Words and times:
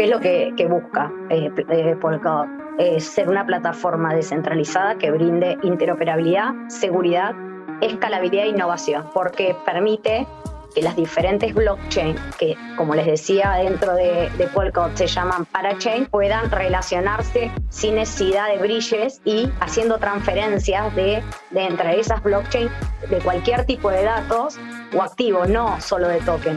¿Qué 0.00 0.04
es 0.04 0.10
lo 0.10 0.18
que, 0.18 0.66
busca 0.66 1.12
eh, 1.28 1.50
eh, 1.68 1.94
Polkadot? 2.00 2.48
ser 3.00 3.28
una 3.28 3.44
plataforma 3.44 4.14
descentralizada 4.14 4.94
que 4.94 5.10
brinde 5.10 5.58
interoperabilidad, 5.62 6.54
seguridad, 6.68 7.34
escalabilidad 7.82 8.44
e 8.44 8.48
innovación, 8.48 9.10
porque 9.12 9.54
permite 9.66 10.26
que 10.74 10.80
las 10.80 10.96
diferentes 10.96 11.52
blockchains, 11.52 12.18
que 12.38 12.56
como 12.78 12.94
les 12.94 13.04
decía 13.04 13.52
dentro 13.62 13.94
de, 13.94 14.30
de 14.38 14.46
Polkadot 14.46 14.96
se 14.96 15.06
llaman 15.06 15.44
parachain, 15.44 16.06
puedan 16.06 16.50
relacionarse 16.50 17.52
sin 17.68 17.96
necesidad 17.96 18.48
de 18.48 18.56
bridges 18.56 19.20
y 19.26 19.50
haciendo 19.60 19.98
transferencias 19.98 20.96
de, 20.96 21.22
de 21.50 21.60
entre 21.60 22.00
esas 22.00 22.22
blockchains 22.22 22.72
de 23.10 23.18
cualquier 23.18 23.66
tipo 23.66 23.90
de 23.90 24.04
datos 24.04 24.58
o 24.96 25.02
activos, 25.02 25.50
no 25.50 25.78
solo 25.82 26.08
de 26.08 26.20
token. 26.20 26.56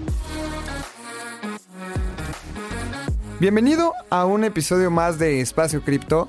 Bienvenido 3.41 3.95
a 4.11 4.25
un 4.25 4.43
episodio 4.43 4.91
más 4.91 5.17
de 5.17 5.41
Espacio 5.41 5.81
Cripto. 5.81 6.27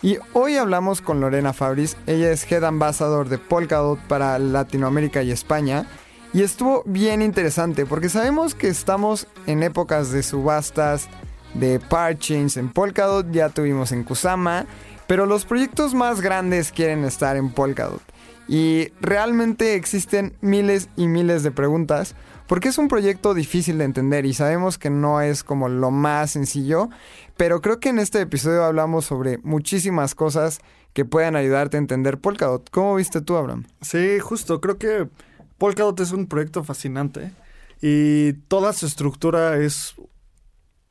Y 0.00 0.16
hoy 0.32 0.56
hablamos 0.56 1.02
con 1.02 1.20
Lorena 1.20 1.52
Fabris, 1.52 1.98
ella 2.06 2.32
es 2.32 2.50
Head 2.50 2.64
Ambassador 2.64 3.28
de 3.28 3.36
Polkadot 3.36 3.98
para 4.08 4.38
Latinoamérica 4.38 5.22
y 5.22 5.32
España. 5.32 5.86
Y 6.32 6.40
estuvo 6.40 6.82
bien 6.86 7.20
interesante 7.20 7.84
porque 7.84 8.08
sabemos 8.08 8.54
que 8.54 8.68
estamos 8.68 9.26
en 9.46 9.62
épocas 9.62 10.12
de 10.12 10.22
subastas, 10.22 11.10
de 11.52 11.78
parchains 11.78 12.56
en 12.56 12.72
Polkadot, 12.72 13.30
ya 13.30 13.50
tuvimos 13.50 13.92
en 13.92 14.02
Kusama, 14.02 14.64
pero 15.06 15.26
los 15.26 15.44
proyectos 15.44 15.92
más 15.92 16.22
grandes 16.22 16.72
quieren 16.72 17.04
estar 17.04 17.36
en 17.36 17.50
Polkadot. 17.50 18.00
Y 18.48 18.92
realmente 19.02 19.74
existen 19.74 20.34
miles 20.40 20.88
y 20.96 21.06
miles 21.06 21.42
de 21.42 21.50
preguntas 21.50 22.14
porque 22.46 22.68
es 22.68 22.78
un 22.78 22.88
proyecto 22.88 23.34
difícil 23.34 23.78
de 23.78 23.84
entender 23.84 24.24
y 24.26 24.34
sabemos 24.34 24.78
que 24.78 24.90
no 24.90 25.20
es 25.20 25.42
como 25.42 25.68
lo 25.68 25.90
más 25.90 26.32
sencillo, 26.32 26.88
pero 27.36 27.60
creo 27.60 27.80
que 27.80 27.88
en 27.88 27.98
este 27.98 28.20
episodio 28.20 28.64
hablamos 28.64 29.04
sobre 29.04 29.38
muchísimas 29.38 30.14
cosas 30.14 30.60
que 30.92 31.04
puedan 31.04 31.36
ayudarte 31.36 31.76
a 31.76 31.80
entender 31.80 32.18
Polkadot. 32.18 32.70
¿Cómo 32.70 32.94
viste 32.94 33.20
tú, 33.20 33.36
Abraham? 33.36 33.64
Sí, 33.82 34.18
justo, 34.20 34.60
creo 34.60 34.78
que 34.78 35.08
Polkadot 35.58 35.98
es 36.00 36.12
un 36.12 36.26
proyecto 36.26 36.64
fascinante 36.64 37.32
y 37.82 38.32
toda 38.48 38.72
su 38.72 38.86
estructura 38.86 39.56
es 39.56 39.94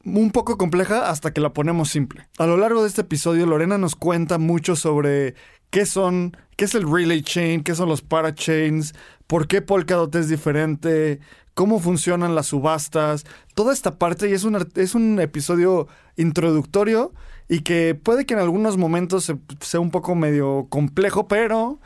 un 0.03 0.31
poco 0.31 0.57
compleja 0.57 1.09
hasta 1.09 1.33
que 1.33 1.41
la 1.41 1.53
ponemos 1.53 1.89
simple. 1.89 2.27
A 2.37 2.45
lo 2.45 2.57
largo 2.57 2.83
de 2.83 2.89
este 2.89 3.01
episodio, 3.01 3.45
Lorena 3.45 3.77
nos 3.77 3.95
cuenta 3.95 4.37
mucho 4.37 4.75
sobre 4.75 5.33
qué 5.71 5.85
son, 5.85 6.37
qué 6.55 6.65
es 6.65 6.75
el 6.75 6.89
relay 6.89 7.21
chain, 7.21 7.63
qué 7.63 7.73
son 7.75 7.89
los 7.89 8.01
parachains, 8.01 8.93
por 9.27 9.47
qué 9.47 9.61
Polkadot 9.61 10.13
es 10.15 10.29
diferente, 10.29 11.19
cómo 11.55 11.79
funcionan 11.79 12.35
las 12.35 12.47
subastas, 12.47 13.25
toda 13.55 13.73
esta 13.73 13.97
parte 13.97 14.29
y 14.29 14.33
es 14.33 14.43
un, 14.43 14.67
es 14.75 14.93
un 14.93 15.19
episodio 15.19 15.87
introductorio 16.17 17.13
y 17.49 17.61
que 17.61 17.95
puede 17.95 18.25
que 18.25 18.35
en 18.35 18.41
algunos 18.41 18.77
momentos 18.77 19.33
sea 19.61 19.79
un 19.79 19.89
poco 19.89 20.13
medio 20.15 20.67
complejo, 20.69 21.27
pero 21.27 21.79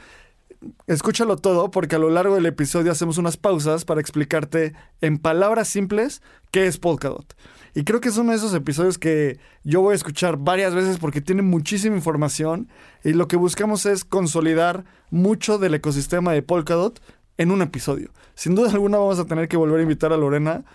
escúchalo 0.87 1.37
todo 1.37 1.71
porque 1.71 1.95
a 1.95 1.99
lo 1.99 2.09
largo 2.09 2.35
del 2.35 2.47
episodio 2.47 2.91
hacemos 2.91 3.17
unas 3.17 3.37
pausas 3.37 3.85
para 3.85 4.01
explicarte 4.01 4.73
en 5.01 5.19
palabras 5.19 5.69
simples 5.69 6.21
qué 6.51 6.65
es 6.65 6.77
Polkadot. 6.77 7.35
Y 7.75 7.83
creo 7.83 8.01
que 8.01 8.09
es 8.09 8.17
uno 8.17 8.31
de 8.31 8.37
esos 8.37 8.55
episodios 8.55 8.97
que 8.97 9.39
yo 9.63 9.81
voy 9.81 9.93
a 9.93 9.95
escuchar 9.95 10.37
varias 10.37 10.73
veces 10.73 10.97
porque 10.97 11.21
tiene 11.21 11.43
muchísima 11.43 11.95
información 11.95 12.67
y 13.03 13.13
lo 13.13 13.27
que 13.27 13.35
buscamos 13.35 13.85
es 13.85 14.03
consolidar 14.03 14.85
mucho 15.11 15.59
del 15.59 15.75
ecosistema 15.75 16.33
de 16.33 16.41
Polkadot 16.41 16.99
en 17.39 17.51
un 17.51 17.61
episodio. 17.63 18.11
Sin 18.35 18.53
duda 18.53 18.69
alguna 18.69 18.99
vamos 18.99 19.17
a 19.17 19.25
tener 19.25 19.47
que 19.47 19.57
volver 19.57 19.79
a 19.79 19.83
invitar 19.83 20.13
a 20.13 20.17
Lorena 20.17 20.65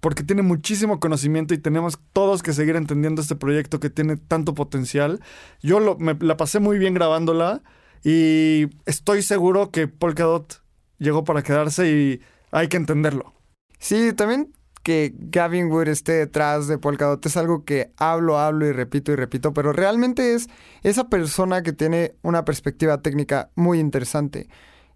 porque 0.00 0.22
tiene 0.22 0.42
muchísimo 0.42 1.00
conocimiento 1.00 1.54
y 1.54 1.58
tenemos 1.58 1.98
todos 2.12 2.42
que 2.42 2.52
seguir 2.52 2.76
entendiendo 2.76 3.22
este 3.22 3.36
proyecto 3.36 3.80
que 3.80 3.90
tiene 3.90 4.16
tanto 4.16 4.54
potencial. 4.54 5.20
Yo 5.62 5.80
lo, 5.80 5.96
me 5.98 6.14
la 6.20 6.36
pasé 6.36 6.60
muy 6.60 6.78
bien 6.78 6.94
grabándola 6.94 7.62
y 8.04 8.68
estoy 8.84 9.22
seguro 9.22 9.70
que 9.70 9.88
Polkadot 9.88 10.62
llegó 10.98 11.24
para 11.24 11.42
quedarse 11.42 11.90
y 11.90 12.20
hay 12.50 12.68
que 12.68 12.76
entenderlo. 12.76 13.32
Sí, 13.78 14.12
también 14.12 14.52
que 14.82 15.14
Gavin 15.16 15.70
Wood 15.70 15.88
esté 15.88 16.12
detrás 16.12 16.68
de 16.68 16.76
Polkadot 16.76 17.24
es 17.24 17.36
algo 17.38 17.64
que 17.64 17.92
hablo, 17.96 18.38
hablo 18.38 18.66
y 18.66 18.72
repito 18.72 19.10
y 19.12 19.16
repito, 19.16 19.54
pero 19.54 19.72
realmente 19.72 20.34
es 20.34 20.48
esa 20.82 21.08
persona 21.08 21.62
que 21.62 21.72
tiene 21.72 22.14
una 22.22 22.44
perspectiva 22.44 23.00
técnica 23.00 23.50
muy 23.54 23.78
interesante. 23.78 24.48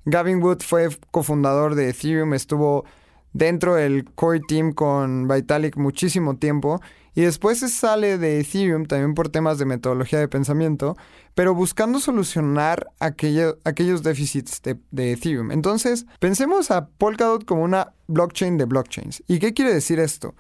Gavin 0.05 0.43
Wood 0.43 0.63
fue 0.63 0.89
cofundador 1.11 1.75
de 1.75 1.89
Ethereum, 1.91 2.35
estuvo 2.35 2.85
dentro 3.33 3.75
del 3.75 4.05
core 4.15 4.41
team 4.41 4.73
con 4.73 5.29
Vitalik 5.29 5.77
muchísimo 5.77 6.37
tiempo 6.37 6.81
y 7.15 7.23
después 7.23 7.61
se 7.61 7.69
sale 7.69 8.19
de 8.19 8.41
Ethereum 8.41 8.87
también 8.87 9.15
por 9.15 9.29
temas 9.29 9.59
de 9.59 9.67
metodología 9.67 10.19
de 10.19 10.29
pensamiento, 10.29 10.97
pero 11.35 11.55
buscando 11.55 12.01
solucionar 12.01 12.89
aquellos 12.99 14.03
déficits 14.03 14.61
de, 14.63 15.13
Ethereum. 15.13 15.53
Entonces, 15.53 16.07
pensemos 16.19 16.71
a 16.71 16.87
Polkadot 16.87 17.45
como 17.45 17.63
una 17.63 17.93
blockchain 18.09 18.57
de 18.59 18.65
blockchains. 18.65 19.23
¿Y 19.29 19.39
qué 19.39 19.55
quiere 19.55 19.73
decir 19.73 20.01
esto? 20.01 20.35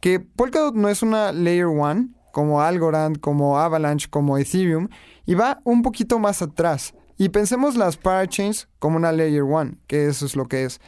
Que 0.00 0.18
Polkadot 0.18 0.74
no 0.74 0.88
es 0.88 1.02
una 1.02 1.32
layer 1.32 1.66
1 1.66 2.08
como 2.32 2.62
Algorand, 2.62 3.20
como 3.20 3.58
Avalanche, 3.58 4.08
como 4.10 4.38
Ethereum, 4.38 4.88
y 5.24 5.34
va 5.34 5.60
un 5.64 5.82
poquito 5.82 6.18
más 6.18 6.42
atrás. 6.42 6.94
Y 7.16 7.28
pensemos 7.28 7.76
las 7.76 7.96
parachains 7.96 8.68
como 8.78 8.96
una 8.96 9.12
layer 9.12 9.42
1, 9.42 9.76
que 9.86 10.06
eso 10.06 10.26
es 10.26 10.36
lo 10.36 10.46
que 10.46 10.64
es. 10.64 10.80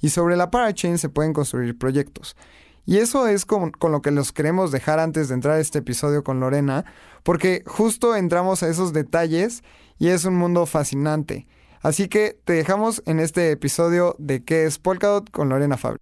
Y 0.00 0.10
sobre 0.10 0.36
la 0.36 0.50
parachain 0.50 0.98
se 0.98 1.08
pueden 1.08 1.32
construir 1.32 1.78
proyectos. 1.78 2.36
Y 2.86 2.98
eso 2.98 3.26
es 3.26 3.46
con, 3.46 3.70
con, 3.70 3.92
lo 3.92 4.02
que 4.02 4.10
los 4.10 4.32
queremos 4.32 4.70
dejar 4.70 4.98
antes 4.98 5.28
de 5.28 5.34
entrar 5.34 5.56
a 5.56 5.60
este 5.60 5.78
episodio 5.78 6.22
con 6.22 6.40
Lorena, 6.40 6.84
porque 7.22 7.62
justo 7.66 8.14
entramos 8.14 8.62
a 8.62 8.68
esos 8.68 8.92
detalles 8.92 9.62
y 9.98 10.08
es 10.08 10.24
un 10.24 10.36
mundo 10.36 10.66
fascinante. 10.66 11.46
Así 11.80 12.08
que 12.08 12.38
te 12.44 12.54
dejamos 12.54 13.02
en 13.06 13.20
este 13.20 13.50
episodio 13.50 14.16
de 14.18 14.42
¿Qué 14.42 14.64
es 14.64 14.78
Polkadot? 14.78 15.30
con 15.30 15.48
Lorena 15.48 15.76
Fabri. 15.76 15.98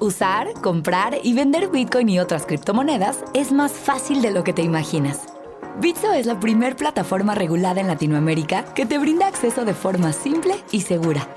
Usar, 0.00 0.52
comprar 0.62 1.16
y 1.22 1.34
vender 1.34 1.70
Bitcoin 1.70 2.08
y 2.08 2.20
otras 2.20 2.46
criptomonedas 2.46 3.24
es 3.34 3.50
más 3.50 3.72
fácil 3.72 4.22
de 4.22 4.30
lo 4.30 4.44
que 4.44 4.52
te 4.52 4.62
imaginas. 4.62 5.37
Bitso 5.80 6.12
es 6.12 6.26
la 6.26 6.40
primer 6.40 6.74
plataforma 6.74 7.36
regulada 7.36 7.80
en 7.80 7.86
Latinoamérica 7.86 8.64
que 8.74 8.84
te 8.84 8.98
brinda 8.98 9.28
acceso 9.28 9.64
de 9.64 9.74
forma 9.74 10.12
simple 10.12 10.56
y 10.72 10.80
segura. 10.80 11.28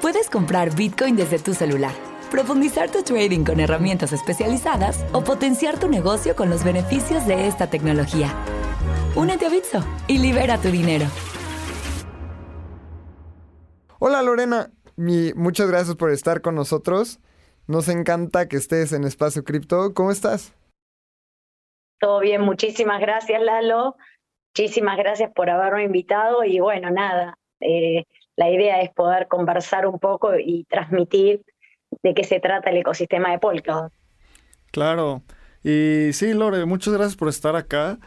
Puedes 0.00 0.30
comprar 0.30 0.74
Bitcoin 0.74 1.14
desde 1.14 1.38
tu 1.38 1.52
celular, 1.52 1.92
profundizar 2.30 2.90
tu 2.90 3.02
trading 3.02 3.44
con 3.44 3.60
herramientas 3.60 4.14
especializadas 4.14 5.04
o 5.12 5.22
potenciar 5.22 5.78
tu 5.78 5.88
negocio 5.88 6.34
con 6.34 6.48
los 6.48 6.64
beneficios 6.64 7.26
de 7.26 7.48
esta 7.48 7.68
tecnología. 7.68 8.34
Únete 9.14 9.44
a 9.44 9.50
Bitso 9.50 9.84
y 10.06 10.20
libera 10.20 10.56
tu 10.56 10.68
dinero. 10.70 11.04
Hola 13.98 14.22
Lorena, 14.22 14.70
muchas 14.96 15.68
gracias 15.68 15.96
por 15.96 16.10
estar 16.12 16.40
con 16.40 16.54
nosotros. 16.54 17.20
Nos 17.66 17.88
encanta 17.88 18.48
que 18.48 18.56
estés 18.56 18.94
en 18.94 19.04
Espacio 19.04 19.44
Cripto. 19.44 19.92
¿Cómo 19.92 20.10
estás? 20.10 20.54
Todo 21.98 22.20
bien, 22.20 22.42
muchísimas 22.42 23.00
gracias 23.00 23.40
Lalo, 23.42 23.96
muchísimas 24.54 24.96
gracias 24.98 25.30
por 25.34 25.48
haberme 25.50 25.84
invitado 25.84 26.44
y 26.44 26.60
bueno, 26.60 26.90
nada, 26.90 27.38
eh, 27.60 28.04
la 28.36 28.50
idea 28.50 28.82
es 28.82 28.90
poder 28.90 29.28
conversar 29.28 29.86
un 29.86 29.98
poco 29.98 30.38
y 30.38 30.64
transmitir 30.64 31.42
de 32.02 32.14
qué 32.14 32.24
se 32.24 32.40
trata 32.40 32.70
el 32.70 32.78
ecosistema 32.78 33.30
de 33.30 33.38
Polkadot. 33.38 33.92
Claro, 34.72 35.22
y 35.64 36.12
sí, 36.12 36.34
Lore, 36.34 36.64
muchas 36.66 36.94
gracias 36.94 37.16
por 37.16 37.28
estar 37.28 37.56
acá. 37.56 37.98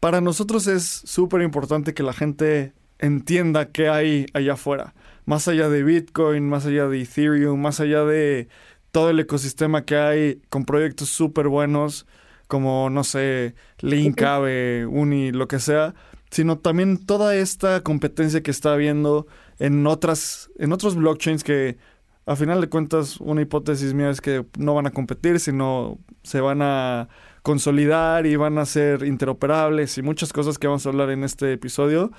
Para 0.00 0.20
nosotros 0.20 0.66
es 0.66 0.84
súper 0.84 1.42
importante 1.42 1.94
que 1.94 2.02
la 2.02 2.12
gente 2.12 2.72
entienda 2.98 3.70
qué 3.72 3.88
hay 3.88 4.26
allá 4.32 4.54
afuera, 4.54 4.94
más 5.24 5.48
allá 5.48 5.68
de 5.68 5.82
Bitcoin, 5.82 6.48
más 6.48 6.66
allá 6.66 6.86
de 6.86 7.02
Ethereum, 7.02 7.60
más 7.60 7.80
allá 7.80 8.04
de 8.04 8.48
todo 8.92 9.10
el 9.10 9.20
ecosistema 9.20 9.84
que 9.84 9.96
hay 9.96 10.42
con 10.48 10.64
proyectos 10.64 11.10
súper 11.10 11.48
buenos 11.48 12.06
como, 12.46 12.90
no 12.90 13.04
sé, 13.04 13.54
Link, 13.80 14.22
Ave, 14.22 14.86
Uni, 14.86 15.32
lo 15.32 15.48
que 15.48 15.58
sea, 15.58 15.94
sino 16.30 16.58
también 16.58 17.04
toda 17.04 17.34
esta 17.36 17.82
competencia 17.82 18.42
que 18.42 18.50
está 18.50 18.72
habiendo 18.72 19.26
en 19.58 19.86
otras, 19.86 20.50
en 20.58 20.72
otros 20.72 20.96
blockchains 20.96 21.44
que 21.44 21.78
a 22.26 22.34
final 22.34 22.60
de 22.60 22.68
cuentas, 22.68 23.20
una 23.20 23.40
hipótesis 23.40 23.94
mía 23.94 24.10
es 24.10 24.20
que 24.20 24.44
no 24.58 24.74
van 24.74 24.86
a 24.86 24.90
competir, 24.90 25.38
sino 25.38 25.98
se 26.24 26.40
van 26.40 26.60
a 26.60 27.08
consolidar 27.42 28.26
y 28.26 28.34
van 28.34 28.58
a 28.58 28.66
ser 28.66 29.04
interoperables 29.04 29.96
y 29.96 30.02
muchas 30.02 30.32
cosas 30.32 30.58
que 30.58 30.66
vamos 30.66 30.84
a 30.84 30.88
hablar 30.88 31.10
en 31.10 31.22
este 31.22 31.52
episodio. 31.52 32.10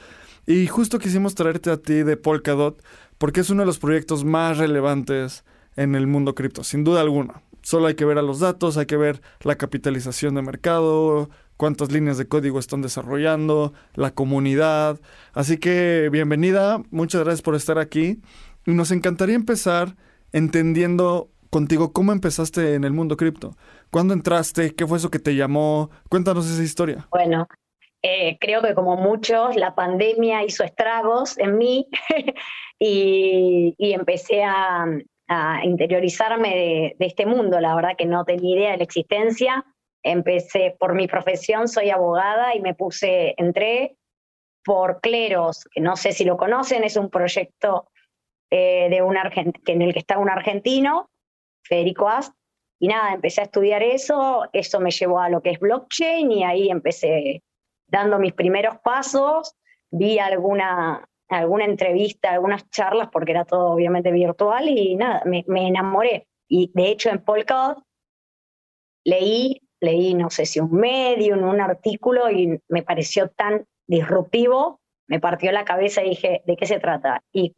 Y 0.46 0.68
justo 0.68 0.98
quisimos 0.98 1.36
traerte 1.36 1.70
a 1.72 1.78
ti 1.78 2.04
de 2.04 2.16
Polkadot 2.16 2.82
porque 3.18 3.42
es 3.42 3.50
uno 3.50 3.64
de 3.64 3.66
los 3.66 3.80
proyectos 3.80 4.24
más 4.24 4.58
relevantes 4.58 5.44
en 5.76 5.94
el 5.94 6.08
mundo 6.08 6.36
cripto, 6.36 6.64
sin 6.64 6.86
duda 6.86 7.02
alguna. 7.02 7.42
Solo 7.68 7.88
hay 7.88 7.96
que 7.96 8.06
ver 8.06 8.18
a 8.18 8.22
los 8.22 8.40
datos, 8.40 8.78
hay 8.78 8.86
que 8.86 8.96
ver 8.96 9.20
la 9.42 9.58
capitalización 9.58 10.36
de 10.36 10.42
mercado, 10.42 11.30
cuántas 11.58 11.92
líneas 11.92 12.18
de 12.18 12.26
código 12.26 12.60
están 12.60 12.82
desarrollando, 12.82 13.74
la 13.94 14.12
comunidad. 14.12 15.02
Así 15.34 15.58
que 15.58 16.08
bienvenida, 16.10 16.82
muchas 16.92 17.26
gracias 17.26 17.42
por 17.42 17.56
estar 17.56 17.78
aquí. 17.78 18.22
Y 18.66 18.72
nos 18.72 18.92
encantaría 18.92 19.36
empezar 19.36 19.98
entendiendo 20.32 21.30
contigo 21.50 21.92
cómo 21.92 22.14
empezaste 22.14 22.76
en 22.76 22.86
el 22.86 22.94
mundo 22.94 23.18
cripto. 23.18 23.58
¿Cuándo 23.92 24.14
entraste? 24.14 24.74
¿Qué 24.74 24.88
fue 24.88 24.98
eso 24.98 25.12
que 25.12 25.20
te 25.20 25.36
llamó? 25.36 25.90
Cuéntanos 26.08 26.50
esa 26.50 26.64
historia. 26.64 27.06
Bueno, 27.12 27.50
eh, 28.02 28.38
creo 28.40 28.62
que 28.62 28.76
como 28.76 28.96
muchos, 28.96 29.58
la 29.58 29.76
pandemia 29.76 30.46
hizo 30.46 30.64
estragos 30.64 31.38
en 31.38 31.58
mí 31.58 31.90
y, 32.80 33.76
empecé 33.78 34.46
a, 34.46 34.86
interiorizarme 35.64 36.50
de, 36.50 36.96
de, 36.98 37.06
este 37.06 37.26
mundo. 37.26 37.60
La 37.60 37.76
verdad 37.76 37.96
que 37.98 38.06
no 38.06 38.26
tenía 38.26 38.56
idea 38.56 38.72
de 38.72 38.78
la 38.78 38.84
existencia. 38.84 39.66
Empecé 40.04 40.76
por 40.80 40.94
mi 40.94 41.08
profesión, 41.08 41.68
soy 41.68 41.90
abogada 41.90 42.56
y 42.56 42.62
me 42.62 42.74
puse, 42.74 43.34
entré 43.38 43.98
por 44.68 45.00
Cleros, 45.00 45.66
que 45.72 45.80
no 45.80 45.96
sé 45.96 46.12
si 46.12 46.26
lo 46.26 46.36
conocen, 46.36 46.84
es 46.84 46.98
un 46.98 47.10
proyecto 47.10 47.90
eh, 48.50 48.90
de 48.90 49.02
un 49.02 49.16
en 49.18 49.82
el 49.82 49.94
que 49.94 50.00
está 50.00 50.18
un 50.18 50.30
argentino, 50.30 51.10
Federico 51.64 52.10
Ast, 52.10 52.34
y 52.80 52.90
nada, 52.90 53.14
empecé 53.14 53.42
a 53.42 53.46
estudiar 53.46 53.82
eso, 53.82 54.44
eso 54.52 54.80
me 54.82 54.92
llevó 54.92 55.20
a 55.22 55.30
lo 55.30 55.42
que 55.42 55.52
es 55.52 55.60
blockchain 55.60 56.32
y 56.32 56.44
ahí 56.44 56.70
empecé 56.70 57.44
dando 57.88 58.20
mis 58.20 58.34
primeros 58.34 58.78
pasos, 58.80 59.56
vi 59.90 60.20
alguna, 60.20 61.08
alguna 61.30 61.66
entrevista, 61.66 62.32
algunas 62.32 62.70
charlas, 62.70 63.10
porque 63.12 63.32
era 63.32 63.46
todo 63.46 63.72
obviamente 63.72 64.12
virtual 64.12 64.70
y 64.70 64.96
nada, 64.96 65.24
me, 65.26 65.44
enamoré. 65.48 66.28
Y 66.48 66.72
de 66.74 66.90
hecho 66.90 67.10
en 67.10 67.24
Polkadot 67.24 67.84
leí, 69.04 69.62
leí 69.82 70.14
no 70.14 70.30
sé 70.30 70.46
si 70.46 70.60
un 70.60 70.72
medio, 70.72 71.36
un 71.36 71.62
artículo 71.62 72.32
y 72.32 72.60
me 72.70 72.84
pareció 72.84 73.30
tan 73.30 73.66
disruptivo, 73.88 74.80
me 75.08 75.20
partió 75.20 75.52
la 75.52 75.66
cabeza 75.66 76.04
y 76.04 76.10
dije, 76.10 76.42
¿de 76.46 76.56
qué 76.56 76.66
se 76.66 76.80
trata? 76.80 77.24
Y 77.32 77.54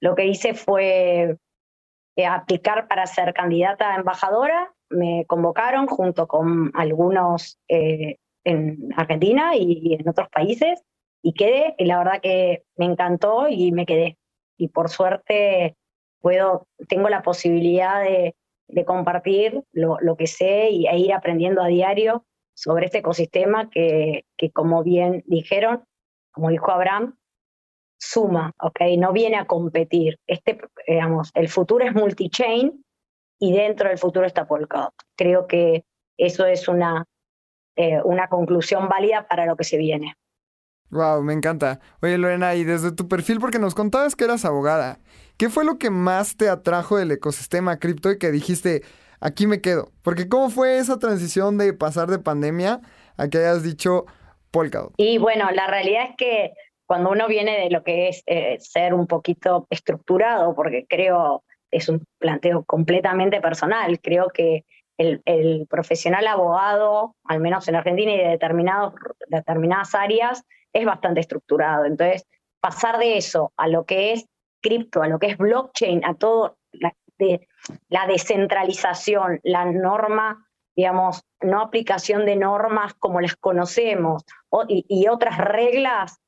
lo 0.00 0.14
que 0.14 0.26
hice 0.26 0.54
fue 0.54 1.36
eh, 2.16 2.26
aplicar 2.26 2.88
para 2.88 3.06
ser 3.06 3.32
candidata 3.34 3.92
a 3.92 3.96
embajadora. 3.96 4.72
Me 4.88 5.24
convocaron 5.26 5.86
junto 5.86 6.26
con 6.26 6.72
algunos 6.74 7.58
eh, 7.68 8.16
en 8.44 8.88
Argentina 8.96 9.54
y 9.54 9.94
en 9.94 10.08
otros 10.08 10.28
países 10.30 10.82
y 11.22 11.32
quedé. 11.32 11.74
Y 11.78 11.84
la 11.84 11.98
verdad 11.98 12.20
que 12.20 12.64
me 12.76 12.86
encantó 12.86 13.48
y 13.48 13.72
me 13.72 13.86
quedé. 13.86 14.18
Y 14.56 14.68
por 14.68 14.88
suerte 14.88 15.76
puedo, 16.20 16.66
tengo 16.88 17.08
la 17.08 17.22
posibilidad 17.22 18.02
de, 18.02 18.34
compartir 18.86 19.64
lo, 19.72 19.98
que 20.16 20.26
sé 20.26 20.70
y, 20.70 20.86
e 20.86 20.96
ir 20.98 21.12
aprendiendo 21.12 21.60
a 21.60 21.66
diario 21.66 22.24
sobre 22.54 22.86
este 22.86 22.98
ecosistema 22.98 23.68
que, 23.68 24.24
que, 24.36 24.50
como 24.50 24.84
bien 24.84 25.24
dijeron, 25.26 25.84
como 26.30 26.50
dijo 26.50 26.70
Abraham, 26.70 27.18
suma, 27.98 28.52
¿ok? 28.60 28.80
No 28.98 29.12
viene 29.12 29.36
a 29.36 29.46
competir. 29.46 30.18
Este, 30.26 30.60
digamos, 30.86 31.30
el 31.34 31.48
futuro 31.48 31.84
es 31.84 31.94
multi-chain 31.94 32.84
y 33.38 33.52
dentro 33.52 33.88
del 33.88 33.98
futuro 33.98 34.26
está 34.26 34.46
Polkadot. 34.46 34.94
Creo 35.16 35.46
que 35.46 35.84
eso 36.16 36.46
es 36.46 36.68
una, 36.68 37.06
eh, 37.76 38.00
una 38.04 38.28
conclusión 38.28 38.88
válida 38.88 39.26
para 39.28 39.46
lo 39.46 39.56
que 39.56 39.64
se 39.64 39.78
viene. 39.78 40.14
Wow, 40.90 41.22
me 41.22 41.32
encanta. 41.32 41.80
Oye, 42.02 42.18
Lorena, 42.18 42.54
y 42.54 42.64
desde 42.64 42.92
tu 42.92 43.08
perfil, 43.08 43.38
porque 43.40 43.58
nos 43.58 43.74
contabas 43.74 44.16
que 44.16 44.24
eras 44.24 44.44
abogada, 44.44 44.98
¿qué 45.36 45.48
fue 45.48 45.64
lo 45.64 45.78
que 45.78 45.90
más 45.90 46.36
te 46.36 46.48
atrajo 46.48 46.96
del 46.96 47.12
ecosistema 47.12 47.78
cripto 47.78 48.10
y 48.10 48.18
que 48.18 48.30
dijiste, 48.30 48.82
aquí 49.20 49.46
me 49.46 49.60
quedo? 49.60 49.92
Porque 50.02 50.28
¿cómo 50.28 50.50
fue 50.50 50.78
esa 50.78 50.98
transición 50.98 51.58
de 51.58 51.72
pasar 51.72 52.08
de 52.08 52.18
pandemia 52.18 52.80
a 53.16 53.28
que 53.28 53.38
hayas 53.38 53.62
dicho 53.62 54.06
Polkadot? 54.50 54.92
Y 54.96 55.18
bueno, 55.18 55.50
la 55.52 55.66
realidad 55.68 56.06
es 56.10 56.16
que 56.16 56.52
cuando 56.86 57.10
uno 57.10 57.28
viene 57.28 57.56
de 57.60 57.70
lo 57.70 57.84
que 57.84 58.08
es 58.08 58.22
eh, 58.26 58.56
ser 58.58 58.94
un 58.94 59.06
poquito 59.06 59.68
estructurado, 59.70 60.54
porque 60.56 60.86
creo 60.88 61.44
es 61.70 61.88
un 61.88 62.04
planteo 62.18 62.64
completamente 62.64 63.40
personal, 63.40 64.00
creo 64.00 64.28
que 64.34 64.64
el, 64.98 65.66
profesional 65.70 66.26
abogado, 66.26 67.14
al 67.24 67.40
menos 67.40 67.66
en 67.68 67.76
Argentina 67.76 68.12
y 68.12 68.18
de 68.18 68.28
determinados, 68.28 68.94
determinadas 69.28 69.94
áreas, 69.94 70.44
es 70.72 70.84
bastante 70.84 71.20
estructurado. 71.20 71.84
Entonces, 71.84 72.26
pasar 72.60 72.98
de 72.98 73.16
eso 73.16 73.52
a 73.56 73.68
lo 73.68 73.84
que 73.84 74.12
es 74.12 74.26
cripto, 74.62 75.02
a 75.02 75.08
lo 75.08 75.18
que 75.18 75.28
es 75.28 75.38
blockchain, 75.38 76.04
a 76.04 76.14
todo 76.14 76.56
la, 76.72 76.94
la 77.88 78.06
descentralización, 78.06 79.40
la 79.42 79.64
norma, 79.64 80.46
digamos, 80.76 81.22
no 81.40 81.60
aplicación 81.60 82.26
de 82.26 82.36
normas 82.36 82.94
como 82.94 83.20
las 83.20 83.36
conocemos 83.36 84.24
y 84.68 85.08
otras 85.08 85.38
reglas, 85.38 86.18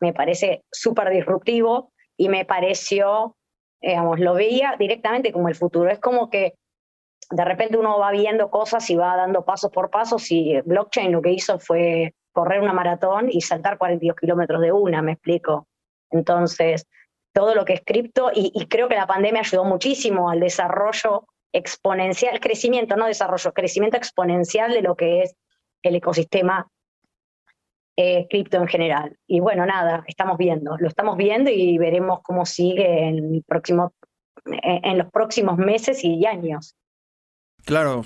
me 0.00 0.12
parece 0.12 0.64
súper 0.70 1.10
disruptivo 1.10 1.92
y 2.16 2.28
me 2.28 2.44
pareció, 2.44 3.36
digamos, 3.80 4.18
lo 4.20 4.34
veía 4.34 4.76
directamente 4.78 5.32
como 5.32 5.48
el 5.48 5.54
futuro. 5.54 5.90
Es 5.90 5.98
como 5.98 6.30
que 6.30 6.54
de 7.30 7.44
repente 7.44 7.76
uno 7.76 7.98
va 7.98 8.10
viendo 8.10 8.50
cosas 8.50 8.88
y 8.90 8.96
va 8.96 9.16
dando 9.16 9.44
pasos 9.44 9.70
por 9.70 9.90
pasos 9.90 10.30
y 10.30 10.60
blockchain 10.62 11.12
lo 11.12 11.22
que 11.22 11.32
hizo 11.32 11.58
fue 11.58 12.14
correr 12.32 12.60
una 12.60 12.72
maratón 12.72 13.28
y 13.30 13.40
saltar 13.40 13.78
42 13.78 14.16
kilómetros 14.16 14.60
de 14.60 14.72
una, 14.72 15.02
me 15.02 15.12
explico. 15.12 15.66
Entonces, 16.10 16.86
todo 17.32 17.54
lo 17.54 17.64
que 17.64 17.74
es 17.74 17.82
cripto, 17.84 18.30
y, 18.34 18.66
creo 18.66 18.88
que 18.88 18.96
la 18.96 19.06
pandemia 19.06 19.40
ayudó 19.40 19.64
muchísimo 19.64 20.30
al 20.30 20.40
desarrollo 20.40 21.26
exponencial, 21.52 22.40
crecimiento, 22.40 22.96
no 22.96 23.06
desarrollo, 23.06 23.52
crecimiento 23.52 23.96
exponencial 23.96 24.72
de 24.72 24.82
lo 24.82 24.94
que 24.94 25.22
es 25.22 25.36
el 25.82 25.94
ecosistema 25.96 26.68
eh, 27.96 28.26
cripto 28.28 28.56
en 28.58 28.68
general. 28.68 29.16
Y 29.26 29.40
bueno, 29.40 29.66
nada, 29.66 30.04
estamos 30.06 30.38
viendo, 30.38 30.76
lo 30.78 30.88
estamos 30.88 31.16
viendo 31.16 31.50
y 31.50 31.78
veremos 31.78 32.20
cómo 32.22 32.46
sigue 32.46 33.08
en, 33.08 33.42
próximo, 33.46 33.92
en 34.44 34.98
los 34.98 35.10
próximos 35.10 35.58
meses 35.58 36.04
y 36.04 36.24
años. 36.26 36.76
Claro, 37.64 38.02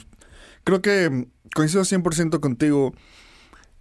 creo 0.65 0.83
que 0.83 1.29
coincido 1.55 1.85
100% 1.85 2.41
contigo. 2.41 2.93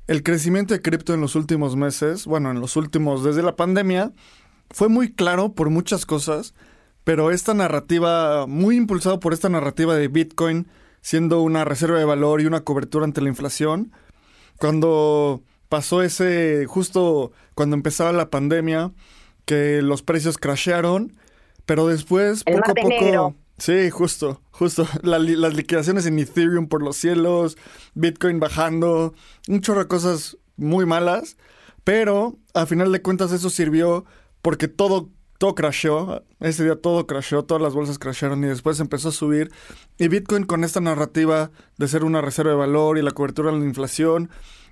El 0.07 0.21
crecimiento 0.21 0.73
de 0.73 0.81
cripto 0.81 1.13
en 1.13 1.21
los 1.21 1.35
últimos 1.35 1.75
meses, 1.75 2.25
bueno, 2.25 2.51
en 2.51 2.59
los 2.59 2.75
últimos, 2.75 3.23
desde 3.23 3.41
la 3.41 3.55
pandemia, 3.55 4.11
fue 4.69 4.89
muy 4.89 5.13
claro 5.13 5.53
por 5.53 5.69
muchas 5.69 6.05
cosas, 6.05 6.53
pero 7.03 7.31
esta 7.31 7.53
narrativa, 7.53 8.45
muy 8.47 8.75
impulsado 8.75 9.19
por 9.19 9.33
esta 9.33 9.49
narrativa 9.49 9.95
de 9.95 10.07
Bitcoin 10.09 10.67
siendo 11.01 11.41
una 11.41 11.65
reserva 11.65 11.99
de 11.99 12.05
valor 12.05 12.41
y 12.41 12.45
una 12.45 12.61
cobertura 12.61 13.05
ante 13.05 13.21
la 13.21 13.29
inflación, 13.29 13.91
cuando 14.57 15.41
pasó 15.69 16.01
ese, 16.01 16.65
justo 16.65 17.31
cuando 17.55 17.75
empezaba 17.75 18.11
la 18.13 18.29
pandemia, 18.29 18.91
que 19.45 19.81
los 19.81 20.01
precios 20.01 20.37
crashearon, 20.37 21.13
pero 21.65 21.87
después, 21.87 22.43
poco 22.43 22.71
a 22.71 22.73
poco... 22.73 23.35
Sí, 23.57 23.89
justo, 23.89 24.41
justo. 24.51 24.87
las 25.03 25.53
liquidaciones 25.53 26.05
en 26.05 26.19
Ethereum 26.19 26.67
por 26.67 26.81
los 26.81 26.97
cielos, 26.97 27.57
Bitcoin 27.93 28.39
bajando, 28.39 29.13
un 29.47 29.61
chorro 29.61 29.81
de 29.81 29.87
cosas 29.87 30.37
muy 30.55 30.85
malas, 30.85 31.37
pero 31.83 32.37
a 32.53 32.65
final 32.65 32.91
de 32.91 33.01
cuentas 33.01 33.31
eso 33.31 33.49
sirvió 33.49 34.05
porque 34.41 34.67
todo, 34.67 35.09
todo 35.37 35.55
crasheó, 35.55 36.23
ese 36.39 36.63
día 36.63 36.75
todo 36.75 37.07
crasheó, 37.07 37.43
todas 37.43 37.61
las 37.61 37.73
bolsas 37.73 37.99
crashearon 37.99 38.43
y 38.43 38.47
después 38.47 38.79
empezó 38.79 39.09
a 39.09 39.13
subir. 39.13 39.51
Y 39.97 40.07
Bitcoin 40.07 40.45
con 40.45 40.63
esta 40.63 40.81
narrativa 40.81 41.51
de 41.77 41.87
ser 41.87 42.03
una 42.03 42.21
reserva 42.21 42.51
de 42.51 42.57
valor 42.57 42.97
y 42.97 43.01
la 43.01 43.11
cobertura 43.11 43.51
de 43.51 43.59
la 43.59 43.65
inflación, 43.65 44.29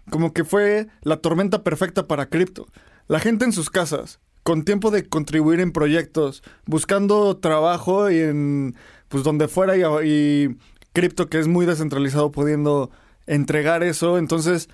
como 0.09 0.33
que 0.33 0.43
fue 0.43 0.87
la 1.01 1.17
tormenta 1.17 1.63
perfecta 1.63 2.07
para 2.07 2.27
cripto. 2.27 2.67
La 3.07 3.19
gente 3.19 3.45
en 3.45 3.53
sus 3.53 3.69
casas, 3.69 4.19
con 4.43 4.63
tiempo 4.63 4.91
de 4.91 5.07
contribuir 5.07 5.59
en 5.59 5.71
proyectos, 5.71 6.43
buscando 6.65 7.37
trabajo 7.37 8.09
y 8.09 8.19
en 8.19 8.75
pues 9.07 9.23
donde 9.23 9.47
fuera 9.47 9.75
y, 10.03 10.57
cripto 10.93 11.29
que 11.29 11.39
es 11.39 11.47
muy 11.47 11.65
descentralizado 11.65 12.31
pudiendo 12.31 12.91
entregar 13.27 13.83
eso. 13.83 14.17
Entonces, 14.17 14.69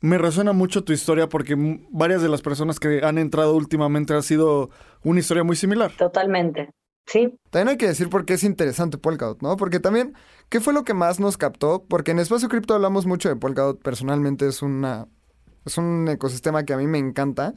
me 0.00 0.18
resuena 0.18 0.52
mucho 0.52 0.84
tu 0.84 0.92
historia 0.92 1.28
porque 1.28 1.54
varias 1.90 2.22
de 2.22 2.28
las 2.28 2.42
personas 2.42 2.80
que 2.80 3.00
han 3.02 3.18
entrado 3.18 3.54
últimamente 3.54 4.14
ha 4.14 4.22
sido 4.22 4.70
una 5.02 5.20
historia 5.20 5.44
muy 5.44 5.56
similar. 5.56 5.92
Totalmente. 5.96 6.70
Sí. 7.06 7.38
También 7.50 7.68
hay 7.68 7.76
que 7.76 7.86
decir 7.86 8.08
por 8.08 8.24
qué 8.24 8.34
es 8.34 8.44
interesante 8.44 8.98
Polkadot, 8.98 9.42
¿no? 9.42 9.56
Porque 9.56 9.80
también, 9.80 10.14
¿qué 10.48 10.60
fue 10.60 10.72
lo 10.72 10.84
que 10.84 10.94
más 10.94 11.20
nos 11.20 11.36
captó? 11.36 11.84
Porque 11.88 12.12
en 12.12 12.18
Espacio 12.18 12.48
Cripto 12.48 12.74
hablamos 12.74 13.06
mucho 13.06 13.28
de 13.28 13.36
Polkadot. 13.36 13.82
Personalmente 13.82 14.48
es 14.48 14.62
una. 14.62 15.06
Es 15.66 15.78
un 15.78 16.08
ecosistema 16.08 16.64
que 16.64 16.74
a 16.74 16.76
mí 16.76 16.86
me 16.86 16.98
encanta. 16.98 17.54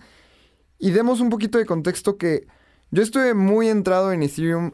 Y 0.80 0.92
demos 0.92 1.20
un 1.20 1.30
poquito 1.30 1.58
de 1.58 1.66
contexto 1.66 2.18
que 2.18 2.48
yo 2.92 3.02
estuve 3.04 3.34
muy 3.34 3.68
entrado 3.68 4.12
en 4.12 4.24
Ethereum 4.24 4.72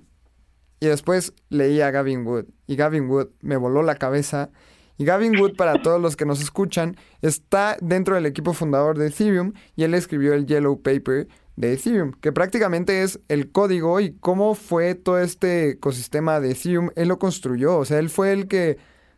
y 0.80 0.88
después 0.88 1.34
leí 1.50 1.82
a 1.82 1.92
Gavin 1.92 2.26
Wood 2.28 2.46
y 2.68 2.76
Gavin 2.76 3.10
Wood 3.10 3.30
me 3.42 3.58
voló 3.58 3.84
la 3.84 3.96
cabeza. 3.96 4.52
Y 4.98 5.06
Gavin 5.06 5.40
Wood, 5.40 5.56
para 5.56 5.82
todos 5.82 6.00
los 6.00 6.16
que 6.16 6.26
nos 6.26 6.42
escuchan, 6.42 6.98
está 7.22 7.78
dentro 7.82 8.16
del 8.16 8.26
equipo 8.26 8.54
fundador 8.54 8.98
de 8.98 9.08
Ethereum 9.08 9.54
y 9.76 9.84
él 9.84 9.94
escribió 9.96 10.34
el 10.34 10.46
Yellow 10.46 10.82
Paper 10.82 11.28
de 11.56 11.74
Ethereum, 11.74 12.12
que 12.14 12.32
prácticamente 12.32 13.02
es 13.02 13.20
el 13.28 13.52
código 13.52 14.00
y 14.00 14.14
cómo 14.20 14.56
fue 14.56 14.96
todo 14.96 15.20
este 15.20 15.72
ecosistema 15.72 16.40
de 16.40 16.52
Ethereum. 16.52 16.90
Él 16.96 17.08
lo 17.08 17.18
construyó, 17.18 17.78
o 17.78 17.86
sea, 17.86 18.00
él 18.00 18.10
fue 18.10 18.34
el 18.34 18.48
que 18.48 18.78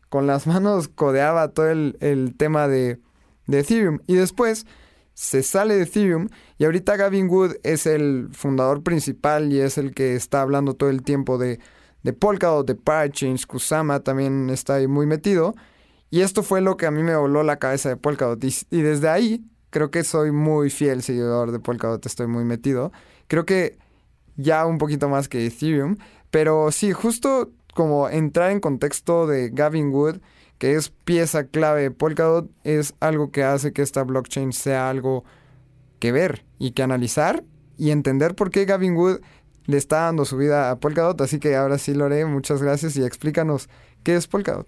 con 0.09 0.27
las 0.27 0.47
manos 0.47 0.87
codeaba 0.87 1.49
todo 1.49 1.69
el, 1.69 2.35
tema 2.37 2.67
de, 2.67 2.99
de 3.47 3.59
Ethereum. 3.59 3.99
Y 4.07 4.15
después 4.15 4.65
se 5.15 5.43
sale 5.43 5.75
de 5.75 5.83
Ethereum 5.83 6.27
y 6.57 6.65
ahorita 6.65 6.97
Gavin 6.97 7.29
Wood 7.29 7.55
es 7.63 7.87
el 7.87 8.29
fundador 8.33 8.83
principal 8.83 9.51
y 9.51 9.61
es 9.61 9.77
el 9.77 9.93
que 9.93 10.15
está 10.15 10.41
hablando 10.41 10.75
todo 10.75 10.89
el 10.89 11.03
tiempo 11.03 11.37
de, 11.37 11.59
de 12.03 12.13
Polkadot, 12.13 12.67
de 12.67 12.75
Parachains, 12.75 13.47
Kusama 13.47 14.01
también 14.01 14.49
está 14.49 14.75
ahí 14.75 14.87
muy 14.87 15.07
metido. 15.07 15.55
Y 16.11 16.21
esto 16.21 16.43
fue 16.43 16.61
lo 16.61 16.77
que 16.77 16.85
a 16.85 16.91
mí 16.91 17.01
me 17.01 17.15
voló 17.15 17.43
la 17.43 17.57
cabeza 17.57 17.89
de 17.89 17.97
Polkadot. 17.97 18.43
Y, 18.43 18.53
y 18.69 18.81
desde 18.81 19.09
ahí 19.09 19.45
creo 19.69 19.89
que 19.89 20.03
soy 20.03 20.31
muy 20.31 20.69
fiel 20.69 21.01
seguidor 21.01 21.51
de 21.51 21.59
Polkadot, 21.59 22.05
estoy 22.05 22.27
muy 22.27 22.43
metido. 22.43 22.91
Creo 23.27 23.45
que 23.45 23.77
ya 24.35 24.65
un 24.65 24.77
poquito 24.77 25.07
más 25.09 25.29
que 25.29 25.45
Ethereum. 25.45 25.95
Pero 26.29 26.71
sí, 26.71 26.91
justo 26.91 27.51
como 27.73 28.09
entrar 28.09 28.51
en 28.51 28.59
contexto 28.59 29.27
de 29.27 29.49
Gavin 29.49 29.91
Wood 29.91 30.17
que 30.57 30.75
es 30.75 30.89
pieza 30.89 31.47
clave 31.47 31.83
de 31.83 31.91
Polkadot, 31.91 32.49
es 32.63 32.95
algo 32.99 33.31
que 33.31 33.43
hace 33.43 33.73
que 33.73 33.81
esta 33.81 34.03
blockchain 34.03 34.53
sea 34.53 34.89
algo 34.89 35.23
que 35.99 36.11
ver 36.11 36.45
y 36.59 36.71
que 36.71 36.83
analizar 36.83 37.43
y 37.77 37.91
entender 37.91 38.35
por 38.35 38.51
qué 38.51 38.65
Gavin 38.65 38.95
Wood 38.95 39.19
le 39.65 39.77
está 39.77 40.01
dando 40.01 40.25
su 40.25 40.37
vida 40.37 40.71
a 40.71 40.79
Polkadot. 40.79 41.19
Así 41.21 41.39
que 41.39 41.55
ahora 41.55 41.77
sí, 41.77 41.93
Lore, 41.93 42.25
muchas 42.25 42.61
gracias 42.61 42.95
y 42.97 43.03
explícanos 43.03 43.69
qué 44.03 44.15
es 44.15 44.27
Polkadot. 44.27 44.67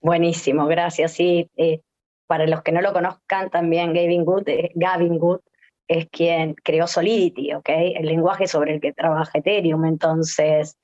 Buenísimo, 0.00 0.66
gracias. 0.66 1.12
Sí, 1.12 1.50
eh, 1.56 1.80
para 2.26 2.46
los 2.46 2.62
que 2.62 2.72
no 2.72 2.80
lo 2.80 2.92
conozcan, 2.92 3.50
también 3.50 3.92
Gavin 3.94 4.22
Wood, 4.26 4.48
eh, 4.48 4.70
Gavin 4.74 5.18
Wood 5.20 5.40
es 5.88 6.08
quien 6.10 6.54
creó 6.54 6.86
Solidity, 6.86 7.52
¿ok? 7.54 7.68
El 7.68 8.06
lenguaje 8.06 8.46
sobre 8.46 8.74
el 8.74 8.80
que 8.80 8.92
trabaja 8.92 9.38
Ethereum. 9.38 9.84
Entonces, 9.84 10.76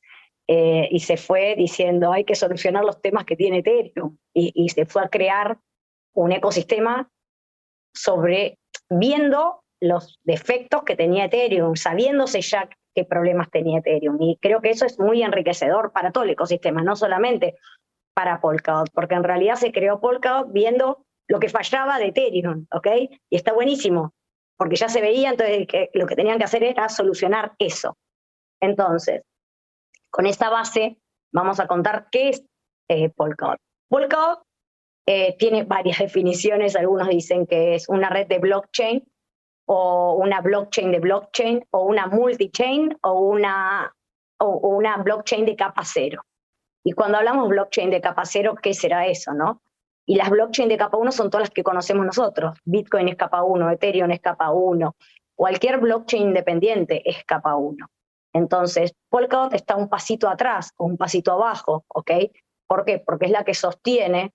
eh, 0.52 0.88
y 0.90 0.98
se 0.98 1.16
fue 1.16 1.54
diciendo 1.56 2.12
hay 2.12 2.24
que 2.24 2.34
solucionar 2.34 2.84
los 2.84 3.00
temas 3.00 3.24
que 3.24 3.36
tiene 3.36 3.58
Ethereum 3.58 4.16
y, 4.34 4.68
se 4.70 4.84
fue 4.84 5.04
a 5.04 5.08
crear 5.08 5.58
un 6.12 6.32
ecosistema 6.32 7.08
sobre 7.94 8.58
viendo 8.88 9.62
los 9.80 10.18
defectos 10.24 10.82
que 10.82 10.96
tenía 10.96 11.26
Ethereum, 11.26 11.76
sabiéndose 11.76 12.40
ya 12.40 12.68
qué 12.96 13.04
problemas 13.04 13.48
tenía 13.52 13.78
Ethereum. 13.78 14.20
Y 14.20 14.38
creo 14.42 14.60
que 14.60 14.70
eso 14.70 14.86
es 14.86 14.98
muy 14.98 15.22
enriquecedor 15.22 15.92
para 15.92 16.10
todo 16.10 16.24
el 16.24 16.30
ecosistema, 16.30 16.82
no 16.82 16.96
solamente 16.96 17.54
para 18.12 18.40
Polkadot, 18.40 18.90
porque 18.92 19.14
en 19.14 19.22
realidad 19.22 19.54
se 19.54 19.70
creó 19.70 20.00
Polkadot 20.00 20.52
viendo 20.52 21.06
lo 21.28 21.38
que 21.38 21.48
fallaba 21.48 22.00
de 22.00 22.06
Ethereum, 22.06 22.66
¿ok? 22.72 22.88
Y 23.30 23.36
está 23.36 23.52
buenísimo, 23.52 24.14
porque 24.56 24.74
ya 24.74 24.88
se 24.88 25.00
veía, 25.00 25.30
entonces 25.30 25.68
que 25.68 25.90
lo 25.94 26.08
que 26.08 26.16
tenían 26.16 26.38
que 26.38 26.44
hacer 26.44 26.64
era 26.64 26.88
solucionar 26.88 27.52
eso. 27.60 27.96
Entonces, 28.60 29.22
con 30.10 30.26
esta 30.26 30.50
base 30.50 30.98
vamos 31.32 31.60
a 31.60 31.66
contar 31.66 32.08
qué 32.10 32.30
es 32.30 32.44
eh, 32.88 33.10
Polkadot. 33.10 33.58
Polkadot 33.88 34.42
eh, 35.06 35.36
tiene 35.38 35.64
varias 35.64 35.98
definiciones, 35.98 36.76
algunos 36.76 37.08
dicen 37.08 37.46
que 37.46 37.74
es 37.74 37.88
una 37.88 38.10
red 38.10 38.26
de 38.26 38.38
blockchain 38.38 39.04
o 39.66 40.14
una 40.14 40.40
blockchain 40.40 40.92
de 40.92 41.00
blockchain 41.00 41.64
o 41.70 41.84
una 41.84 42.06
multichain 42.06 42.96
o 43.02 43.20
una, 43.20 43.94
o, 44.38 44.68
una 44.68 44.96
blockchain 44.98 45.46
de 45.46 45.56
capa 45.56 45.82
cero. 45.84 46.22
Y 46.84 46.92
cuando 46.92 47.18
hablamos 47.18 47.48
blockchain 47.48 47.90
de 47.90 48.00
capa 48.00 48.24
cero, 48.24 48.54
¿qué 48.60 48.74
será 48.74 49.06
eso, 49.06 49.32
no? 49.32 49.62
Y 50.06 50.16
las 50.16 50.30
blockchain 50.30 50.68
de 50.68 50.76
capa 50.76 50.96
1 50.96 51.12
son 51.12 51.30
todas 51.30 51.48
las 51.48 51.50
que 51.50 51.62
conocemos 51.62 52.04
nosotros. 52.04 52.58
Bitcoin 52.64 53.08
es 53.08 53.16
capa 53.16 53.44
1, 53.44 53.70
Ethereum 53.70 54.10
es 54.10 54.20
capa 54.20 54.50
1, 54.50 54.96
cualquier 55.36 55.78
blockchain 55.78 56.28
independiente 56.28 57.08
es 57.08 57.22
capa 57.24 57.54
1. 57.54 57.86
Entonces, 58.32 58.94
Polkadot 59.08 59.54
está 59.54 59.76
un 59.76 59.88
pasito 59.88 60.28
atrás 60.28 60.72
o 60.76 60.84
un 60.84 60.96
pasito 60.96 61.32
abajo, 61.32 61.84
¿ok? 61.88 62.10
¿Por 62.66 62.84
qué? 62.84 63.02
Porque 63.04 63.26
es 63.26 63.32
la 63.32 63.44
que 63.44 63.54
sostiene 63.54 64.32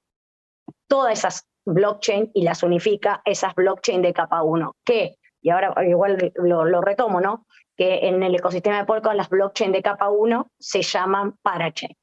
todas 0.87 1.19
esas 1.19 1.47
blockchain 1.65 2.31
y 2.33 2.43
las 2.43 2.63
unifica 2.63 3.21
esas 3.25 3.55
blockchain 3.55 4.01
de 4.01 4.13
capa 4.13 4.43
1, 4.43 4.75
que, 4.83 5.15
y 5.41 5.49
ahora 5.49 5.73
igual 5.87 6.33
lo, 6.35 6.81
retomo, 6.81 7.21
¿no? 7.21 7.45
Que 7.75 8.07
en 8.07 8.21
el 8.23 8.35
ecosistema 8.35 8.77
de 8.77 8.85
Polkadot 8.85 9.17
las 9.17 9.29
blockchain 9.29 9.71
de 9.71 9.81
capa 9.81 10.09
1 10.09 10.51
se 10.59 10.81
llaman 10.81 11.37
parachain. 11.41 11.95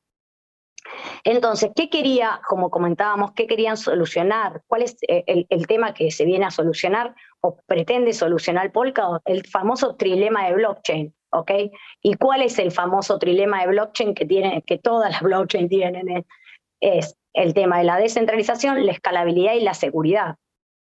Entonces, 1.24 1.70
¿qué 1.76 1.88
quería, 1.88 2.40
como 2.48 2.70
comentábamos, 2.70 3.32
qué 3.32 3.46
querían 3.46 3.76
solucionar? 3.76 4.62
¿Cuál 4.66 4.82
es 4.82 4.96
eh, 5.08 5.22
el, 5.26 5.46
el, 5.48 5.66
tema 5.66 5.94
que 5.94 6.10
se 6.10 6.24
viene 6.24 6.44
a 6.44 6.50
solucionar 6.50 7.14
o 7.40 7.56
pretende 7.66 8.12
solucionar 8.12 8.72
Polkadot? 8.72 9.22
El 9.24 9.46
famoso 9.46 9.94
trilema 9.94 10.46
de 10.46 10.54
blockchain. 10.54 11.14
¿Ok? 11.32 11.50
¿Y 12.02 12.14
cuál 12.14 12.42
es 12.42 12.58
el 12.58 12.70
famoso 12.70 13.18
trilema 13.18 13.60
de 13.60 13.68
blockchain 13.68 14.14
que, 14.14 14.26
tiene, 14.26 14.62
que 14.62 14.78
todas 14.78 15.10
las 15.10 15.22
blockchain 15.22 15.68
tienen? 15.68 16.24
Es 16.80 17.16
el 17.32 17.54
tema 17.54 17.78
de 17.78 17.84
la 17.84 17.96
descentralización, 17.96 18.84
la 18.84 18.92
escalabilidad 18.92 19.54
y 19.54 19.60
la 19.60 19.74
seguridad. 19.74 20.36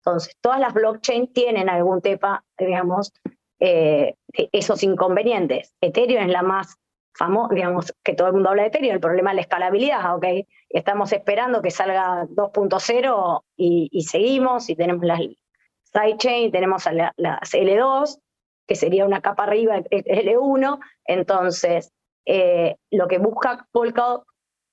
Entonces, 0.05 0.37
todas 0.41 0.61
las 0.61 0.73
blockchain 0.73 1.33
tienen 1.33 1.69
algún 1.69 2.00
tema, 2.00 2.45
digamos, 2.59 3.12
eh, 3.59 4.15
esos 4.53 4.83
inconvenientes. 4.83 5.75
Ethereum 5.81 6.23
es 6.23 6.29
la 6.29 6.43
más 6.43 6.76
famosa, 7.15 7.55
digamos, 7.55 7.95
que 8.05 8.15
todo 8.15 8.29
el 8.29 8.35
mundo 8.35 8.50
habla 8.50 8.62
de 8.62 8.69
Ethereum, 8.69 8.95
el 8.95 9.00
problema 9.00 9.31
es 9.31 9.37
la 9.37 9.41
escalabilidad, 9.41 10.15
¿ok? 10.15 10.26
Estamos 10.69 11.12
esperando 11.12 11.62
que 11.62 11.71
salga 11.71 12.26
2.0 12.26 13.43
y, 13.57 14.03
seguimos, 14.03 14.69
y 14.69 14.76
tenemos 14.76 15.05
las 15.05 15.21
sidechain, 15.83 16.53
tenemos 16.53 16.85
las 17.17 17.55
L2, 17.55 18.21
que 18.66 18.75
sería 18.75 19.04
una 19.04 19.20
capa 19.20 19.44
arriba 19.44 19.78
L1. 19.78 20.78
Entonces, 21.04 21.92
eh, 22.25 22.76
lo 22.90 23.06
que 23.08 23.18
busca 23.18 23.66
Polkadot 23.73 24.25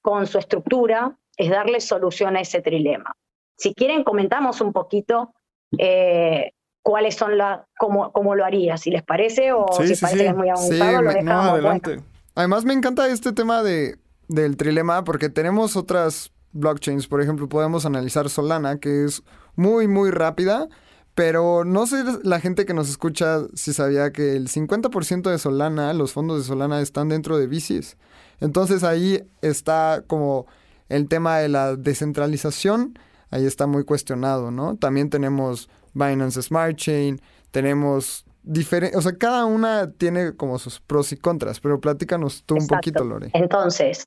con 0.02 0.28
su 0.28 0.38
estructura 0.38 1.18
es 1.38 1.50
darle 1.50 1.80
solución 1.80 2.36
a 2.36 2.42
ese 2.42 2.62
trilema. 2.62 3.16
Si 3.58 3.74
quieren, 3.74 4.04
comentamos 4.04 4.62
un 4.62 4.74
poquito 4.74 5.34
eh, 5.78 6.52
cuáles 6.82 7.16
son 7.16 7.38
las, 7.38 7.62
cómo, 7.78 8.12
cómo, 8.12 8.36
lo 8.36 8.46
haría, 8.46 8.78
si 8.78 8.92
les 8.92 9.04
parece 9.04 9.54
o 9.54 9.68
si 9.72 9.96
parece 9.96 10.18
que 10.18 10.28
es 10.28 10.36
muy 10.36 10.50
avanzado, 10.50 11.02
lo 11.02 11.14
dejamos. 11.14 11.52
adelante. 11.52 12.00
Además, 12.36 12.66
me 12.66 12.74
encanta 12.74 13.08
este 13.08 13.32
tema 13.32 13.64
de, 13.64 13.98
del 14.28 14.58
trilema 14.58 15.04
porque 15.04 15.30
tenemos 15.30 15.76
otras 15.76 16.32
blockchains, 16.52 17.08
por 17.08 17.22
ejemplo, 17.22 17.48
podemos 17.50 17.86
analizar 17.86 18.30
Solana, 18.30 18.80
que 18.80 19.06
es 19.06 19.24
muy, 19.56 19.88
muy 19.88 20.12
rápida, 20.12 20.68
pero 21.16 21.64
no 21.64 21.86
sé 21.86 22.04
la 22.24 22.40
gente 22.40 22.66
que 22.66 22.74
nos 22.74 22.90
escucha 22.90 23.42
si 23.54 23.74
sabía 23.74 24.12
que 24.12 24.36
el 24.36 24.48
50% 24.48 25.30
de 25.30 25.38
Solana, 25.38 25.94
los 25.94 26.14
fondos 26.14 26.40
de 26.40 26.44
Solana 26.44 26.82
están 26.82 27.10
dentro 27.10 27.38
de 27.38 27.48
VCs. 27.48 27.98
Entonces 28.40 28.84
ahí 28.84 29.24
está 29.42 30.04
como 30.08 30.48
el 30.90 31.08
tema 31.08 31.38
de 31.38 31.50
la 31.50 31.76
descentralización, 31.76 32.98
ahí 33.30 33.46
está 33.46 33.68
muy 33.68 33.84
cuestionado, 33.84 34.52
¿no? 34.52 34.76
También 34.76 35.10
tenemos 35.10 35.70
Binance 35.94 36.42
Smart 36.42 36.76
Chain, 36.76 37.22
tenemos 37.52 38.26
diferentes, 38.42 38.98
o 38.98 39.02
sea, 39.02 39.16
cada 39.18 39.46
una 39.46 39.92
tiene 39.92 40.36
como 40.36 40.60
sus 40.60 40.80
pros 40.80 41.12
y 41.12 41.18
contras, 41.18 41.60
pero 41.60 41.80
platícanos 41.80 42.44
tú 42.46 42.56
un 42.56 42.68
poquito, 42.68 43.04
Lore. 43.04 43.30
Entonces, 43.34 44.04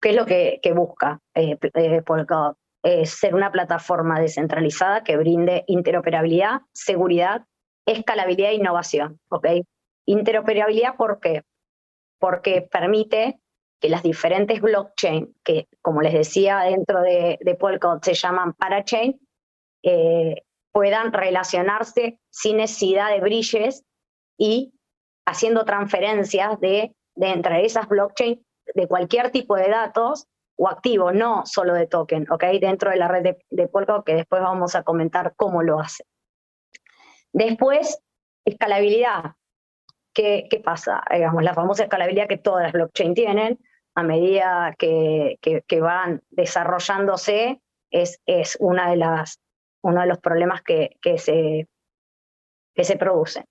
¿qué 0.00 0.10
es 0.10 0.16
lo 0.16 0.24
que, 0.24 0.60
busca 0.74 1.20
eh, 1.34 1.58
eh 1.74 2.02
ser 3.04 3.34
una 3.34 3.50
plataforma 3.50 4.20
descentralizada 4.20 5.02
que 5.04 5.16
brinde 5.16 5.64
interoperabilidad, 5.68 6.60
seguridad, 6.72 7.46
escalabilidad 7.86 8.50
e 8.50 8.54
innovación. 8.54 9.20
¿ok? 9.30 9.46
Interoperabilidad, 10.06 10.96
¿por 10.96 11.20
qué? 11.20 11.42
Porque 12.18 12.62
permite 12.62 13.40
que 13.80 13.88
las 13.88 14.02
diferentes 14.02 14.60
blockchain, 14.60 15.34
que 15.44 15.68
como 15.82 16.02
les 16.02 16.14
decía 16.14 16.60
dentro 16.60 17.02
de, 17.02 17.56
Polkadot 17.58 18.04
se 18.04 18.14
llaman 18.14 18.54
parachain, 18.54 19.20
eh, 19.82 20.42
puedan 20.72 21.12
relacionarse 21.12 22.18
sin 22.30 22.56
necesidad 22.58 23.10
de 23.10 23.20
bridges 23.20 23.84
y 24.38 24.72
haciendo 25.26 25.64
transferencias 25.64 26.58
de, 26.60 26.94
de 27.14 27.28
entre 27.28 27.64
esas 27.64 27.88
blockchain 27.88 28.44
de 28.74 28.88
cualquier 28.88 29.30
tipo 29.30 29.56
de 29.56 29.68
datos 29.68 30.26
o 30.56 30.68
activo, 30.68 31.12
no 31.12 31.44
solo 31.46 31.74
de 31.74 31.86
token, 31.86 32.30
¿ok? 32.30 32.44
Dentro 32.60 32.90
de 32.90 32.96
la 32.96 33.08
red 33.08 33.22
de, 33.22 33.38
de 33.50 33.70
que 34.04 34.14
después 34.14 34.42
vamos 34.42 34.74
a 34.74 34.82
comentar 34.82 35.34
cómo 35.36 35.62
lo 35.62 35.80
hace. 35.80 36.04
Después, 37.32 38.00
escalabilidad. 38.44 39.32
¿Qué, 40.14 40.46
qué 40.48 40.60
pasa? 40.60 41.02
Digamos, 41.10 41.42
la 41.42 41.54
famosa 41.54 41.84
escalabilidad 41.84 42.28
que 42.28 42.38
todas 42.38 42.62
las 42.62 42.72
blockchain 42.72 43.14
tienen, 43.14 43.58
a 43.96 44.02
medida 44.04 44.74
que, 44.78 45.38
que, 45.40 45.80
van 45.80 46.22
desarrollándose, 46.30 47.60
es, 47.90 48.20
es 48.26 48.56
una 48.60 48.90
de 48.90 48.96
las, 48.96 49.40
uno 49.82 50.00
de 50.02 50.06
los 50.06 50.18
problemas 50.18 50.62
que, 50.62 50.96
que, 51.02 51.18
se, 51.18 51.68
que 52.74 52.84
se 52.84 52.96
producen. 52.96 53.44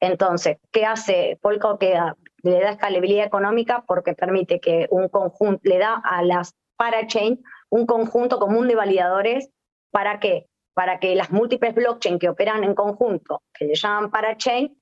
Entonces, 0.00 0.58
¿qué 0.72 0.84
hace? 0.84 1.38
Polkadot 1.40 1.78
queda 1.78 2.16
le 2.42 2.60
da 2.60 2.70
escalabilidad 2.70 3.26
económica 3.26 3.84
porque 3.86 4.14
permite 4.14 4.60
que 4.60 4.86
un 4.90 5.08
conjunto, 5.08 5.60
le 5.64 5.78
da 5.78 6.00
a 6.04 6.22
las 6.22 6.54
parachain 6.76 7.42
un 7.70 7.86
conjunto 7.86 8.38
común 8.38 8.68
de 8.68 8.76
validadores 8.76 9.50
para 9.90 10.20
que 10.20 10.46
para 10.74 11.00
que 11.00 11.16
las 11.16 11.32
múltiples 11.32 11.74
blockchain 11.74 12.20
que 12.20 12.28
operan 12.28 12.62
en 12.62 12.72
conjunto, 12.72 13.42
que 13.52 13.64
le 13.64 13.74
llaman 13.74 14.12
parachain, 14.12 14.80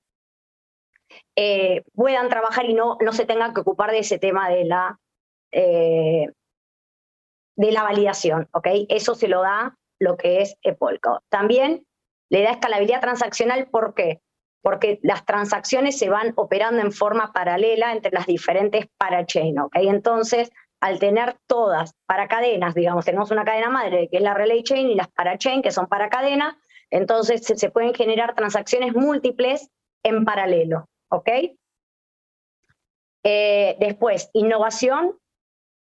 eh, 1.35 1.83
puedan 1.95 2.29
trabajar 2.29 2.65
y 2.65 2.75
no, 2.75 2.99
no 3.01 3.13
se 3.13 3.25
tengan 3.25 3.51
que 3.51 3.61
ocupar 3.61 3.89
de 3.89 3.97
ese 3.97 4.19
tema 4.19 4.47
de 4.47 4.65
la, 4.65 4.99
eh, 5.51 6.27
de 7.55 7.71
la 7.71 7.81
validación. 7.81 8.47
¿ok? 8.51 8.67
Eso 8.89 9.15
se 9.15 9.27
lo 9.27 9.41
da 9.41 9.75
lo 9.99 10.17
que 10.17 10.41
es 10.41 10.55
Polkadot. 10.77 11.23
También 11.29 11.87
le 12.29 12.43
da 12.43 12.51
escalabilidad 12.51 13.01
transaccional, 13.01 13.67
¿por 13.67 13.95
qué? 13.95 14.21
Porque 14.61 14.99
las 15.03 15.25
transacciones 15.25 15.97
se 15.97 16.09
van 16.09 16.33
operando 16.35 16.81
en 16.81 16.91
forma 16.91 17.31
paralela 17.31 17.93
entre 17.93 18.11
las 18.11 18.25
diferentes 18.25 18.87
parachain, 18.97 19.59
¿ok? 19.59 19.75
Entonces, 19.75 20.51
al 20.79 20.99
tener 20.99 21.37
todas 21.47 21.93
para 22.05 22.27
cadenas, 22.27 22.75
digamos, 22.75 23.05
tenemos 23.05 23.31
una 23.31 23.45
cadena 23.45 23.69
madre 23.69 24.09
que 24.09 24.17
es 24.17 24.23
la 24.23 24.33
relay 24.33 24.63
chain 24.63 24.89
y 24.89 24.95
las 24.95 25.07
parachain 25.09 25.61
que 25.61 25.71
son 25.71 25.87
para 25.87 26.09
cadena, 26.09 26.57
entonces 26.89 27.41
se, 27.45 27.69
pueden 27.69 27.93
generar 27.93 28.35
transacciones 28.35 28.93
múltiples 28.93 29.69
en 30.03 30.23
paralelo, 30.25 30.85
¿ok? 31.09 31.29
Eh, 33.23 33.75
después, 33.79 34.29
innovación, 34.33 35.17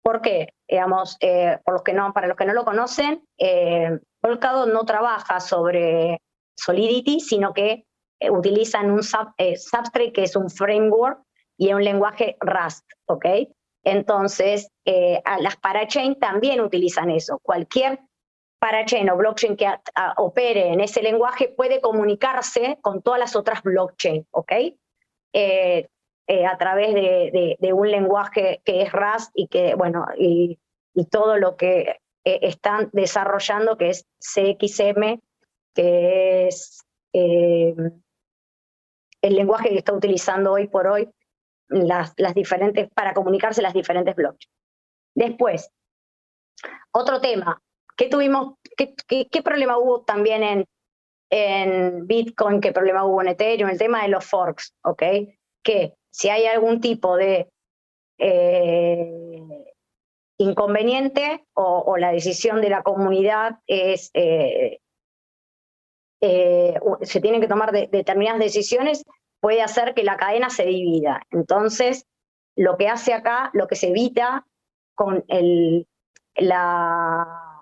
¿por 0.04 0.22
qué? 0.22 0.50
Digamos, 0.68 1.18
eh, 1.22 1.60
no, 1.94 2.14
para 2.14 2.28
los 2.28 2.36
que 2.36 2.46
no 2.46 2.54
lo 2.54 2.66
conocen, 2.66 3.24
eh, 3.38 3.98
Polkadot 4.22 4.74
no 4.74 4.84
trabaja 4.86 5.40
sobre 5.40 6.20
Solidity, 6.58 7.20
sino 7.20 7.54
que 7.54 7.86
eh, 8.20 8.30
utilizan 8.30 8.92
un 8.92 9.04
Substrate 9.04 10.12
que 10.14 10.24
es 10.24 10.36
un 10.36 10.50
framework 10.50 11.22
y 11.58 11.74
un 11.74 11.84
lenguaje 11.84 12.38
Rust, 12.40 12.86
¿ok? 13.06 13.26
Entonces, 13.84 14.72
eh, 14.86 15.22
las 15.40 15.58
parachain 15.58 16.20
también 16.20 16.62
utilizan 16.62 17.10
eso. 17.10 17.40
Cualquier 17.40 18.00
parachain 18.60 19.10
o 19.10 19.16
blockchain 19.16 19.56
que 19.56 19.68
opere 20.18 20.74
en 20.74 20.82
ese 20.82 21.02
lenguaje 21.02 21.48
puede 21.50 21.80
comunicarse 21.80 22.78
con 22.82 23.02
todas 23.02 23.20
las 23.20 23.36
otras 23.36 23.64
blockchain, 23.64 24.28
¿ok? 24.32 24.52
Eh, 25.34 25.88
eh, 26.28 26.46
a 26.46 26.58
través 26.58 26.94
de, 26.94 27.74
un 27.74 27.90
lenguaje 27.90 28.62
que 28.64 28.82
es 28.82 28.92
Rust 28.92 29.32
y 29.34 29.48
que, 29.48 29.76
bueno, 29.76 30.06
y, 30.18 30.60
todo 31.10 31.38
lo 31.38 31.56
que 31.56 31.96
están 32.26 32.90
desarrollando, 32.92 33.78
que 33.78 33.90
es 33.90 34.06
CXM, 34.20 35.22
que 35.74 36.48
es 36.48 36.84
el 39.22 39.36
lenguaje 39.36 39.70
que 39.70 39.78
está 39.78 39.94
utilizando 39.94 40.54
hoy 40.54 40.68
por 40.68 40.88
hoy 40.88 41.10
las, 41.70 42.16
diferentes, 42.34 42.90
para 42.94 43.14
comunicarse 43.14 43.62
las 43.62 43.74
diferentes 43.74 44.16
blockchains. 44.16 44.54
Después, 45.16 45.70
otro 46.92 47.22
tema, 47.22 47.62
¿qué 47.96 48.08
tuvimos, 48.08 48.56
qué, 48.78 48.96
qué, 49.30 49.42
problema 49.44 49.78
hubo 49.78 50.04
también 50.04 50.44
en, 50.44 50.66
en 51.30 52.08
Bitcoin, 52.08 52.62
qué 52.62 52.72
problema 52.72 53.06
hubo 53.06 53.22
en 53.22 53.30
Ethereum? 53.30 53.70
El 53.70 53.78
tema 53.78 54.02
de 54.02 54.10
los 54.10 54.26
forks, 54.26 54.74
¿ok? 54.84 55.04
Que 55.64 55.94
si 56.12 56.30
hay 56.30 56.46
algún 56.46 56.82
tipo 56.82 57.18
de 57.18 57.50
eh, 58.18 59.66
inconveniente 60.38 61.46
o, 61.54 61.98
la 61.98 62.12
decisión 62.12 62.62
de 62.62 62.70
la 62.70 62.82
comunidad 62.82 63.60
es, 63.68 64.10
eh, 64.14 64.80
eh, 66.22 66.80
se 67.02 67.22
tienen 67.22 67.42
que 67.42 67.48
tomar 67.48 67.72
determinadas 67.72 68.40
decisiones, 68.40 69.06
puede 69.40 69.62
hacer 69.62 69.94
que 69.94 70.04
la 70.04 70.18
cadena 70.18 70.50
se 70.50 70.66
divida. 70.66 71.22
Entonces, 71.32 72.06
lo 72.56 72.78
que 72.78 72.90
hace 72.90 73.14
acá, 73.14 73.50
lo 73.54 73.68
que 73.68 73.76
se 73.76 73.90
evita 73.90 74.46
con 74.96 75.24
el, 75.28 75.88
la 76.36 77.60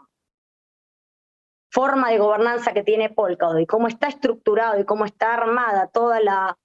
forma 1.71 2.09
de 2.09 2.17
gobernanza 2.17 2.73
que 2.73 2.83
tiene 2.83 3.09
Polkadot 3.09 3.59
y 3.59 3.67
cómo 3.67 3.87
está 3.87 4.07
estructurado 4.07 4.79
y 4.79 4.85
cómo 4.85 5.05
está 5.05 5.33
armada 5.35 5.87
toda 5.87 6.19
la 6.19 6.57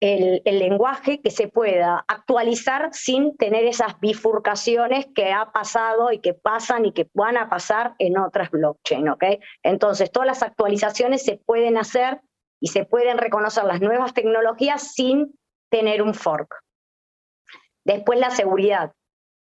el, 0.00 0.42
lenguaje 0.44 1.20
que 1.20 1.30
se 1.30 1.48
pueda 1.48 2.04
actualizar 2.08 2.90
sin 2.92 3.36
tener 3.36 3.64
esas 3.64 3.98
bifurcaciones 4.00 5.06
que 5.14 5.32
ha 5.32 5.52
pasado 5.52 6.12
y 6.12 6.18
que 6.18 6.34
pasan 6.34 6.84
y 6.84 6.92
que 6.92 7.08
van 7.14 7.36
a 7.36 7.48
pasar 7.48 7.94
en 7.98 8.18
otras 8.18 8.50
blockchain, 8.50 9.08
¿ok? 9.08 9.24
Entonces, 9.62 10.10
todas 10.10 10.26
las 10.26 10.42
actualizaciones 10.42 11.24
se 11.24 11.36
pueden 11.38 11.78
hacer 11.78 12.20
y 12.60 12.68
se 12.68 12.84
pueden 12.84 13.18
reconocer 13.18 13.64
las 13.64 13.80
nuevas 13.80 14.14
tecnologías 14.14 14.92
sin 14.92 15.38
tener 15.70 16.02
un 16.02 16.14
fork. 16.14 16.62
Después 17.84 18.18
la 18.18 18.30
seguridad. 18.30 18.92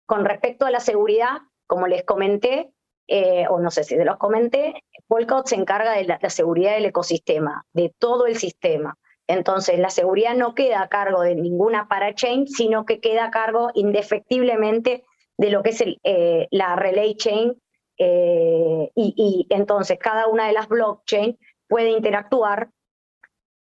Con 0.06 0.24
respecto 0.24 0.66
a 0.66 0.70
la 0.70 0.80
seguridad, 0.80 1.38
como 1.66 1.86
les 1.86 2.04
comenté, 2.04 2.70
eh, 3.06 3.46
o 3.48 3.58
no 3.58 3.70
sé 3.70 3.84
si 3.84 3.96
se 3.96 4.04
los 4.04 4.18
comenté, 4.18 4.84
Polkadot 5.06 5.46
se 5.46 5.54
encarga 5.54 5.92
de 5.92 6.04
la, 6.04 6.18
seguridad 6.28 6.74
del 6.74 6.86
ecosistema, 6.86 7.64
de 7.72 7.94
todo 7.98 8.26
el 8.26 8.36
sistema. 8.36 8.96
Entonces, 9.28 9.78
la 9.78 9.90
seguridad 9.90 10.34
no 10.34 10.54
queda 10.54 10.80
a 10.80 10.88
cargo 10.88 11.20
de 11.20 11.34
ninguna 11.34 11.86
parachain, 11.86 12.48
sino 12.48 12.86
que 12.86 12.98
queda 12.98 13.26
a 13.26 13.30
cargo 13.30 13.70
indefectiblemente 13.74 15.04
de 15.36 15.50
lo 15.50 15.62
que 15.62 15.70
es 15.70 15.84
eh, 16.02 16.48
la 16.50 16.76
relay 16.76 17.14
chain. 17.14 17.60
Eh, 17.98 18.90
y, 18.94 19.46
entonces, 19.50 19.98
cada 19.98 20.28
una 20.28 20.46
de 20.46 20.54
las 20.54 20.68
blockchain 20.68 21.38
puede 21.68 21.90
interactuar 21.90 22.70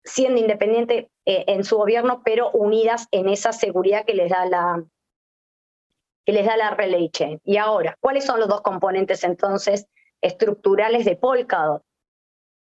siendo 0.06 0.40
independiente 0.40 1.12
eh, 1.26 1.44
en 1.48 1.66
su 1.66 1.76
gobierno, 1.76 2.22
pero 2.24 2.52
unidas 2.52 3.08
en 3.12 3.28
esa 3.28 3.52
seguridad 3.52 4.06
que 4.06 4.14
les 4.14 4.32
da 4.32 4.46
la 4.46 4.84
que 6.26 6.32
les 6.32 6.46
da 6.46 6.56
la 6.56 6.70
relay 6.72 7.10
chain. 7.10 7.42
Y 7.44 7.58
ahora, 7.58 7.98
¿cuáles 8.00 8.24
son 8.24 8.40
los 8.40 8.48
dos 8.48 8.62
componentes 8.62 9.24
entonces 9.26 9.88
estructurales 10.22 11.04
de 11.04 11.18
Polkadot? 11.18 11.84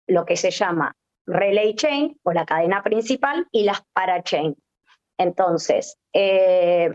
Lo 0.07 0.27
que 0.27 0.37
se 0.37 0.51
llama 0.51 0.95
relay 1.27 1.75
chain 1.75 2.19
o 2.23 2.33
la 2.33 2.45
cadena 2.45 2.83
principal 2.83 3.47
y 3.51 3.65
las 3.65 3.83
parachain. 3.93 4.57
Entonces, 5.19 5.99
eh, 6.13 6.91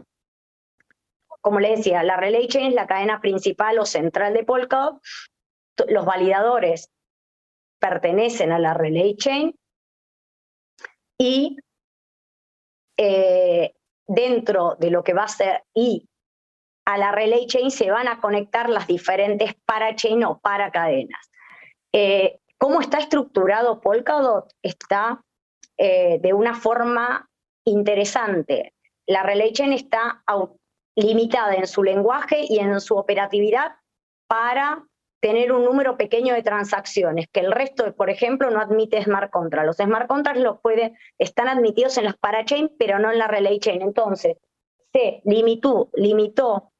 como 1.42 1.60
les 1.60 1.78
decía, 1.78 2.04
la 2.04 2.18
relay 2.18 2.48
chain 2.48 2.68
es 2.68 2.74
la 2.74 2.88
cadena 2.88 3.22
principal 3.22 3.80
o 3.80 3.86
central 3.86 4.34
de 4.34 4.44
Polkadot. 4.44 5.00
Los 5.88 6.06
validadores 6.06 6.90
pertenecen 7.80 8.52
a 8.52 8.60
la 8.60 8.74
relay 8.74 9.16
chain 9.16 9.56
y 11.18 11.58
eh, 12.98 13.74
dentro 14.08 14.76
de 14.80 14.92
lo 14.92 15.04
que 15.04 15.14
va 15.14 15.24
a 15.24 15.30
ser 15.30 15.64
y 15.74 16.10
a 16.86 16.98
la 16.98 17.12
relay 17.12 17.46
chain 17.48 17.72
se 17.72 17.92
van 17.92 18.08
a 18.08 18.20
conectar 18.20 18.70
las 18.70 18.88
diferentes 18.88 19.54
parachain 19.66 20.24
o 20.26 20.40
paracadenas. 20.40 21.30
Eh, 21.94 22.40
¿Cómo 22.60 22.82
está 22.82 22.98
estructurado 22.98 23.80
Polkadot? 23.80 24.54
Está 24.62 25.24
eh, 25.78 26.20
de 26.22 26.34
una 26.34 26.54
forma 26.54 27.30
interesante. 27.66 28.74
La 29.08 29.24
relay 29.24 29.54
chain 29.54 29.72
está 29.72 30.24
limitada 30.96 31.56
en 31.56 31.68
su 31.68 31.84
lenguaje 31.84 32.42
y 32.48 32.60
en 32.60 32.82
su 32.82 32.98
operatividad 32.98 33.78
para 34.28 34.86
tener 35.22 35.54
un 35.54 35.64
número 35.64 35.98
pequeño 35.98 36.34
de 36.34 36.44
transacciones, 36.44 37.28
que 37.32 37.40
el 37.40 37.52
resto, 37.52 37.94
por 37.96 38.10
ejemplo, 38.10 38.50
no 38.52 38.60
admite 38.60 39.02
smart 39.04 39.32
contracts. 39.32 39.68
Los 39.68 39.78
smart 39.78 40.08
contracts 40.08 40.42
los 40.42 40.60
puede, 40.60 40.94
están 41.18 41.48
admitidos 41.48 41.98
en 41.98 42.06
las 42.06 42.18
parachain, 42.18 42.70
pero 42.78 43.00
no 43.00 43.12
en 43.12 43.20
la 43.20 43.28
relay 43.28 43.60
chain. 43.60 43.82
Entonces, 43.82 44.38
se 44.92 45.22
limitó, 45.24 45.90
limitó 45.94 46.72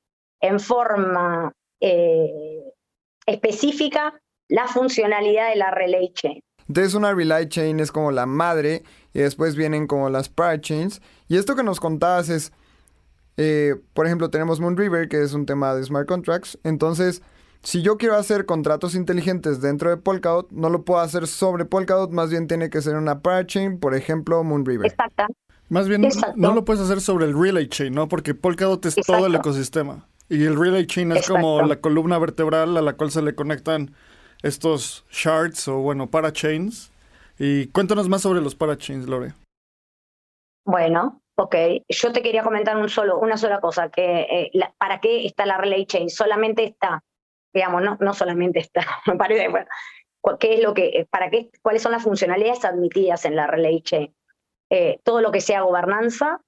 en 0.42 0.60
forma 0.60 1.54
eh, 1.80 2.64
específica 3.26 4.22
la 4.50 4.68
funcionalidad 4.68 5.50
de 5.50 5.56
la 5.56 5.72
relay 5.72 6.12
chain. 6.14 6.42
Entonces 6.68 6.94
una 6.94 7.14
relay 7.14 7.48
chain 7.48 7.80
es 7.80 7.92
como 7.92 8.12
la 8.12 8.26
madre 8.26 8.84
y 9.14 9.20
después 9.20 9.56
vienen 9.56 9.88
como 9.88 10.10
las 10.10 10.30
parachains. 10.30 11.02
Y 11.28 11.38
esto 11.38 11.56
que 11.56 11.64
nos 11.64 11.80
contabas 11.80 12.30
es, 12.30 12.52
eh, 13.38 13.76
por 13.94 14.06
ejemplo, 14.06 14.30
tenemos 14.30 14.60
Moonriver, 14.60 15.08
que 15.08 15.24
es 15.24 15.34
un 15.34 15.46
tema 15.46 15.74
de 15.74 15.84
smart 15.84 16.08
contracts. 16.08 16.60
Entonces, 16.64 17.24
si 17.64 17.82
yo 17.82 17.98
quiero 17.98 18.16
hacer 18.16 18.46
contratos 18.46 18.96
inteligentes 18.96 19.62
dentro 19.62 19.90
de 19.90 19.98
Polkadot, 19.98 20.52
no 20.52 20.70
lo 20.70 20.84
puedo 20.86 21.00
hacer 21.00 21.28
sobre 21.28 21.66
Polkadot, 21.66 22.12
más 22.12 22.30
bien 22.30 22.48
tiene 22.48 22.70
que 22.70 22.82
ser 22.82 22.96
una 22.96 23.22
parachain, 23.22 23.80
por 23.80 23.96
ejemplo, 23.96 24.44
Moonriver. 24.44 24.92
Exacto. 24.92 25.26
Más 25.70 25.88
bien 25.88 26.08
no 26.36 26.54
lo 26.54 26.66
puedes 26.66 26.82
hacer 26.82 27.00
sobre 27.00 27.26
el 27.26 27.40
Relay 27.40 27.68
Chain, 27.68 27.94
¿no? 27.94 28.08
Porque 28.08 28.34
Polkadot 28.34 28.84
es 28.88 28.96
todo 28.96 29.28
el 29.28 29.36
ecosistema. 29.36 30.08
Y 30.28 30.46
el 30.46 30.60
Relay 30.60 30.86
Chain 30.86 31.12
es 31.12 31.28
como 31.28 31.62
la 31.62 31.80
columna 31.80 32.18
vertebral 32.18 32.76
a 32.78 32.82
la 32.82 32.94
cual 32.94 33.12
se 33.12 33.22
le 33.22 33.36
conectan 33.36 33.92
estos 34.44 35.06
shards 35.12 35.68
o, 35.68 35.80
bueno, 35.80 36.10
parachains. 36.10 36.92
Y 37.38 37.68
cuéntanos 37.68 38.10
más 38.10 38.22
sobre 38.22 38.42
los 38.42 38.56
parachains, 38.56 39.08
Lore. 39.08 39.34
Bueno, 40.66 41.22
ok. 41.36 41.56
Yo 41.88 42.12
te 42.12 42.22
quería 42.22 42.44
comentar 42.44 42.78
un 42.78 42.90
solo, 42.90 43.20
una 43.20 43.38
sola 43.38 43.62
cosa, 43.62 43.90
que 43.90 44.22
eh, 44.22 44.52
¿para 44.78 45.00
qué 45.00 45.26
está 45.26 45.46
la 45.46 45.58
Relay 45.58 45.86
Chain? 45.86 46.10
Solamente 46.10 46.64
está 46.64 47.04
digamos, 47.54 47.82
no, 47.82 47.98
no 48.00 48.14
solamente 48.14 48.60
está, 48.60 48.82
me 49.06 49.16
parece, 49.16 49.48
bueno, 49.50 49.68
¿qué 50.40 50.56
es 50.56 50.62
lo 50.62 50.74
que, 50.74 51.08
para 51.10 51.30
qué, 51.30 51.50
cuáles 51.62 51.82
son 51.82 51.92
las 51.92 52.04
funcionalidades 52.04 52.66
admitidas 52.66 53.26
en 53.26 53.36
la 53.36 53.48
relay 53.48 53.82
chain? 53.82 54.14
eh, 54.72 55.00
todo 55.04 55.22
lo 55.22 55.32
que 55.32 55.42
sea 55.42 55.62
gobernanza, 55.62 56.42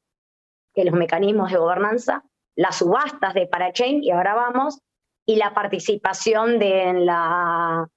que 0.76 0.86
los 0.86 0.94
mecanismos 0.94 1.52
de 1.52 1.58
gobernanza, 1.58 2.24
las 2.56 2.78
subastas 2.78 3.34
de 3.34 3.48
parachain, 3.48 4.04
y 4.04 4.12
ahora 4.12 4.36
vamos, 4.36 4.80
y 5.26 5.36
la 5.36 5.54
participación 5.54 6.60
de 6.60 6.94
la, 6.94 7.88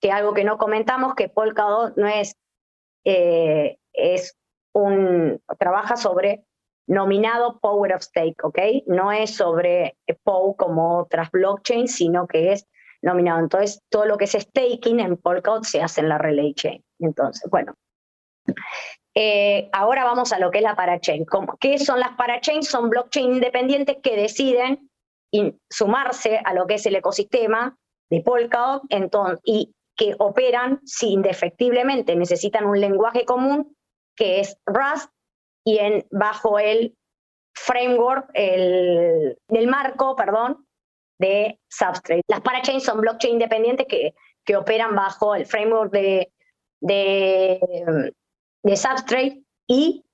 que 0.00 0.12
algo 0.12 0.34
que 0.34 0.44
no 0.44 0.58
comentamos, 0.58 1.14
que 1.14 1.28
Polkadot 1.28 1.96
no 1.96 2.06
es, 2.06 2.36
eh, 3.04 3.78
es 3.92 4.36
un, 4.72 5.40
trabaja 5.58 5.96
sobre 5.96 6.44
nominado 6.86 7.58
Power 7.60 7.94
of 7.94 8.02
Stake, 8.02 8.42
¿ok? 8.42 8.58
No 8.86 9.12
es 9.12 9.36
sobre 9.36 9.96
POW 10.24 10.56
como 10.56 10.98
otras 10.98 11.30
blockchains, 11.30 11.94
sino 11.94 12.26
que 12.26 12.52
es 12.52 12.66
nominado. 13.02 13.40
Entonces, 13.40 13.82
todo 13.90 14.06
lo 14.06 14.16
que 14.16 14.24
es 14.24 14.32
staking 14.32 15.00
en 15.00 15.16
Polkadot 15.16 15.64
se 15.64 15.82
hace 15.82 16.00
en 16.00 16.08
la 16.08 16.18
Relay 16.18 16.54
Chain. 16.54 16.82
Entonces, 16.98 17.48
bueno. 17.50 17.74
Eh, 19.14 19.68
ahora 19.72 20.04
vamos 20.04 20.32
a 20.32 20.38
lo 20.38 20.50
que 20.50 20.58
es 20.58 20.64
la 20.64 20.76
parachain. 20.76 21.26
¿Qué 21.60 21.78
son 21.78 22.00
las 22.00 22.12
parachains? 22.16 22.68
Son 22.68 22.88
blockchains 22.88 23.36
independientes 23.36 23.96
que 24.02 24.16
deciden 24.16 24.88
sumarse 25.70 26.40
a 26.44 26.54
lo 26.54 26.66
que 26.66 26.74
es 26.74 26.86
el 26.86 26.96
ecosistema 26.96 27.76
de 28.10 28.22
Polkadot 28.22 28.82
entonces, 28.88 29.40
y 29.44 29.72
que 29.96 30.14
operan 30.18 30.80
si 30.84 31.12
indefectiblemente 31.12 32.14
necesitan 32.16 32.64
un 32.66 32.80
lenguaje 32.80 33.24
común 33.24 33.76
que 34.16 34.40
es 34.40 34.56
Rust 34.64 35.10
y 35.64 35.78
en, 35.78 36.06
bajo 36.10 36.58
el 36.58 36.96
framework, 37.54 38.30
el, 38.34 39.36
marco, 39.68 40.16
perdón, 40.16 40.66
de 41.18 41.58
Substrate. 41.68 42.22
Las 42.28 42.40
parachains 42.40 42.84
son 42.84 43.00
blockchains 43.00 43.34
independientes 43.34 43.86
que, 43.88 44.14
que 44.44 44.56
operan 44.56 44.94
bajo 44.94 45.34
el 45.34 45.46
framework 45.46 45.92
de, 45.92 46.32
de, 46.80 48.12
de 48.62 48.76
Substrate 48.76 49.42
y 49.66 50.04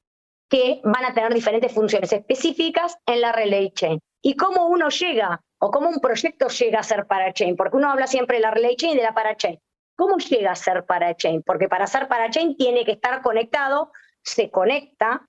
que 0.55 0.81
van 0.85 1.05
a 1.05 1.13
tener 1.13 1.35
diferentes 1.35 1.73
funciones 1.73 2.13
específicas 2.13 2.97
en 3.07 3.21
la 3.21 3.33
Relay 3.33 3.73
Chain. 3.73 3.99
¿Y 4.23 4.37
cómo 4.37 4.69
uno 4.69 4.89
llega 4.89 5.41
o 5.59 5.73
cómo 5.73 5.89
un 5.89 5.99
proyecto 5.99 6.47
llega 6.47 6.79
a 6.79 6.85
ser 6.85 7.09
parachain? 7.09 7.57
Porque 7.57 7.77
uno 7.77 7.91
habla 7.91 8.07
siempre 8.07 8.37
de 8.37 8.43
la 8.43 8.53
Relay 8.53 8.77
Chain 8.77 8.93
y 8.93 8.97
de 8.99 9.03
la 9.03 9.15
parachain. 9.15 9.59
¿Cómo 9.97 10.17
llega 10.17 10.53
a 10.53 10.55
ser 10.55 10.85
parachain? 10.85 11.43
Porque 11.43 11.69
para 11.69 11.89
ser 11.89 12.07
parachain 12.07 12.57
tiene 12.57 12.85
que 12.85 12.93
estar 12.93 13.21
conectado, 13.21 13.91
se 14.23 14.53
conecta 14.53 15.27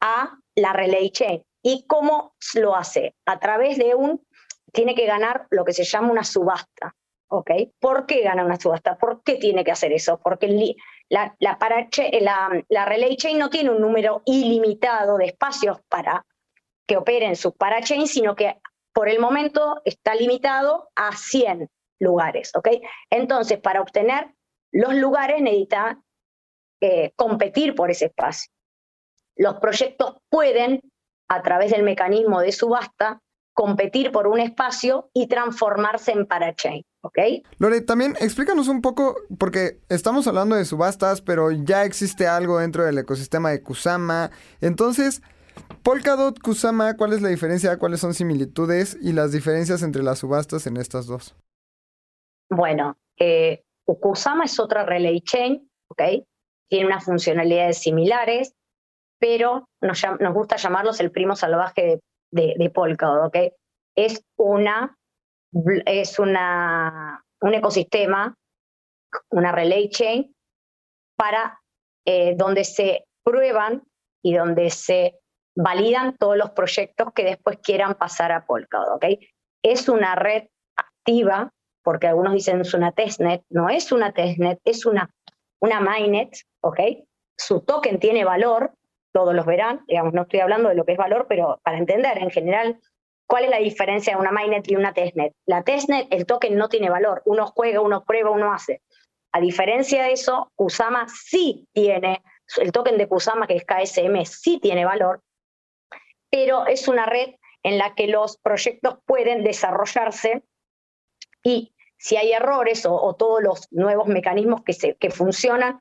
a 0.00 0.38
la 0.54 0.72
Relay 0.72 1.10
Chain. 1.10 1.42
¿Y 1.62 1.84
cómo 1.86 2.32
lo 2.54 2.74
hace? 2.74 3.16
A 3.26 3.38
través 3.40 3.76
de 3.76 3.94
un, 3.94 4.26
tiene 4.72 4.94
que 4.94 5.04
ganar 5.04 5.46
lo 5.50 5.66
que 5.66 5.74
se 5.74 5.84
llama 5.84 6.10
una 6.10 6.24
subasta. 6.24 6.94
¿Ok? 7.30 7.50
¿Por 7.78 8.06
qué 8.06 8.22
gana 8.22 8.46
una 8.46 8.58
subasta? 8.58 8.96
¿Por 8.96 9.22
qué 9.22 9.34
tiene 9.34 9.62
que 9.62 9.72
hacer 9.72 9.92
eso? 9.92 10.18
Porque 10.24 10.48
la, 11.08 11.34
la, 11.38 11.58
la, 12.20 12.64
la 12.68 12.84
Relay 12.84 13.16
Chain 13.16 13.38
no 13.38 13.50
tiene 13.50 13.70
un 13.70 13.80
número 13.80 14.22
ilimitado 14.26 15.16
de 15.16 15.26
espacios 15.26 15.78
para 15.88 16.24
que 16.86 16.96
operen 16.96 17.36
su 17.36 17.54
parachain, 17.54 18.06
sino 18.06 18.34
que 18.34 18.56
por 18.92 19.08
el 19.08 19.18
momento 19.18 19.80
está 19.84 20.14
limitado 20.14 20.90
a 20.94 21.16
100 21.16 21.68
lugares. 22.00 22.52
Entonces, 23.10 23.58
para 23.60 23.80
obtener 23.80 24.34
los 24.72 24.94
lugares 24.94 25.40
necesita 25.40 26.00
eh, 26.80 27.12
competir 27.16 27.74
por 27.74 27.90
ese 27.90 28.06
espacio 28.06 28.50
los 29.38 29.54
proyectos 29.60 30.16
pueden, 30.28 30.82
a 31.28 31.42
través 31.42 31.70
del 31.70 31.84
mecanismo 31.84 32.40
de 32.40 32.52
subasta, 32.52 33.22
competir 33.58 34.12
por 34.12 34.28
un 34.28 34.38
espacio 34.38 35.10
y 35.12 35.26
transformarse 35.26 36.12
en 36.12 36.26
parachain. 36.26 36.84
¿Ok? 37.00 37.18
Lore, 37.58 37.80
también 37.80 38.14
explícanos 38.20 38.68
un 38.68 38.82
poco, 38.82 39.16
porque 39.36 39.80
estamos 39.88 40.28
hablando 40.28 40.54
de 40.54 40.64
subastas, 40.64 41.22
pero 41.22 41.50
ya 41.50 41.82
existe 41.82 42.28
algo 42.28 42.60
dentro 42.60 42.84
del 42.84 42.98
ecosistema 42.98 43.50
de 43.50 43.60
Kusama. 43.60 44.30
Entonces, 44.60 45.22
Polkadot, 45.82 46.38
Kusama, 46.38 46.96
¿cuál 46.96 47.14
es 47.14 47.20
la 47.20 47.30
diferencia? 47.30 47.80
¿Cuáles 47.80 47.98
son 47.98 48.14
similitudes 48.14 48.96
y 49.02 49.12
las 49.12 49.32
diferencias 49.32 49.82
entre 49.82 50.04
las 50.04 50.20
subastas 50.20 50.68
en 50.68 50.76
estas 50.76 51.08
dos? 51.08 51.34
Bueno, 52.48 52.96
eh, 53.18 53.64
Kusama 53.84 54.44
es 54.44 54.60
otra 54.60 54.86
relay 54.86 55.20
chain, 55.20 55.68
¿ok? 55.88 56.02
Tiene 56.68 56.86
unas 56.86 57.04
funcionalidades 57.04 57.78
similares 57.78 58.54
pero 59.18 59.68
nos, 59.80 60.00
gusta 60.32 60.56
llamarlos 60.56 61.00
el 61.00 61.10
primo 61.10 61.34
salvaje 61.34 61.82
de, 61.82 62.00
de, 62.30 62.70
Polkadot, 62.70 63.26
¿ok? 63.28 63.52
Es 63.96 64.22
una, 64.36 64.96
es 65.86 66.18
una, 66.18 67.24
un 67.40 67.54
ecosistema, 67.54 68.36
una 69.30 69.52
relay 69.52 69.88
chain, 69.90 70.34
para 71.16 71.60
eh, 72.04 72.34
donde 72.36 72.64
se 72.64 73.04
prueban 73.24 73.82
y 74.22 74.34
donde 74.34 74.70
se 74.70 75.18
validan 75.56 76.16
todos 76.16 76.36
los 76.36 76.50
proyectos 76.50 77.08
que 77.14 77.24
después 77.24 77.58
quieran 77.58 77.94
pasar 77.94 78.30
a 78.32 78.46
Polkadot, 78.46 78.96
¿ok? 78.96 79.04
Es 79.62 79.88
una 79.88 80.14
red 80.14 80.44
activa, 80.76 81.50
porque 81.82 82.06
algunos 82.06 82.32
dicen 82.32 82.60
es 82.60 82.74
una 82.74 82.92
testnet, 82.92 83.42
no 83.50 83.68
es 83.68 83.90
una 83.90 84.12
testnet, 84.12 84.60
es 84.64 84.86
una, 84.86 85.10
una 85.60 85.80
mainnet, 85.80 86.30
¿ok? 86.62 86.80
Su 87.36 87.60
token 87.60 87.98
tiene 87.98 88.24
valor, 88.24 88.72
todos 89.18 89.34
los 89.34 89.46
verán, 89.46 89.84
digamos, 89.88 90.14
no 90.14 90.22
estoy 90.22 90.38
hablando 90.38 90.68
de 90.68 90.76
lo 90.76 90.84
que 90.84 90.92
es 90.92 90.98
valor, 90.98 91.26
pero 91.28 91.60
para 91.64 91.76
entender 91.76 92.18
en 92.18 92.30
general 92.30 92.78
cuál 93.26 93.42
es 93.42 93.50
la 93.50 93.58
diferencia 93.58 94.14
de 94.14 94.20
una 94.20 94.30
mainnet 94.30 94.70
y 94.70 94.76
una 94.76 94.94
testnet. 94.94 95.34
La 95.44 95.64
testnet, 95.64 96.06
el 96.12 96.24
token 96.24 96.56
no 96.56 96.68
tiene 96.68 96.88
valor, 96.88 97.22
uno 97.24 97.48
juega, 97.48 97.80
uno 97.80 98.04
prueba, 98.04 98.30
uno 98.30 98.52
hace. 98.52 98.80
A 99.32 99.40
diferencia 99.40 100.04
de 100.04 100.12
eso, 100.12 100.52
Kusama 100.54 101.08
sí 101.08 101.66
tiene, 101.72 102.22
el 102.58 102.70
token 102.70 102.96
de 102.96 103.08
Kusama, 103.08 103.48
que 103.48 103.56
es 103.56 103.64
KSM, 103.64 104.24
sí 104.24 104.60
tiene 104.60 104.84
valor, 104.84 105.20
pero 106.30 106.68
es 106.68 106.86
una 106.86 107.04
red 107.04 107.34
en 107.64 107.76
la 107.76 107.96
que 107.96 108.06
los 108.06 108.38
proyectos 108.38 108.98
pueden 109.04 109.42
desarrollarse 109.42 110.44
y 111.42 111.74
si 111.96 112.16
hay 112.16 112.30
errores 112.30 112.86
o, 112.86 113.16
todos 113.18 113.42
los 113.42 113.66
nuevos 113.72 114.06
mecanismos 114.06 114.62
que, 114.62 114.74
se, 114.74 114.94
que 114.94 115.10
funcionan, 115.10 115.80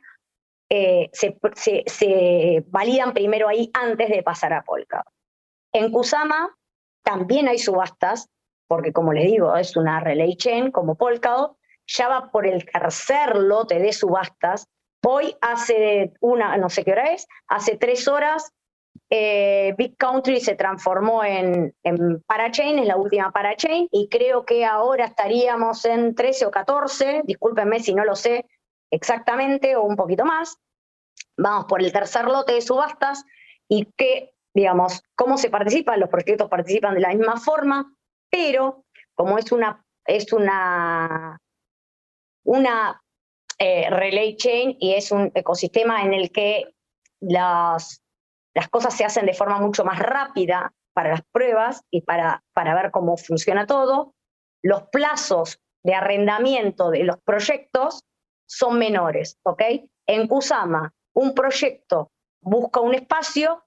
eh, 0.70 1.10
se, 1.14 2.64
validan 2.68 3.14
primero 3.14 3.48
ahí 3.48 3.70
antes 3.74 4.10
de 4.10 4.24
pasar 4.24 4.54
a 4.54 4.64
Polka. 4.64 5.04
En 5.74 5.92
Kusama 5.92 6.56
también 7.04 7.48
hay 7.48 7.58
subastas, 7.58 8.30
porque 8.68 8.92
como 8.92 9.14
les 9.14 9.26
digo, 9.26 9.56
es 9.56 9.78
una 9.78 10.00
relay 10.00 10.36
chain 10.36 10.72
como 10.72 10.96
Polkadot, 10.96 11.58
ya 11.88 12.10
va 12.10 12.32
por 12.32 12.46
el 12.46 12.66
tercer 12.66 13.38
lote 13.38 13.80
de 13.80 13.94
subastas. 13.94 14.68
Hoy 15.06 15.38
hace 15.40 16.12
una, 16.20 16.58
no 16.58 16.70
sé 16.70 16.84
qué 16.84 16.92
hora 16.92 17.14
es, 17.14 17.28
hace 17.48 17.78
tres 17.78 18.10
horas 18.10 18.52
eh, 19.10 19.74
Big 19.78 19.96
Country 19.98 20.42
se 20.42 20.56
transformó 20.56 21.24
en, 21.24 21.74
en, 21.84 22.22
parachain, 22.24 22.78
en 22.78 22.88
la 22.88 22.98
última 22.98 23.32
parachain, 23.32 23.88
y 23.92 24.10
creo 24.10 24.46
que 24.46 24.66
ahora 24.66 25.06
estaríamos 25.06 25.86
en 25.86 26.14
13 26.14 26.48
o 26.48 26.52
14, 26.52 27.22
discúlpenme 27.26 27.80
si 27.80 27.94
no 27.94 28.04
lo 28.04 28.16
sé, 28.16 28.46
exactamente 28.92 29.76
o 29.76 29.84
un 29.84 29.96
poquito 29.96 30.26
más. 30.26 30.58
Vamos 31.38 31.66
por 31.66 31.82
el 31.82 31.92
tercer 31.92 32.26
lote 32.26 32.54
de 32.54 32.62
subastas 32.62 33.24
y 33.68 33.86
que, 33.98 34.34
digamos, 34.54 35.04
cómo 35.16 35.38
se 35.38 35.50
participa, 35.50 35.98
los 35.98 36.10
proyectos 36.10 36.50
participan 36.50 36.96
de 36.96 37.02
la 37.02 37.10
misma 37.10 37.38
forma, 37.38 37.94
pero 38.30 38.86
como 39.14 39.38
es 39.38 39.52
una, 39.52 39.86
es 40.06 40.32
una, 40.34 41.40
una 42.44 43.02
eh, 43.60 43.90
relay 43.90 44.36
chain 44.36 44.78
y 44.80 44.94
es 44.94 45.12
un 45.12 45.32
ecosistema 45.34 46.04
en 46.04 46.14
el 46.14 46.32
que 46.32 46.66
las, 47.20 48.04
las 48.54 48.70
cosas 48.70 48.96
se 48.96 49.06
hacen 49.06 49.26
de 49.26 49.34
forma 49.34 49.60
mucho 49.60 49.84
más 49.84 50.00
rápida 50.00 50.74
para 50.94 51.10
las 51.10 51.22
pruebas 51.32 51.84
y 51.92 52.02
para, 52.02 52.44
para 52.54 52.74
ver 52.74 52.92
cómo 52.92 53.18
funciona 53.18 53.68
todo, 53.68 54.16
los 54.64 54.84
plazos 54.92 55.60
de 55.84 55.94
arrendamiento 55.94 56.90
de 56.90 57.04
los 57.04 57.18
proyectos 57.22 58.04
son 58.48 58.80
menores, 58.80 59.38
¿ok? 59.44 59.62
En 60.08 60.28
Kusama, 60.28 60.94
un 61.14 61.36
proyecto 61.36 62.12
busca 62.42 62.80
un 62.80 62.96
espacio 62.96 63.64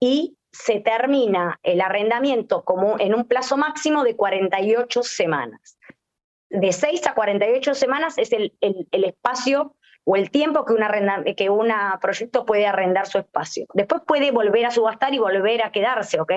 y 0.00 0.36
se 0.52 0.80
termina 0.80 1.60
el 1.62 1.80
arrendamiento 1.80 2.64
como 2.64 2.98
en 2.98 3.14
un 3.14 3.26
plazo 3.26 3.56
máximo 3.56 4.02
de 4.02 4.16
48 4.16 5.02
semanas. 5.02 5.78
De 6.48 6.72
6 6.72 7.06
a 7.06 7.14
48 7.14 7.74
semanas 7.74 8.18
es 8.18 8.32
el, 8.32 8.52
el, 8.60 9.04
espacio 9.04 9.76
o 10.04 10.16
el 10.16 10.30
tiempo 10.32 10.64
que 10.64 10.72
un 10.72 10.82
que 11.36 11.50
una 11.50 11.98
proyecto 12.02 12.44
puede 12.44 12.66
arrendar 12.66 13.06
su 13.06 13.18
espacio. 13.18 13.66
Después 13.74 14.02
puede 14.04 14.32
volver 14.32 14.66
a 14.66 14.72
subastar 14.72 15.14
y 15.14 15.18
volver 15.18 15.62
a 15.62 15.70
quedarse, 15.70 16.20
¿ok? 16.20 16.32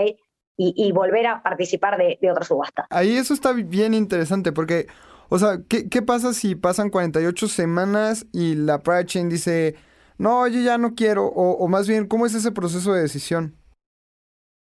Y, 0.56 0.92
volver 0.92 1.26
a 1.26 1.42
participar 1.42 1.98
de, 1.98 2.20
de 2.22 2.30
otra 2.30 2.44
subasta. 2.44 2.86
Ahí 2.92 3.18
eso 3.18 3.34
está 3.34 3.54
bien 3.54 3.96
interesante 3.96 4.52
porque 4.52 4.86
o 5.34 5.40
sea, 5.40 5.58
¿qué, 5.68 5.90
¿qué, 5.90 6.04
pasa 6.04 6.32
si 6.32 6.54
pasan 6.54 6.92
48 6.92 7.48
semanas 7.48 8.28
y 8.32 8.54
la 8.54 8.84
Pride 8.84 9.08
Chain 9.08 9.30
dice, 9.30 9.74
no, 10.20 10.48
yo 10.48 10.62
ya 10.62 10.78
no 10.78 10.94
quiero? 10.94 11.26
O, 11.26 11.68
más 11.68 11.88
bien, 11.88 12.08
¿cómo 12.08 12.28
es 12.28 12.36
ese 12.36 12.52
proceso 12.52 12.94
de 12.94 13.02
decisión? 13.02 13.58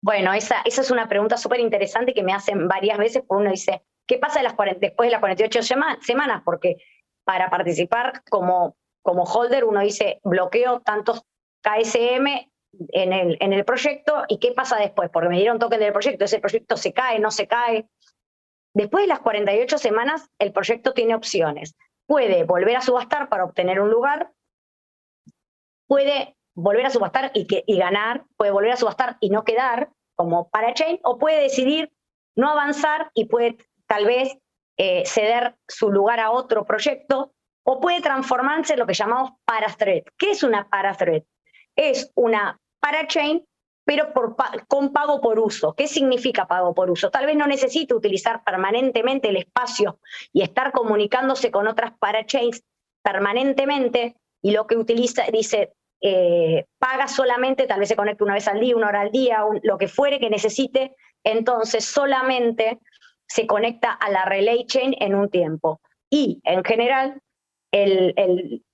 Bueno, 0.03 0.33
esa, 0.33 0.57
esa 0.65 0.81
es 0.81 0.91
una 0.91 1.07
pregunta 1.07 1.37
súper 1.37 1.61
interesante 1.61 2.13
que 2.13 2.21
me 2.21 2.33
hacen 2.33 2.67
varias 2.67 2.97
veces, 2.97 3.23
porque 3.25 3.43
uno 3.43 3.51
dice, 3.51 3.81
¿qué 4.05 4.17
pasa 4.17 4.41
después 4.41 5.07
de 5.07 5.11
las 5.11 5.21
48 5.21 5.61
semanas? 6.01 6.41
Porque 6.43 6.75
para 7.23 7.49
participar 7.49 8.21
como, 8.29 8.75
como 9.01 9.23
holder 9.23 9.63
uno 9.63 9.79
dice, 9.79 10.19
bloqueo 10.25 10.81
tantos 10.81 11.21
KSM 11.61 12.27
en 12.89 13.13
el, 13.13 13.37
en 13.39 13.53
el 13.53 13.63
proyecto 13.63 14.23
y 14.27 14.37
qué 14.39 14.51
pasa 14.51 14.75
después, 14.75 15.09
porque 15.13 15.29
me 15.29 15.37
dieron 15.37 15.59
token 15.59 15.79
del 15.79 15.93
proyecto, 15.93 16.25
ese 16.25 16.39
proyecto 16.39 16.75
se 16.75 16.91
cae, 16.91 17.19
no 17.19 17.31
se 17.31 17.47
cae. 17.47 17.87
Después 18.77 19.05
de 19.05 19.07
las 19.07 19.21
48 19.21 19.79
semanas, 19.79 20.29
el 20.37 20.53
proyecto 20.53 20.93
tiene 20.93 21.15
opciones. 21.15 21.75
Puede 22.05 22.43
volver 22.43 22.75
a 22.75 22.81
subastar 22.81 23.27
para 23.27 23.43
obtener 23.43 23.81
un 23.81 23.89
lugar, 23.89 24.31
puede 25.87 26.37
volver 26.53 26.85
a 26.85 26.91
subastar 26.91 27.31
y, 27.33 27.47
ganar, 27.75 28.25
puede 28.35 28.51
volver 28.51 28.73
a 28.73 28.77
subastar 28.77 29.17
y 29.19 29.31
no 29.31 29.43
quedar 29.43 29.89
como 30.13 30.49
parachain, 30.49 30.99
o 31.01 31.17
puede 31.17 31.41
decidir 31.41 31.91
no 32.35 32.51
avanzar 32.51 33.09
y 33.15 33.25
puede 33.25 33.57
tal 33.87 34.05
vez 34.05 34.37
eh, 34.77 35.03
ceder 35.07 35.55
su 35.67 35.91
lugar 35.91 36.19
a 36.19 36.29
otro 36.29 36.63
proyecto, 36.63 37.33
o 37.63 37.79
puede 37.79 38.01
transformarse 38.01 38.73
en 38.73 38.79
lo 38.79 38.85
que 38.85 38.93
llamamos 38.93 39.31
parathread. 39.43 40.03
¿Qué 40.19 40.29
es 40.29 40.43
una 40.43 40.69
parathread? 40.69 41.23
Es 41.75 42.11
una 42.13 42.59
parachain, 42.79 43.43
pero 43.87 44.11
por, 44.11 44.35
con 44.67 44.91
pago 44.91 45.21
por 45.21 45.39
uso. 45.39 45.73
¿Qué 45.73 45.87
significa 45.87 46.45
pago 46.45 46.73
por 46.75 46.91
uso? 46.91 47.09
Tal 47.09 47.25
vez 47.25 47.37
no 47.37 47.47
necesite 47.47 47.93
utilizar 47.93 48.43
permanentemente 48.43 49.29
el 49.29 49.37
espacio 49.37 49.99
y 50.33 50.41
estar 50.41 50.73
comunicándose 50.73 51.51
con 51.51 51.69
otras 51.69 51.93
parachains 51.97 52.61
permanentemente, 53.01 54.17
y 54.41 54.51
lo 54.51 54.67
que 54.67 54.75
utiliza, 54.75 55.23
dice, 55.31 55.71
eh, 56.01 56.65
paga 56.77 57.07
solamente, 57.07 57.65
tal 57.65 57.79
vez 57.79 57.87
se 57.87 57.95
conecte 57.95 58.25
una 58.25 58.33
vez 58.33 58.49
al 58.49 58.59
día, 58.59 58.75
una 58.75 58.89
hora 58.89 58.99
al 58.99 59.11
día, 59.11 59.45
lo 59.63 59.77
que 59.77 59.87
fuere 59.87 60.19
que 60.19 60.29
necesite, 60.29 60.93
entonces 61.23 61.85
solamente 61.85 62.79
se 63.25 63.47
conecta 63.47 63.93
a 63.93 64.09
la 64.09 64.25
relay 64.25 64.65
chain 64.65 64.95
en 64.99 65.15
un 65.15 65.29
tiempo. 65.29 65.79
Y 66.09 66.41
en 66.43 66.61
general, 66.65 67.21
el, 67.71 68.13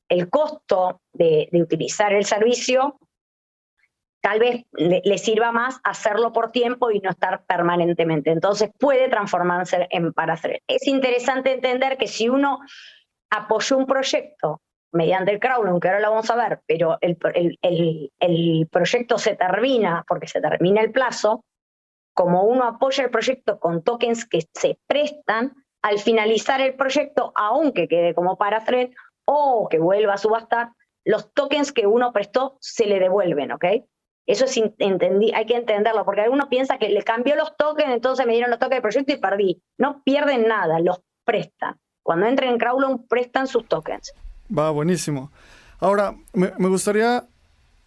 el, 0.09 0.29
costo 0.31 1.01
de, 1.13 1.49
utilizar 1.53 2.13
el 2.13 2.25
servicio 2.25 2.97
tal 4.23 4.39
vez 4.39 4.65
le, 4.71 5.17
sirva 5.17 5.51
más 5.51 5.81
hacerlo 5.83 6.31
por 6.31 6.51
tiempo 6.51 6.89
y 6.91 7.01
no 7.01 7.09
estar 7.09 7.43
permanentemente. 7.45 8.31
Entonces 8.31 8.71
puede 8.79 9.09
transformarse 9.09 9.85
en 9.89 10.13
parathread. 10.13 10.61
Es 10.65 10.87
interesante 10.87 11.51
entender 11.51 11.97
que 11.97 12.07
si 12.07 12.29
uno 12.29 12.61
apoyó 13.29 13.77
un 13.77 13.85
proyecto 13.85 14.61
mediante 14.93 15.33
el 15.33 15.41
crowdfunding, 15.41 15.81
que 15.81 15.89
ahora 15.89 15.99
lo 15.99 16.11
vamos 16.11 16.29
a 16.29 16.35
ver, 16.37 16.61
pero 16.65 16.97
el, 17.01 17.17
el, 17.61 18.67
proyecto 18.71 19.17
se 19.17 19.35
termina 19.35 20.05
porque 20.07 20.27
se 20.27 20.39
termina 20.39 20.79
el 20.79 20.93
plazo, 20.93 21.43
como 22.13 22.43
uno 22.43 22.63
apoya 22.63 23.03
el 23.03 23.09
proyecto 23.09 23.59
con 23.59 23.83
tokens 23.83 24.25
que 24.25 24.43
se 24.53 24.77
prestan, 24.87 25.53
al 25.81 25.99
finalizar 25.99 26.61
el 26.61 26.75
proyecto, 26.75 27.33
aunque 27.35 27.89
quede 27.89 28.13
como 28.13 28.37
parathread 28.37 28.91
o 29.25 29.67
que 29.69 29.79
vuelva 29.79 30.13
a 30.13 30.17
subastar, 30.17 30.69
los 31.03 31.33
tokens 31.33 31.73
que 31.73 31.87
uno 31.87 32.13
prestó 32.13 32.55
se 32.61 32.85
le 32.85 32.99
devuelven, 32.99 33.51
¿ok? 33.51 33.65
Eso 34.25 34.45
es 34.45 34.57
entendí, 34.77 35.33
hay 35.33 35.45
que 35.45 35.55
entenderlo, 35.55 36.05
porque 36.05 36.21
alguno 36.21 36.47
piensa 36.47 36.77
que 36.77 36.89
le 36.89 37.03
cambió 37.03 37.35
los 37.35 37.57
tokens, 37.57 37.93
entonces 37.93 38.25
me 38.25 38.33
dieron 38.33 38.51
los 38.51 38.59
tokens 38.59 38.75
del 38.75 38.81
proyecto 38.81 39.13
y 39.13 39.17
perdí. 39.17 39.61
No 39.77 40.01
pierden 40.03 40.47
nada, 40.47 40.79
los 40.79 41.01
prestan. 41.25 41.77
Cuando 42.03 42.27
entren 42.27 42.51
en 42.51 42.57
Crowdloan, 42.57 43.05
prestan 43.07 43.47
sus 43.47 43.67
tokens. 43.67 44.13
Va, 44.55 44.71
buenísimo. 44.71 45.31
Ahora, 45.79 46.15
me, 46.33 46.49
gustaría 46.69 47.25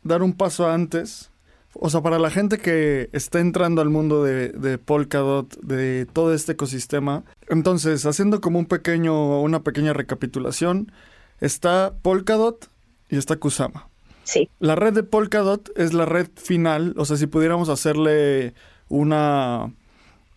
dar 0.03 0.22
un 0.22 0.35
paso 0.35 0.68
antes. 0.68 1.31
O 1.75 1.90
sea, 1.90 2.03
para 2.03 2.18
la 2.18 2.31
gente 2.31 2.59
que 2.59 3.09
está 3.12 3.40
entrando 3.40 3.83
al 3.83 3.90
mundo 3.90 4.22
de, 4.22 4.51
de, 4.51 4.79
Polkadot, 4.79 5.55
de 5.61 6.07
todo 6.07 6.35
este 6.35 6.53
ecosistema. 6.53 7.25
Entonces, 7.49 8.05
haciendo 8.07 8.40
como 8.40 8.59
un 8.59 8.66
pequeño, 8.66 9.40
una 9.40 9.61
pequeña 9.61 9.92
recapitulación, 9.92 10.92
está 11.40 11.94
Polkadot 12.03 12.68
y 13.11 13.16
está 13.16 13.37
Kusama. 13.37 13.88
Sí. 14.27 14.51
La 14.59 14.75
red 14.75 14.93
de 14.93 15.05
Polkadot 15.05 15.71
es 15.77 15.95
la 15.95 16.05
red 16.05 16.29
final. 16.35 16.95
O 16.97 17.05
sea, 17.05 17.17
si 17.17 17.27
pudiéramos 17.29 17.69
hacerle 17.69 18.55
una, 18.89 19.73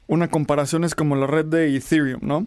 una 0.08 0.30
comparación, 0.30 0.84
es 0.84 0.94
como 0.94 1.16
la 1.16 1.26
red 1.26 1.46
de 1.46 1.76
Ethereum, 1.76 2.20
¿no? 2.22 2.46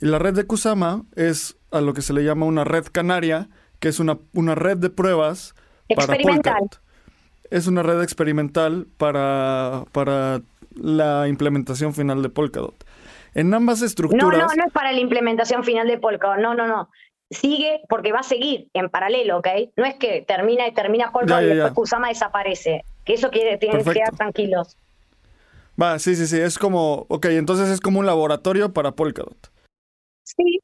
Y 0.00 0.06
la 0.06 0.18
red 0.18 0.34
de 0.34 0.44
Kusama 0.44 1.04
es 1.14 1.56
a 1.70 1.80
lo 1.80 1.94
que 1.94 2.02
se 2.02 2.12
le 2.12 2.24
llama 2.24 2.46
una 2.46 2.64
red 2.64 2.86
canaria, 2.90 3.48
que 3.78 3.88
es 3.88 4.00
una, 4.00 4.18
una 4.34 4.56
red 4.56 4.78
de 4.78 4.90
pruebas 4.90 5.54
para 5.94 6.18
Polkadot. 6.18 6.80
Es 7.50 7.66
una 7.66 7.82
red 7.82 8.02
experimental 8.02 8.88
para, 8.96 9.84
para 9.92 10.42
la 10.74 11.28
implementación 11.28 11.94
final 11.94 12.22
de 12.22 12.30
Polkadot. 12.30 12.84
En 13.34 13.54
ambas 13.54 13.82
estructuras... 13.82 14.38
No, 14.38 14.46
no, 14.46 14.54
no 14.54 14.64
es 14.66 14.72
para 14.72 14.90
la 14.90 14.98
implementación 14.98 15.62
final 15.62 15.86
de 15.86 15.98
Polkadot, 15.98 16.38
no, 16.38 16.54
no, 16.54 16.66
no. 16.66 16.88
Sigue 17.30 17.82
porque 17.88 18.12
va 18.12 18.20
a 18.20 18.24
seguir 18.24 18.68
en 18.74 18.90
paralelo, 18.90 19.38
¿ok? 19.38 19.48
No 19.76 19.84
es 19.84 19.94
que 19.94 20.22
termina 20.22 20.66
y 20.66 20.72
termina 20.72 21.12
Polkadot 21.12 21.42
y 21.44 21.46
después 21.46 21.72
Kusama 21.72 22.08
desaparece. 22.08 22.84
Que 23.04 23.14
eso 23.14 23.30
quiere, 23.30 23.56
tienen 23.56 23.84
que 23.84 23.92
quedar 23.92 24.16
tranquilos. 24.16 24.76
Va, 25.80 25.98
sí, 25.98 26.16
sí, 26.16 26.26
sí, 26.26 26.40
es 26.40 26.58
como, 26.58 27.06
ok, 27.08 27.26
entonces 27.26 27.68
es 27.68 27.80
como 27.80 28.00
un 28.00 28.06
laboratorio 28.06 28.72
para 28.72 28.92
Polkadot. 28.92 29.50
Sí, 30.24 30.60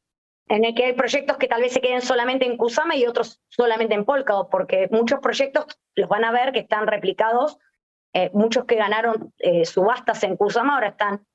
en 0.49 0.65
el 0.65 0.75
que 0.75 0.85
hay 0.85 0.93
proyectos 0.93 1.39
que 1.39 1.49
tal 1.49 1.63
vez 1.63 1.73
se 1.73 1.81
queden 1.81 2.03
solamente 2.03 2.47
en 2.47 2.57
Kusama 2.57 2.97
y 2.97 3.07
otros 3.07 3.41
solamente 3.49 3.95
en 3.95 4.05
Polkadot, 4.05 4.49
porque 4.51 4.89
muchos 4.91 5.21
proyectos 5.21 5.67
los 5.95 6.09
van 6.09 6.25
a 6.25 6.33
ver 6.33 6.53
que 6.53 6.61
están 6.61 6.87
replicados, 6.87 7.59
eh, 8.13 8.31
muchos 8.33 8.65
que 8.65 8.77
ganaron 8.77 9.33
eh, 9.39 9.65
subastas 9.65 10.23
en 10.23 10.37
Kusama 10.37 10.75
ahora 10.75 10.89
están 10.89 11.27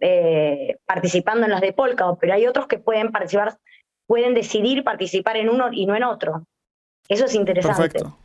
eh, 0.00 0.76
participando 0.86 1.46
en 1.46 1.52
los 1.52 1.60
de 1.60 1.72
Polkadot, 1.72 2.18
pero 2.20 2.34
hay 2.34 2.46
otros 2.46 2.66
que 2.66 2.78
pueden 2.78 3.12
participar, 3.12 3.58
pueden 4.06 4.34
decidir 4.34 4.84
participar 4.84 5.36
en 5.36 5.48
uno 5.48 5.68
y 5.72 5.86
no 5.86 5.96
en 5.96 6.04
otro. 6.04 6.44
Eso 7.08 7.26
es 7.26 7.34
interesante. 7.34 7.82
Perfecto. 7.82 8.16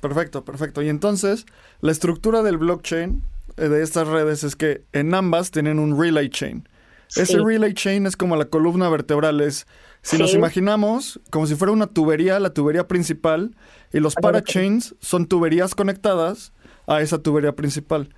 Perfecto, 0.00 0.44
perfecto. 0.44 0.82
Y 0.82 0.88
entonces, 0.88 1.46
la 1.80 1.92
estructura 1.92 2.42
del 2.42 2.58
blockchain 2.58 3.22
de 3.56 3.82
estas 3.82 4.08
redes 4.08 4.42
es 4.42 4.56
que 4.56 4.82
en 4.92 5.14
ambas 5.14 5.52
tienen 5.52 5.78
un 5.78 6.00
relay 6.00 6.28
chain. 6.28 6.68
Ese 7.14 7.38
relay 7.38 7.74
chain 7.74 8.06
es 8.06 8.16
como 8.16 8.36
la 8.36 8.46
columna 8.46 8.88
vertebral. 8.88 9.40
Es, 9.40 9.66
si 10.00 10.18
nos 10.18 10.34
imaginamos 10.34 11.20
como 11.30 11.46
si 11.46 11.54
fuera 11.54 11.72
una 11.72 11.86
tubería, 11.86 12.40
la 12.40 12.50
tubería 12.50 12.88
principal, 12.88 13.54
y 13.92 14.00
los 14.00 14.14
parachains 14.14 14.94
son 15.00 15.26
tuberías 15.26 15.74
conectadas 15.74 16.52
a 16.86 17.00
esa 17.00 17.18
tubería 17.18 17.54
principal. 17.54 18.08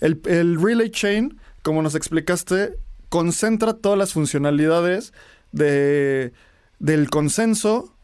El, 0.00 0.60
relay 0.60 0.90
chain, 0.90 1.38
como 1.62 1.82
nos 1.82 1.94
explicaste, 1.94 2.78
concentra 3.08 3.74
todas 3.74 3.98
las 3.98 4.12
funcionalidades 4.12 5.12
de, 5.56 6.32
del 6.78 7.10
consenso 7.10 7.94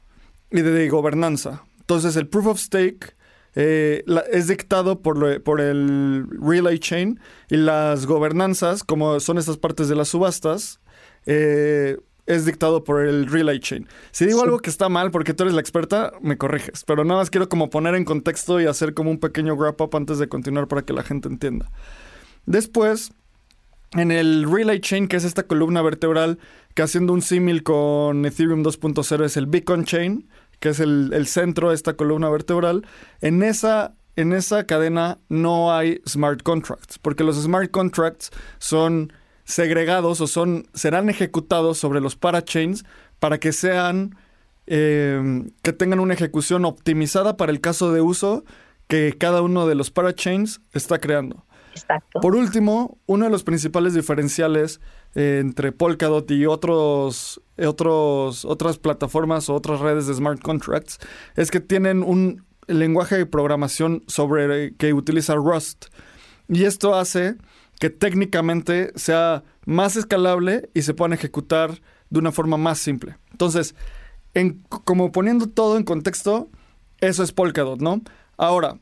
y 0.51 0.61
de 0.63 0.89
gobernanza. 0.89 1.63
Entonces, 1.81 2.17
el 2.17 2.27
proof 2.29 2.47
of 2.47 2.59
stake 2.59 3.15
eh, 3.55 4.05
es 4.31 4.49
dictado 4.49 5.01
por, 5.01 5.43
por 5.43 5.61
el 5.61 6.27
relay 6.41 6.79
chain 6.79 7.21
y 7.49 7.57
las 7.57 8.07
gobernanzas, 8.07 8.83
como 8.83 9.21
son 9.21 9.39
estas 9.39 9.59
partes 9.59 9.89
de 9.89 9.95
las 9.95 10.09
subastas, 10.09 10.81
eh, 11.27 11.99
es 12.27 12.45
dictado 12.45 12.85
por 12.85 13.05
el 13.05 13.27
relay 13.27 13.59
chain. 13.61 13.87
Si 14.13 14.25
digo 14.25 14.43
algo 14.43 14.59
que 14.59 14.71
está 14.71 14.89
mal 14.89 15.11
porque 15.11 15.35
tú 15.35 15.43
eres 15.43 15.55
la 15.55 15.61
experta, 15.61 16.13
me 16.21 16.39
corriges, 16.39 16.85
pero 16.85 17.05
nada 17.05 17.21
más 17.21 17.31
quiero 17.31 17.49
como 17.49 17.69
poner 17.69 17.95
en 17.95 18.05
contexto 18.05 18.61
y 18.61 18.67
hacer 18.67 18.95
como 18.95 19.11
un 19.11 19.19
pequeño 19.19 19.55
wrap 19.55 19.81
up 19.81 19.97
antes 19.97 20.19
de 20.19 20.29
continuar 20.29 20.69
para 20.69 20.83
que 20.83 20.93
la 20.93 21.03
gente 21.03 21.29
entienda. 21.29 21.71
Después, 22.47 23.13
en 23.93 24.11
el 24.11 24.51
relay 24.51 24.81
chain, 24.81 25.09
que 25.09 25.17
es 25.17 25.25
esta 25.25 25.43
columna 25.43 25.83
vertebral, 25.83 26.39
que 26.75 26.83
haciendo 26.83 27.13
un 27.13 27.23
símil 27.23 27.63
con 27.63 28.25
Ethereum 28.25 28.63
2.0 28.63 29.25
es 29.25 29.37
el 29.37 29.47
beacon 29.47 29.85
chain, 29.85 30.29
que 30.61 30.71
es 30.71 30.81
el, 30.81 31.27
centro 31.27 31.71
de 31.71 31.75
esta 31.75 31.95
columna 31.95 32.29
vertebral, 32.31 32.87
en 33.21 33.43
esa, 33.43 33.95
en 34.17 34.33
esa 34.33 34.65
cadena 34.65 35.19
no 35.29 35.75
hay 35.75 36.01
smart 36.09 36.43
contracts, 36.43 36.99
porque 36.99 37.25
los 37.25 37.37
smart 37.37 37.71
contracts 37.71 38.31
son 38.59 39.13
segregados 39.45 40.21
o 40.21 40.27
son, 40.27 40.69
serán 40.73 41.11
ejecutados 41.11 41.79
sobre 41.79 42.01
los 42.01 42.17
parachains 42.17 42.85
para 43.19 43.39
que 43.39 43.53
sean, 43.53 44.17
em, 44.67 45.51
que 45.63 45.73
tengan 45.73 46.01
una 46.01 46.15
ejecución 46.15 46.65
optimizada 46.65 47.37
para 47.37 47.53
el 47.53 47.61
caso 47.61 47.93
de 47.93 48.01
uso 48.01 48.45
que 48.87 49.17
cada 49.19 49.43
uno 49.43 49.67
de 49.67 49.75
los 49.75 49.91
parachains 49.91 50.61
está 50.73 50.99
creando. 50.99 51.45
Por 52.21 52.37
último, 52.37 52.99
uno 53.07 53.25
de 53.25 53.31
los 53.31 53.45
principales 53.45 53.95
diferenciales 53.95 54.81
entre 55.15 55.73
Polkadot 55.73 56.31
y 56.31 56.47
otros, 56.47 57.41
otros, 57.59 58.45
otras 58.45 58.79
plataformas 58.79 59.49
o 59.49 59.55
otras 59.55 59.81
redes 59.81 60.07
de 60.07 60.15
smart 60.15 60.41
contracts 60.41 60.99
es 61.37 61.51
que 61.51 61.61
tienen 61.61 62.03
un 62.03 62.45
lenguaje 62.67 63.17
de 63.17 63.27
programación 63.27 64.03
sobre 64.07 64.75
que 64.77 64.95
utiliza 64.95 65.35
Rust. 65.35 65.87
Y 66.49 66.65
esto 66.65 66.95
hace 66.95 67.37
que 67.79 67.91
técnicamente 67.91 68.93
sea 68.95 69.43
más 69.67 69.97
escalable 69.97 70.71
y 70.75 70.83
se 70.83 70.95
puedan 70.95 71.13
ejecutar 71.13 71.81
de 72.11 72.19
una 72.19 72.33
forma 72.33 72.57
más 72.57 72.79
simple. 72.79 73.17
Entonces, 73.33 73.75
en, 74.35 74.63
como 74.69 75.13
poniendo 75.13 75.49
todo 75.49 75.77
en 75.77 75.85
contexto, 75.85 76.49
eso 77.01 77.23
es 77.23 77.33
Polkadot, 77.33 77.81
¿no? 77.81 78.03
Ahora, 78.37 78.79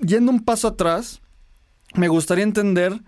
yendo 0.00 0.32
un 0.32 0.44
paso 0.44 0.68
atrás, 0.68 1.20
me 1.94 2.08
gustaría 2.08 2.44
entender 2.44 3.02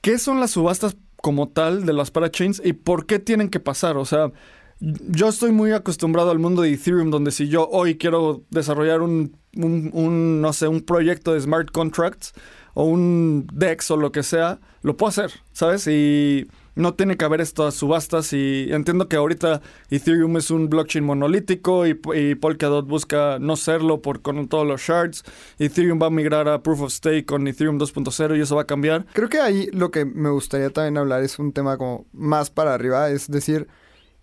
qué 0.00 0.18
son 0.18 0.40
las 0.40 0.52
subastas 0.52 0.96
como 1.20 1.48
tal 1.48 1.84
de 1.84 1.92
las 1.92 2.10
parachains 2.10 2.62
y 2.64 2.72
por 2.72 3.06
qué 3.06 3.18
tienen 3.18 3.48
que 3.48 3.60
pasar. 3.60 3.96
O 3.96 4.04
sea, 4.04 4.32
yo 4.80 5.28
estoy 5.28 5.52
muy 5.52 5.72
acostumbrado 5.72 6.30
al 6.30 6.38
mundo 6.38 6.62
de 6.62 6.72
Ethereum, 6.72 7.10
donde 7.10 7.32
si 7.32 7.48
yo 7.48 7.68
hoy 7.68 7.96
quiero 7.96 8.44
desarrollar 8.50 9.02
un, 9.02 9.36
un, 9.56 10.40
no 10.40 10.52
sé, 10.52 10.68
un 10.68 10.82
proyecto 10.82 11.34
de 11.34 11.40
smart 11.40 11.70
contracts 11.70 12.32
o 12.74 12.84
un 12.84 13.46
DEX 13.52 13.90
o 13.90 13.96
lo 13.96 14.12
que 14.12 14.22
sea, 14.22 14.60
lo 14.82 14.96
puedo 14.96 15.08
hacer, 15.08 15.32
¿sabes? 15.52 15.86
Y 15.88 16.46
no 16.78 16.94
tiene 16.94 17.16
que 17.16 17.24
haber 17.24 17.40
estas 17.40 17.74
subastas 17.74 18.32
y 18.32 18.68
entiendo 18.70 19.08
que 19.08 19.16
ahorita 19.16 19.60
Ethereum 19.90 20.36
es 20.36 20.52
un 20.52 20.70
blockchain 20.70 21.04
monolítico 21.04 21.84
y, 21.86 21.94
Polkadot 22.36 22.86
busca 22.86 23.40
no 23.40 23.56
serlo 23.56 24.00
por 24.00 24.22
con 24.22 24.46
todos 24.46 24.64
los 24.64 24.80
shards. 24.80 25.24
Ethereum 25.58 26.00
va 26.00 26.06
a 26.06 26.10
migrar 26.10 26.48
a 26.48 26.62
Proof 26.62 26.82
of 26.82 26.92
Stake 26.92 27.26
con 27.26 27.48
Ethereum 27.48 27.80
2.0 27.80 28.38
y 28.38 28.42
eso 28.42 28.54
va 28.54 28.62
a 28.62 28.66
cambiar. 28.66 29.06
Creo 29.12 29.28
que 29.28 29.40
ahí 29.40 29.68
lo 29.72 29.90
que 29.90 30.04
me 30.04 30.30
gustaría 30.30 30.70
también 30.70 30.98
hablar 30.98 31.24
es 31.24 31.40
un 31.40 31.52
tema 31.52 31.76
como 31.76 32.06
más 32.12 32.48
para 32.48 32.74
arriba, 32.74 33.10
es 33.10 33.28
decir, 33.28 33.66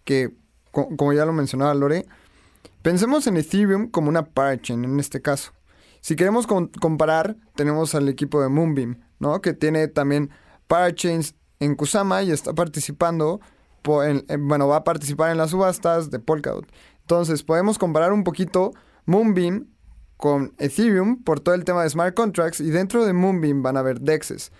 que 0.06 0.34
como 0.72 1.12
ya 1.12 1.26
lo 1.26 1.34
mencionaba 1.34 1.74
Lore, 1.74 2.06
pensemos 2.82 3.28
en 3.28 3.36
Ethereum 3.36 3.90
como 3.90 4.08
una 4.08 4.24
parachain 4.24 4.86
en 4.86 4.98
este 5.02 5.22
caso. 5.22 5.52
Si 6.00 6.16
queremos 6.16 6.48
comparar, 6.48 7.36
tenemos 7.56 7.96
al 7.96 8.08
equipo 8.08 8.42
de 8.42 8.48
Moonbeam, 8.48 9.02
¿no? 9.20 9.42
Que 9.42 9.52
tiene 9.52 9.90
también 9.90 10.30
parachains 10.68 11.36
en 11.60 11.76
Kusama 11.76 12.24
y 12.24 12.32
está 12.32 12.54
participando, 12.54 13.40
bueno, 13.84 14.68
va 14.68 14.78
a 14.78 14.84
participar 14.84 15.32
en 15.32 15.38
las 15.38 15.52
subastas 15.52 16.12
de 16.12 16.20
Polkadot. 16.20 16.66
Entonces, 17.02 17.44
podemos 17.44 17.78
comparar 17.78 18.14
un 18.14 18.24
poquito 18.24 18.72
Moonbeam 19.06 19.68
con 20.18 20.54
Ethereum 20.58 21.24
por 21.24 21.40
todo 21.40 21.56
el 21.56 21.66
tema 21.66 21.84
de 21.84 21.90
smart 21.90 22.16
contracts 22.16 22.60
y 22.60 22.70
dentro 22.70 23.06
de 23.06 23.14
Moonbeam 23.14 23.62
van 23.62 23.78
a 23.78 23.82
haber 23.82 24.02
DEXs. 24.02 24.52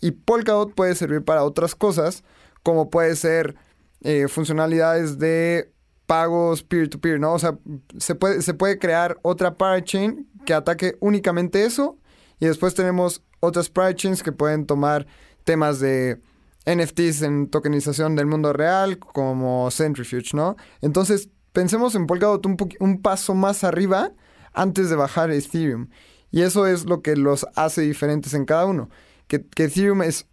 Y 0.00 0.12
Polkadot 0.12 0.74
puede 0.74 0.94
servir 0.94 1.24
para 1.24 1.44
otras 1.44 1.74
cosas, 1.74 2.24
como 2.62 2.90
puede 2.90 3.16
ser 3.16 3.56
eh, 4.02 4.28
funcionalidades 4.28 5.18
de 5.18 5.72
pagos 6.06 6.62
peer-to-peer, 6.62 7.20
¿no? 7.20 7.34
O 7.34 7.38
sea, 7.38 7.58
se 7.98 8.14
puede, 8.14 8.42
se 8.42 8.54
puede 8.54 8.78
crear 8.78 9.18
otra 9.22 9.54
parachain 9.54 10.28
que 10.46 10.54
ataque 10.54 10.96
únicamente 11.00 11.64
eso 11.64 11.98
y 12.40 12.46
después 12.46 12.74
tenemos 12.74 13.22
otras 13.40 13.68
parachains 13.68 14.22
que 14.22 14.32
pueden 14.32 14.66
tomar 14.66 15.06
temas 15.48 15.80
de 15.80 16.20
NFTs 16.66 17.22
en 17.22 17.48
tokenización 17.48 18.16
del 18.16 18.26
mundo 18.26 18.52
real 18.52 18.98
como 18.98 19.70
Centrifuge, 19.70 20.36
¿no? 20.36 20.56
Entonces, 20.82 21.30
pensemos 21.54 21.94
en 21.94 22.06
Polkadot 22.06 22.44
un, 22.44 22.58
un 22.80 23.00
paso 23.00 23.34
más 23.34 23.64
arriba 23.64 24.12
antes 24.52 24.90
de 24.90 24.96
bajar 24.96 25.30
Ethereum. 25.30 25.88
Y 26.30 26.42
eso 26.42 26.66
es 26.66 26.84
lo 26.84 27.00
que 27.00 27.16
los 27.16 27.46
hace 27.54 27.80
diferentes 27.80 28.34
en 28.34 28.44
cada 28.44 28.66
uno. 28.66 28.90
Que, 29.26 29.42
que 29.42 29.64
Ethereum 29.64 30.02
es, 30.02 30.26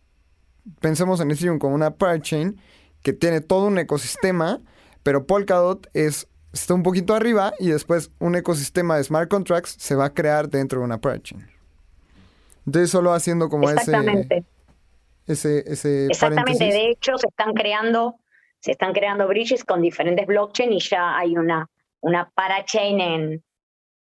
pensemos 0.81 1.21
en 1.21 1.31
Ethereum 1.31 1.59
como 1.59 1.75
una 1.75 1.91
parachain 1.91 2.59
que 3.01 3.13
tiene 3.13 3.39
todo 3.39 3.67
un 3.67 3.77
ecosistema, 3.77 4.59
pero 5.01 5.25
Polkadot 5.25 5.87
es, 5.93 6.27
está 6.51 6.73
un 6.73 6.83
poquito 6.83 7.13
arriba 7.13 7.53
y 7.57 7.69
después 7.69 8.11
un 8.19 8.35
ecosistema 8.35 8.97
de 8.97 9.05
smart 9.05 9.29
contracts 9.29 9.77
se 9.79 9.95
va 9.95 10.07
a 10.07 10.13
crear 10.13 10.49
dentro 10.49 10.79
de 10.79 10.85
una 10.85 10.99
parachain. 10.99 11.47
Entonces 12.65 12.89
solo 12.89 13.13
haciendo 13.13 13.47
como 13.47 13.69
Exactamente. 13.69 14.39
ese, 14.39 14.54
ese, 15.27 16.07
Exactamente, 16.07 16.65
de 16.65 16.89
hecho 16.89 17.17
se 17.17 17.27
están 17.27 17.53
creando, 17.53 18.15
se 18.59 18.71
están 18.71 18.93
creando 18.93 19.27
bridges 19.27 19.63
con 19.63 19.81
diferentes 19.81 20.27
blockchains 20.27 20.73
y 20.73 20.79
ya 20.89 21.17
hay 21.17 21.37
una, 21.37 21.69
una 22.01 22.29
parachain 22.35 22.99
en, 22.99 23.43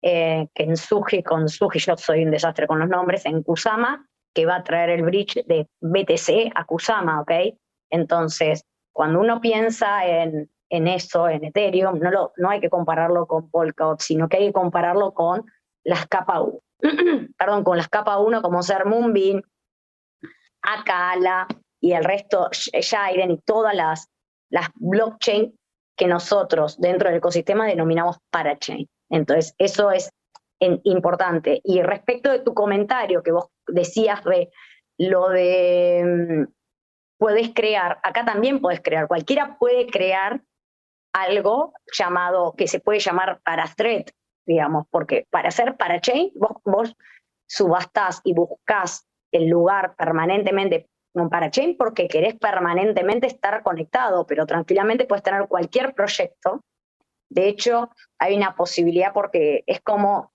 eh, 0.03 0.49
que 0.55 0.65
en 0.65 0.77
Suji, 0.77 1.23
con 1.23 1.49
Suji, 1.49 1.79
yo 1.79 1.97
soy 1.97 2.25
un 2.25 2.31
desastre 2.31 2.67
con 2.67 2.79
los 2.79 2.89
nombres, 2.89 3.25
en 3.25 3.43
Kusama, 3.43 4.07
que 4.35 4.45
va 4.45 4.57
a 4.57 4.65
traer 4.65 4.91
el 4.91 5.03
bridge 5.03 5.45
de 5.47 5.67
BTC 5.81 6.53
a 6.55 6.65
Kusama, 6.65 7.23
¿ok? 7.23 7.33
Entonces, 7.91 8.65
cuando 8.93 9.21
uno 9.21 9.41
piensa 9.41 10.07
en, 10.07 10.51
en 10.69 10.89
eso, 10.89 11.29
en 11.29 11.45
Ethereum, 11.45 12.01
no, 12.01 12.11
lo, 12.11 12.33
no 12.37 12.51
hay 12.51 12.61
que 12.61 12.69
compararlo 12.69 13.27
con 13.27 13.49
Polkadot, 13.49 14.01
sino 14.01 14.29
que 14.29 14.37
hay 14.37 14.47
que 14.49 14.53
compararlo 14.53 15.15
con 15.15 15.45
las 15.85 16.07
capa 16.07 16.43
1, 16.43 16.59
perdón, 17.39 17.65
con 17.65 17.77
las 17.77 17.89
capa 17.89 18.19
1 18.19 18.43
como 18.43 18.63
ser 18.63 18.85
Moonbeam, 18.85 19.41
Akala 20.65 21.47
y 21.81 21.93
el 21.93 22.05
resto, 22.05 22.49
Shiden 22.51 23.31
y 23.31 23.39
todas 23.39 23.75
las, 23.75 24.09
las 24.51 24.69
blockchain 24.75 25.55
que 25.97 26.07
nosotros 26.07 26.81
dentro 26.81 27.09
del 27.09 27.19
ecosistema 27.19 27.67
denominamos 27.67 28.19
parachain. 28.31 28.89
Entonces, 29.11 29.55
eso 29.59 29.91
es 29.91 30.11
importante. 30.59 31.61
Y 31.63 31.83
respecto 31.83 32.31
de 32.31 32.41
tu 32.41 32.55
comentario 32.55 33.23
que 33.23 33.33
vos 33.33 33.49
decías 33.67 34.25
de 34.25 34.51
lo 34.99 35.29
de 35.29 36.47
mm, 36.49 36.53
puedes 37.19 37.53
crear, 37.55 37.99
acá 38.03 38.25
también 38.25 38.61
puedes 38.61 38.81
crear, 38.81 39.09
cualquiera 39.09 39.57
puede 39.59 39.87
crear 39.87 40.43
algo 41.13 41.73
llamado, 41.93 42.55
que 42.57 42.67
se 42.67 42.81
puede 42.81 42.99
llamar 42.99 43.41
para 43.45 43.67
thread, 43.77 44.07
digamos, 44.47 44.87
porque 44.91 45.27
para 45.31 45.49
hacer 45.49 45.77
para 45.77 46.01
chain, 46.01 46.33
vos, 46.35 46.57
vos 46.65 46.97
subastás 47.47 48.21
y 48.25 48.35
buscas 48.35 49.07
el 49.37 49.49
lugar 49.49 49.95
permanentemente 49.97 50.89
con 51.13 51.31
parachain 51.31 51.77
porque 51.77 52.09
querés 52.09 52.35
permanentemente 52.35 53.27
estar 53.27 53.63
conectado, 53.63 54.27
pero 54.27 54.47
tranquilamente 54.47 55.07
puedes 55.07 55.23
tener 55.23 55.47
cualquier 55.47 55.95
proyecto. 55.95 56.63
De 57.31 57.49
hecho, 57.49 57.91
hay 58.19 58.37
una 58.37 58.55
posibilidad 58.57 59.13
porque 59.13 59.63
es 59.67 59.81
como, 59.81 60.33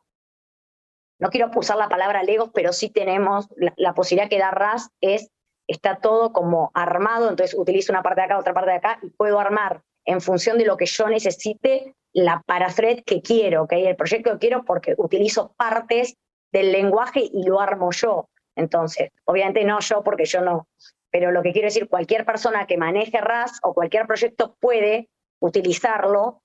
no 1.20 1.30
quiero 1.30 1.52
usar 1.56 1.78
la 1.78 1.90
palabra 1.90 2.24
legos, 2.24 2.50
pero 2.54 2.72
sí 2.72 2.90
tenemos 2.90 3.48
la, 3.58 3.74
la 3.78 3.94
posibilidad 3.94 4.30
que 4.30 4.40
da 4.40 4.52
RAS 4.52 4.90
es 5.02 5.30
está 5.70 6.00
todo 6.00 6.34
como 6.34 6.72
armado, 6.74 7.30
entonces 7.30 7.58
utilizo 7.58 7.92
una 7.92 8.02
parte 8.02 8.22
de 8.22 8.26
acá, 8.26 8.40
otra 8.40 8.54
parte 8.54 8.72
de 8.72 8.78
acá 8.78 9.00
y 9.04 9.12
puedo 9.12 9.40
armar 9.40 9.84
en 10.04 10.20
función 10.20 10.58
de 10.58 10.66
lo 10.66 10.78
que 10.78 10.88
yo 10.88 11.08
necesite 11.08 11.96
la 12.12 12.42
parafred 12.46 13.04
que 13.04 13.22
quiero, 13.22 13.64
¿ok? 13.64 13.74
El 13.74 13.96
proyecto 13.96 14.32
que 14.32 14.40
quiero 14.40 14.66
porque 14.66 14.96
utilizo 14.98 15.54
partes 15.56 16.18
del 16.52 16.72
lenguaje 16.72 17.22
y 17.22 17.44
lo 17.44 17.60
armo 17.62 17.92
yo. 17.92 18.30
Entonces, 18.60 19.12
obviamente 19.26 19.64
no 19.64 19.80
yo 19.80 20.04
porque 20.04 20.26
yo 20.26 20.42
no, 20.42 20.68
pero 21.12 21.32
lo 21.32 21.42
que 21.42 21.52
quiero 21.52 21.68
decir, 21.68 21.88
cualquier 21.90 22.26
persona 22.26 22.68
que 22.68 22.78
maneje 22.78 23.20
RAS 23.20 23.60
o 23.64 23.74
cualquier 23.74 24.06
proyecto 24.06 24.56
puede 24.60 25.10
utilizarlo, 25.40 26.44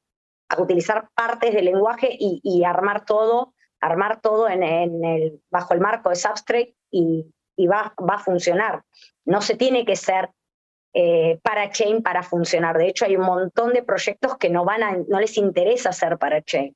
utilizar 0.59 1.09
partes 1.15 1.53
del 1.53 1.67
lenguaje 1.67 2.09
y, 2.11 2.65
armar 2.65 3.05
todo, 3.05 3.55
armar 3.81 4.21
todo 4.21 4.47
bajo 5.51 5.75
el 5.75 5.81
marco 5.81 6.11
de 6.11 6.17
Substrate 6.17 6.77
y, 6.91 7.27
va, 7.67 7.93
a 7.97 8.19
funcionar. 8.19 8.83
No 9.25 9.43
se 9.43 9.57
tiene 9.57 9.85
que 9.85 9.97
ser 9.97 10.31
eh, 10.95 11.41
para 11.43 11.71
chain 11.71 12.03
para 12.03 12.23
funcionar. 12.23 12.79
De 12.79 12.89
hecho, 12.89 13.05
hay 13.05 13.17
un 13.17 13.27
montón 13.27 13.73
de 13.73 13.83
proyectos 13.83 14.39
que 14.39 14.49
no, 14.49 14.65
les 15.21 15.37
interesa 15.37 15.93
ser 15.93 16.19
para 16.19 16.41
chain 16.43 16.75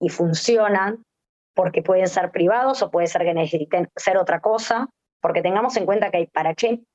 y 0.00 0.08
funcionan 0.08 1.04
porque 1.54 1.82
pueden 1.82 2.08
ser 2.08 2.30
privados 2.30 2.82
o 2.82 2.90
puede 2.90 3.06
ser 3.06 3.22
que 3.22 3.34
necesiten 3.34 3.88
ser 3.96 4.16
otra 4.16 4.40
cosa, 4.40 4.88
porque 5.20 5.42
tengamos 5.42 5.76
en 5.76 5.86
cuenta 5.86 6.10
que 6.10 6.18
hay 6.18 6.26
para 6.26 6.54
chain, 6.54 6.86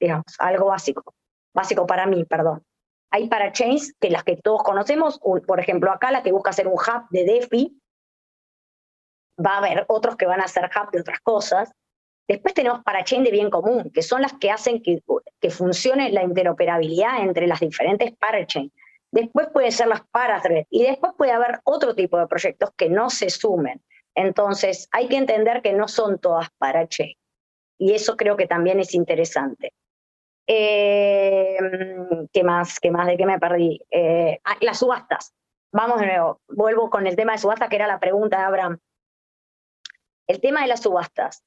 digamos, 0.00 0.24
algo 0.38 0.66
básico, 0.66 1.14
básico 1.54 1.86
para 1.86 2.06
mí, 2.06 2.24
perdón. 2.24 2.62
Hay 3.10 3.28
para 3.28 3.52
chains 3.52 3.94
que 4.00 4.10
las 4.10 4.24
que 4.24 4.36
todos 4.36 4.62
conocemos, 4.62 5.18
por 5.18 5.60
ejemplo, 5.60 5.90
acá 5.90 6.10
la 6.10 6.22
que 6.22 6.32
busca 6.32 6.50
hacer 6.50 6.66
un 6.66 6.74
hub 6.74 7.08
de 7.10 7.24
DeFi, 7.24 7.80
va 9.44 9.54
a 9.54 9.58
haber 9.58 9.84
otros 9.88 10.16
que 10.16 10.26
van 10.26 10.40
a 10.40 10.44
hacer 10.44 10.64
hub 10.64 10.90
de 10.90 11.00
otras 11.00 11.20
cosas, 11.20 11.72
Después 12.28 12.52
tenemos 12.52 12.84
parachain 12.84 13.24
de 13.24 13.30
bien 13.30 13.48
común, 13.48 13.90
que 13.90 14.02
son 14.02 14.20
las 14.20 14.34
que 14.34 14.50
hacen 14.50 14.82
que, 14.82 15.02
que 15.40 15.48
funcione 15.48 16.12
la 16.12 16.22
interoperabilidad 16.22 17.22
entre 17.22 17.46
las 17.46 17.60
diferentes 17.60 18.14
parachain. 18.16 18.70
Después 19.10 19.48
pueden 19.50 19.72
ser 19.72 19.88
las 19.88 20.02
parathread 20.10 20.66
y 20.68 20.82
después 20.82 21.12
puede 21.16 21.32
haber 21.32 21.60
otro 21.64 21.94
tipo 21.94 22.18
de 22.18 22.26
proyectos 22.26 22.70
que 22.76 22.90
no 22.90 23.08
se 23.08 23.30
sumen. 23.30 23.80
Entonces, 24.18 24.88
hay 24.90 25.06
que 25.06 25.16
entender 25.16 25.62
que 25.62 25.72
no 25.72 25.86
son 25.86 26.18
todas 26.18 26.48
parachain. 26.58 27.14
Y 27.78 27.92
eso 27.92 28.16
creo 28.16 28.36
que 28.36 28.48
también 28.48 28.80
es 28.80 28.92
interesante. 28.92 29.72
Eh, 30.44 31.56
¿Qué 32.32 32.42
más? 32.42 32.80
¿Qué 32.80 32.90
más? 32.90 33.06
¿De 33.06 33.16
qué 33.16 33.24
me 33.24 33.38
perdí? 33.38 33.80
Eh, 33.92 34.40
ah, 34.42 34.56
las 34.60 34.80
subastas. 34.80 35.32
Vamos 35.72 36.00
de 36.00 36.06
nuevo. 36.06 36.40
Vuelvo 36.48 36.90
con 36.90 37.06
el 37.06 37.14
tema 37.14 37.32
de 37.32 37.38
subastas, 37.38 37.68
que 37.68 37.76
era 37.76 37.86
la 37.86 38.00
pregunta 38.00 38.38
de 38.38 38.44
Abraham. 38.44 38.78
El 40.26 40.40
tema 40.40 40.62
de 40.62 40.66
las 40.66 40.82
subastas. 40.82 41.44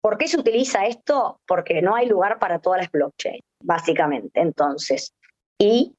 ¿Por 0.00 0.16
qué 0.16 0.26
se 0.26 0.40
utiliza 0.40 0.86
esto? 0.86 1.40
Porque 1.46 1.82
no 1.82 1.96
hay 1.96 2.06
lugar 2.06 2.38
para 2.38 2.60
todas 2.60 2.80
las 2.80 2.90
blockchains, 2.90 3.44
básicamente. 3.62 4.40
Entonces, 4.40 5.12
¿y 5.58 5.94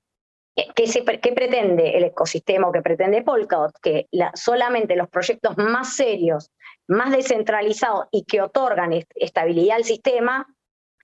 qué, 0.76 0.88
se, 0.88 1.03
pretende 1.03 1.97
el 1.97 2.05
ecosistema 2.05 2.68
o 2.68 2.72
qué 2.72 2.82
pretende 2.82 3.22
Polkadot? 3.22 3.78
Que 3.82 4.08
solamente 4.34 4.95
los 4.95 5.10
proyectos 5.10 5.58
más 5.58 5.95
serios, 5.95 6.51
más 6.88 7.12
descentralizados 7.12 8.08
y 8.12 8.24
que 8.24 8.41
otorgan 8.41 8.93
estabilidad 9.16 9.78
al 9.78 9.84
sistema 9.84 10.47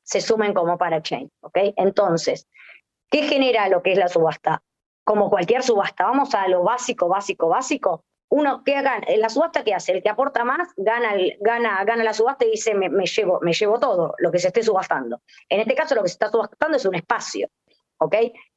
se 0.04 0.22
sumen 0.22 0.54
como 0.54 0.78
parachain. 0.78 1.30
¿ok? 1.42 1.58
Entonces, 1.78 2.48
¿qué 3.10 3.24
genera 3.24 3.70
lo 3.70 3.82
que 3.82 3.94
es 3.94 3.98
la 3.98 4.08
subasta? 4.08 4.62
Como 5.06 5.30
cualquier 5.30 5.64
subasta, 5.64 6.06
vamos 6.06 6.34
a 6.34 6.48
lo 6.48 6.64
básico, 6.64 7.08
básico, 7.08 7.50
básico 7.50 8.04
uno 8.34 8.64
que 8.64 8.76
haga, 8.76 9.00
en 9.06 9.22
la 9.22 9.30
subasta 9.30 9.64
que 9.64 9.76
hace, 9.76 9.92
el 9.92 10.02
que 10.02 10.10
aporta 10.10 10.44
más 10.44 10.70
gana, 10.76 11.14
gana, 11.40 11.84
gana 11.84 12.04
la 12.04 12.16
subasta 12.16 12.46
y 12.46 12.52
dice 12.52 12.74
me, 12.74 12.90
llevo, 13.06 13.40
me 13.44 13.54
llevo 13.54 13.80
todo 13.80 14.16
lo 14.18 14.32
que 14.32 14.40
se 14.40 14.48
esté 14.48 14.64
subastando. 14.64 15.22
En 15.48 15.60
este 15.60 15.76
caso 15.76 15.94
lo 15.94 16.02
que 16.02 16.10
se 16.10 16.14
está 16.14 16.32
subastando 16.32 16.78
es 16.78 16.86
un 16.86 16.96
espacio, 16.96 17.48
¿ok? 18.00 18.16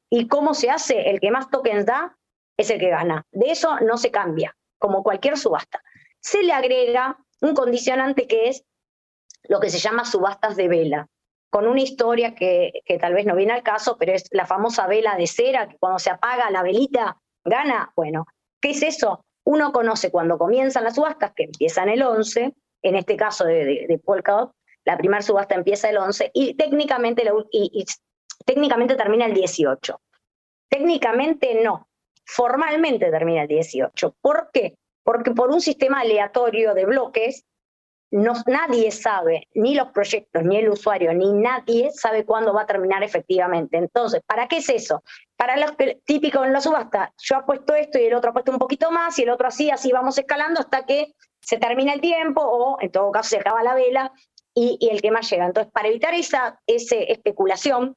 ¿Y 0.09 0.27
cómo 0.27 0.53
se 0.53 0.69
hace? 0.69 1.09
El 1.09 1.19
que 1.19 1.31
más 1.31 1.49
tokens 1.49 1.85
da 1.85 2.17
es 2.57 2.69
el 2.69 2.79
que 2.79 2.89
gana. 2.89 3.25
De 3.31 3.51
eso 3.51 3.79
no 3.81 3.97
se 3.97 4.11
cambia, 4.11 4.55
como 4.79 5.03
cualquier 5.03 5.37
subasta. 5.37 5.81
Se 6.19 6.43
le 6.43 6.53
agrega 6.53 7.17
un 7.41 7.53
condicionante 7.53 8.27
que 8.27 8.49
es 8.49 8.63
lo 9.43 9.59
que 9.59 9.69
se 9.69 9.79
llama 9.79 10.05
subastas 10.05 10.55
de 10.55 10.67
vela, 10.67 11.07
con 11.49 11.67
una 11.67 11.81
historia 11.81 12.35
que, 12.35 12.81
que 12.85 12.97
tal 12.97 13.13
vez 13.13 13.25
no 13.25 13.35
viene 13.35 13.53
al 13.53 13.63
caso, 13.63 13.97
pero 13.97 14.13
es 14.13 14.27
la 14.31 14.45
famosa 14.45 14.87
vela 14.87 15.15
de 15.15 15.27
cera, 15.27 15.67
que 15.67 15.77
cuando 15.77 15.99
se 15.99 16.09
apaga 16.09 16.49
la 16.51 16.63
velita, 16.63 17.17
gana. 17.45 17.91
Bueno, 17.95 18.25
¿qué 18.61 18.71
es 18.71 18.81
eso? 18.81 19.25
Uno 19.45 19.71
conoce 19.71 20.11
cuando 20.11 20.37
comienzan 20.37 20.83
las 20.83 20.95
subastas, 20.95 21.31
que 21.33 21.43
empiezan 21.43 21.89
el 21.89 22.03
11, 22.03 22.53
en 22.81 22.95
este 22.95 23.15
caso 23.15 23.45
de, 23.45 23.85
de, 23.87 23.99
Polkadot, 23.99 24.51
la 24.83 24.97
primera 24.97 25.21
subasta 25.21 25.55
empieza 25.55 25.89
el 25.89 25.97
11 25.97 26.31
y 26.33 26.55
técnicamente, 26.55 27.23
y 27.51 27.85
técnicamente 28.45 28.95
termina 28.95 29.25
el 29.25 29.33
18. 29.33 29.99
Técnicamente 30.69 31.61
no, 31.63 31.87
formalmente 32.25 33.09
termina 33.09 33.43
el 33.43 33.47
18. 33.47 34.15
¿Por 34.21 34.49
qué? 34.51 34.75
Porque 35.03 35.31
por 35.31 35.49
un 35.49 35.61
sistema 35.61 36.01
aleatorio 36.01 36.73
de 36.73 36.85
bloques, 36.85 37.45
no, 38.11 38.33
nadie 38.45 38.91
sabe, 38.91 39.47
ni 39.53 39.75
los 39.75 39.89
proyectos, 39.89 40.43
ni 40.43 40.57
el 40.57 40.69
usuario, 40.69 41.13
ni 41.13 41.33
nadie 41.33 41.91
sabe 41.91 42.25
cuándo 42.25 42.53
va 42.53 42.61
a 42.61 42.65
terminar 42.65 43.03
efectivamente. 43.03 43.77
Entonces, 43.77 44.21
¿para 44.25 44.47
qué 44.47 44.57
es 44.57 44.69
eso? 44.69 45.03
Para 45.35 45.57
los 45.57 45.73
típico 46.05 46.43
en 46.45 46.53
la 46.53 46.61
subasta, 46.61 47.13
yo 47.17 47.37
apuesto 47.37 47.75
esto 47.75 47.99
y 47.99 48.05
el 48.05 48.13
otro 48.13 48.29
apuesto 48.31 48.51
un 48.51 48.59
poquito 48.59 48.91
más 48.91 49.17
y 49.19 49.23
el 49.23 49.29
otro 49.29 49.47
así, 49.47 49.69
así 49.69 49.91
vamos 49.91 50.17
escalando 50.17 50.61
hasta 50.61 50.85
que 50.85 51.13
se 51.41 51.57
termina 51.57 51.93
el 51.93 52.01
tiempo 52.01 52.41
o 52.41 52.77
en 52.81 52.91
todo 52.91 53.11
caso 53.11 53.29
se 53.29 53.37
acaba 53.37 53.61
la 53.63 53.75
vela 53.75 54.11
y, 54.53 54.77
el 54.89 55.01
que 55.01 55.11
más 55.11 55.29
llega. 55.29 55.45
Entonces, 55.45 55.71
para 55.71 55.89
evitar 55.89 56.13
esa 56.13 56.59
especulación, 56.65 57.95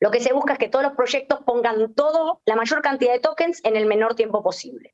lo 0.00 0.10
que 0.10 0.20
se 0.20 0.32
busca 0.32 0.54
es 0.54 0.58
que 0.58 0.68
todos 0.68 0.84
los 0.84 0.94
proyectos 0.94 1.40
pongan 1.44 1.94
todo, 1.94 2.40
la 2.46 2.56
mayor 2.56 2.82
cantidad 2.82 3.12
de 3.12 3.20
tokens 3.20 3.60
en 3.64 3.76
el 3.76 3.86
menor 3.86 4.14
tiempo 4.14 4.42
posible 4.42 4.92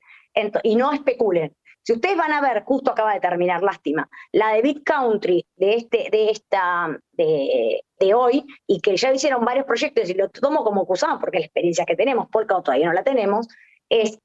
y 0.63 0.77
no 0.77 0.93
especulen. 0.93 1.57
Si 1.83 1.93
ustedes 1.93 2.17
van 2.17 2.33
a 2.33 2.41
ver, 2.41 2.65
justo 2.65 2.91
acaba 2.91 3.15
de 3.15 3.21
terminar, 3.21 3.63
lástima, 3.63 4.09
la 4.33 4.55
de 4.55 4.63
BitCountry 4.63 5.47
de, 5.55 5.75
este, 5.75 6.09
de, 6.11 6.31
esta, 6.31 6.99
de, 7.13 8.15
hoy, 8.15 8.45
y 8.67 8.81
que 8.81 8.97
ya 8.97 9.13
hicieron 9.13 9.45
varios 9.45 9.67
proyectos, 9.67 10.11
y 10.11 10.15
lo 10.15 10.29
tomo 10.29 10.65
como 10.65 10.83
acusado 10.83 11.21
porque 11.21 11.39
la 11.39 11.45
experiencia 11.45 11.85
que 11.87 11.95
tenemos, 11.95 12.29
Polka 12.29 12.61
todavía 12.61 12.89
no 12.89 12.93
la 12.93 13.05
tenemos, 13.05 13.47
es, 13.89 14.19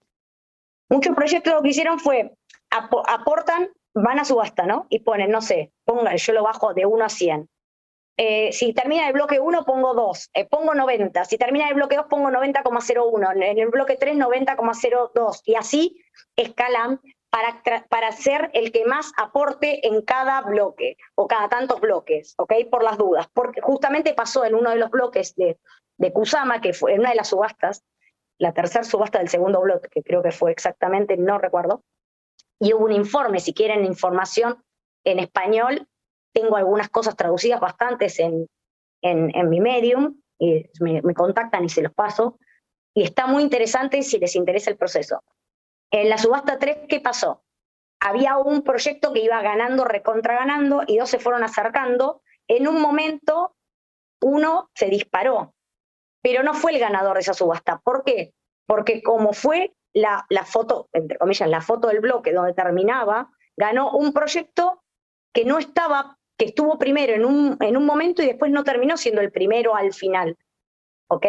muchos 0.89 1.15
proyectos 1.15 1.53
lo 1.53 1.61
que 1.61 1.69
hicieron 1.69 1.99
fue, 1.99 2.33
aportan, 2.71 3.69
van 3.93 4.17
a 4.17 4.25
subasta, 4.25 4.65
¿no? 4.65 4.87
Y 4.89 4.99
ponen, 4.99 5.29
no 5.29 5.41
sé, 5.41 5.71
pongan, 5.85 6.17
yo 6.17 6.33
lo 6.33 6.43
bajo 6.43 6.73
de 6.73 6.87
1 6.87 7.05
a 7.05 7.09
100. 7.09 7.47
Eh, 8.17 8.51
si 8.51 8.73
termina 8.73 9.07
el 9.07 9.13
bloque 9.13 9.39
1, 9.39 9.65
pongo 9.65 9.93
2, 9.93 10.29
eh, 10.33 10.45
pongo 10.45 10.75
90. 10.75 11.25
Si 11.25 11.37
termina 11.37 11.67
el 11.69 11.75
bloque 11.75 11.95
2, 11.95 12.05
pongo 12.07 12.29
90,01. 12.29 13.31
En 13.43 13.59
el 13.59 13.69
bloque 13.69 13.95
3, 13.95 14.15
90,02. 14.15 15.41
Y 15.45 15.55
así 15.55 16.03
escalan 16.35 16.99
para, 17.29 17.63
para 17.89 18.11
ser 18.11 18.51
el 18.53 18.71
que 18.71 18.85
más 18.85 19.11
aporte 19.17 19.87
en 19.87 20.01
cada 20.01 20.41
bloque 20.41 20.97
o 21.15 21.27
cada 21.27 21.47
tantos 21.49 21.79
bloques, 21.79 22.35
¿ok? 22.37 22.53
Por 22.69 22.83
las 22.83 22.97
dudas. 22.97 23.27
Porque 23.33 23.61
justamente 23.61 24.13
pasó 24.13 24.45
en 24.45 24.55
uno 24.55 24.69
de 24.69 24.75
los 24.75 24.91
bloques 24.91 25.33
de, 25.35 25.57
de 25.97 26.13
Kusama, 26.13 26.59
que 26.61 26.73
fue 26.73 26.93
en 26.93 26.99
una 26.99 27.11
de 27.11 27.15
las 27.15 27.29
subastas, 27.29 27.83
la 28.37 28.53
tercera 28.53 28.83
subasta 28.83 29.19
del 29.19 29.29
segundo 29.29 29.61
bloque, 29.61 29.87
que 29.89 30.03
creo 30.03 30.21
que 30.21 30.31
fue 30.31 30.51
exactamente, 30.51 31.15
no 31.15 31.37
recuerdo, 31.37 31.83
y 32.59 32.73
hubo 32.73 32.85
un 32.85 32.91
informe, 32.91 33.39
si 33.39 33.53
quieren 33.53 33.85
información 33.85 34.63
en 35.03 35.19
español, 35.19 35.87
tengo 36.33 36.55
algunas 36.55 36.89
cosas 36.89 37.15
traducidas 37.15 37.59
bastantes 37.59 38.19
en, 38.19 38.47
en, 39.01 39.49
mi 39.49 39.59
medium, 39.59 40.21
y 40.39 40.69
me, 40.79 41.01
contactan 41.13 41.65
y 41.65 41.69
se 41.69 41.81
los 41.81 41.93
paso, 41.93 42.39
y 42.93 43.03
está 43.03 43.27
muy 43.27 43.43
interesante 43.43 44.01
si 44.01 44.19
les 44.19 44.35
interesa 44.35 44.69
el 44.69 44.77
proceso. 44.77 45.23
En 45.91 46.09
la 46.09 46.17
subasta 46.17 46.57
3, 46.57 46.87
¿qué 46.87 46.99
pasó? 46.99 47.43
Había 47.99 48.37
un 48.37 48.63
proyecto 48.63 49.13
que 49.13 49.21
iba 49.21 49.41
ganando, 49.41 49.85
recontra 49.85 50.35
ganando, 50.35 50.83
y 50.87 50.97
dos 50.97 51.09
se 51.09 51.19
fueron 51.19 51.43
acercando. 51.43 52.21
En 52.47 52.67
un 52.67 52.81
momento, 52.81 53.55
uno 54.21 54.69
se 54.73 54.87
disparó, 54.87 55.53
pero 56.21 56.43
no 56.43 56.53
fue 56.53 56.73
el 56.73 56.79
ganador 56.79 57.15
de 57.15 57.21
esa 57.21 57.33
subasta. 57.33 57.79
¿Por 57.79 58.03
qué? 58.03 58.33
Porque 58.65 59.03
como 59.03 59.33
fue 59.33 59.75
la, 59.93 60.25
la 60.29 60.45
foto, 60.45 60.89
entre 60.93 61.17
comillas, 61.17 61.49
la 61.49 61.61
foto 61.61 61.89
del 61.89 61.99
bloque 61.99 62.33
donde 62.33 62.53
terminaba, 62.53 63.31
ganó 63.57 63.91
un 63.91 64.13
proyecto 64.13 64.81
que 65.33 65.45
no 65.45 65.59
estaba 65.59 66.17
que 66.41 66.47
estuvo 66.47 66.79
primero 66.79 67.13
en 67.13 67.23
un, 67.23 67.55
en 67.59 67.77
un 67.77 67.85
momento 67.85 68.23
y 68.23 68.25
después 68.25 68.51
no 68.51 68.63
terminó 68.63 68.97
siendo 68.97 69.21
el 69.21 69.31
primero 69.31 69.75
al 69.75 69.93
final. 69.93 70.35
¿Ok? 71.07 71.27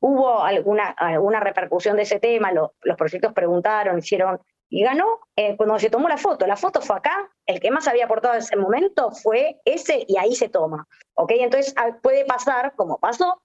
Hubo 0.00 0.42
alguna, 0.42 0.88
alguna 0.88 1.38
repercusión 1.38 1.96
de 1.96 2.02
ese 2.02 2.18
tema, 2.18 2.50
los 2.50 2.96
proyectos 2.98 3.32
preguntaron, 3.32 4.00
hicieron, 4.00 4.40
y 4.68 4.82
ganó 4.82 5.20
eh, 5.36 5.56
cuando 5.56 5.78
se 5.78 5.88
tomó 5.88 6.08
la 6.08 6.16
foto. 6.16 6.48
La 6.48 6.56
foto 6.56 6.80
fue 6.80 6.96
acá, 6.96 7.30
el 7.46 7.60
que 7.60 7.70
más 7.70 7.86
había 7.86 8.06
aportado 8.06 8.34
en 8.34 8.40
ese 8.40 8.56
momento 8.56 9.12
fue 9.12 9.60
ese 9.64 10.04
y 10.08 10.18
ahí 10.18 10.34
se 10.34 10.48
toma. 10.48 10.88
¿Ok? 11.14 11.30
Entonces 11.36 11.72
ah, 11.76 11.98
puede 12.02 12.24
pasar, 12.24 12.74
como 12.74 12.98
pasó, 12.98 13.40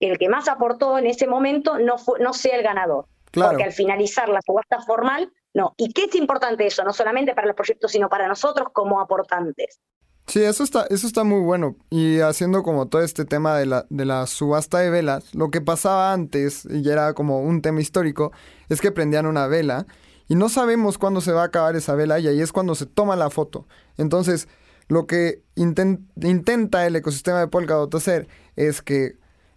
que 0.00 0.08
el 0.08 0.16
que 0.16 0.30
más 0.30 0.48
aportó 0.48 0.96
en 0.96 1.08
ese 1.08 1.26
momento 1.26 1.78
no, 1.78 1.98
fue, 1.98 2.20
no 2.20 2.32
sea 2.32 2.56
el 2.56 2.62
ganador. 2.62 3.04
Claro. 3.32 3.50
Porque 3.50 3.64
al 3.64 3.72
finalizar 3.72 4.30
la 4.30 4.40
subasta 4.40 4.80
formal, 4.80 5.30
no. 5.52 5.74
¿Y 5.76 5.92
qué 5.92 6.04
es 6.04 6.14
importante 6.14 6.64
eso? 6.64 6.84
No 6.84 6.94
solamente 6.94 7.34
para 7.34 7.48
los 7.48 7.56
proyectos, 7.56 7.92
sino 7.92 8.08
para 8.08 8.26
nosotros 8.26 8.68
como 8.72 8.98
aportantes. 8.98 9.82
Sí, 10.28 10.42
eso 10.42 10.62
está, 10.62 10.86
eso 10.90 11.06
está 11.06 11.24
muy 11.24 11.40
bueno. 11.40 11.76
Y 11.88 12.20
haciendo 12.20 12.62
como 12.62 12.86
todo 12.86 13.02
este 13.02 13.24
tema 13.24 13.56
de 13.56 13.64
la, 13.64 13.86
de 13.88 14.04
la 14.04 14.26
subasta 14.26 14.78
de 14.78 14.90
velas, 14.90 15.34
lo 15.34 15.50
que 15.50 15.62
pasaba 15.62 16.12
antes, 16.12 16.66
y 16.70 16.82
ya 16.82 16.92
era 16.92 17.14
como 17.14 17.40
un 17.40 17.62
tema 17.62 17.80
histórico, 17.80 18.30
es 18.68 18.82
que 18.82 18.92
prendían 18.92 19.24
una 19.24 19.46
vela 19.46 19.86
y 20.28 20.34
no 20.34 20.50
sabemos 20.50 20.98
cuándo 20.98 21.22
se 21.22 21.32
va 21.32 21.42
a 21.42 21.46
acabar 21.46 21.76
esa 21.76 21.94
vela 21.94 22.18
y 22.18 22.28
ahí 22.28 22.40
es 22.42 22.52
cuando 22.52 22.74
se 22.74 22.84
toma 22.84 23.16
la 23.16 23.30
foto. 23.30 23.66
Entonces, 23.96 24.48
lo 24.88 25.06
que 25.06 25.42
intenta 25.54 26.86
el 26.86 26.96
ecosistema 26.96 27.40
de 27.40 27.48
Polkadot 27.48 27.94
hacer 27.94 28.28
es 28.54 28.82
que 28.82 29.16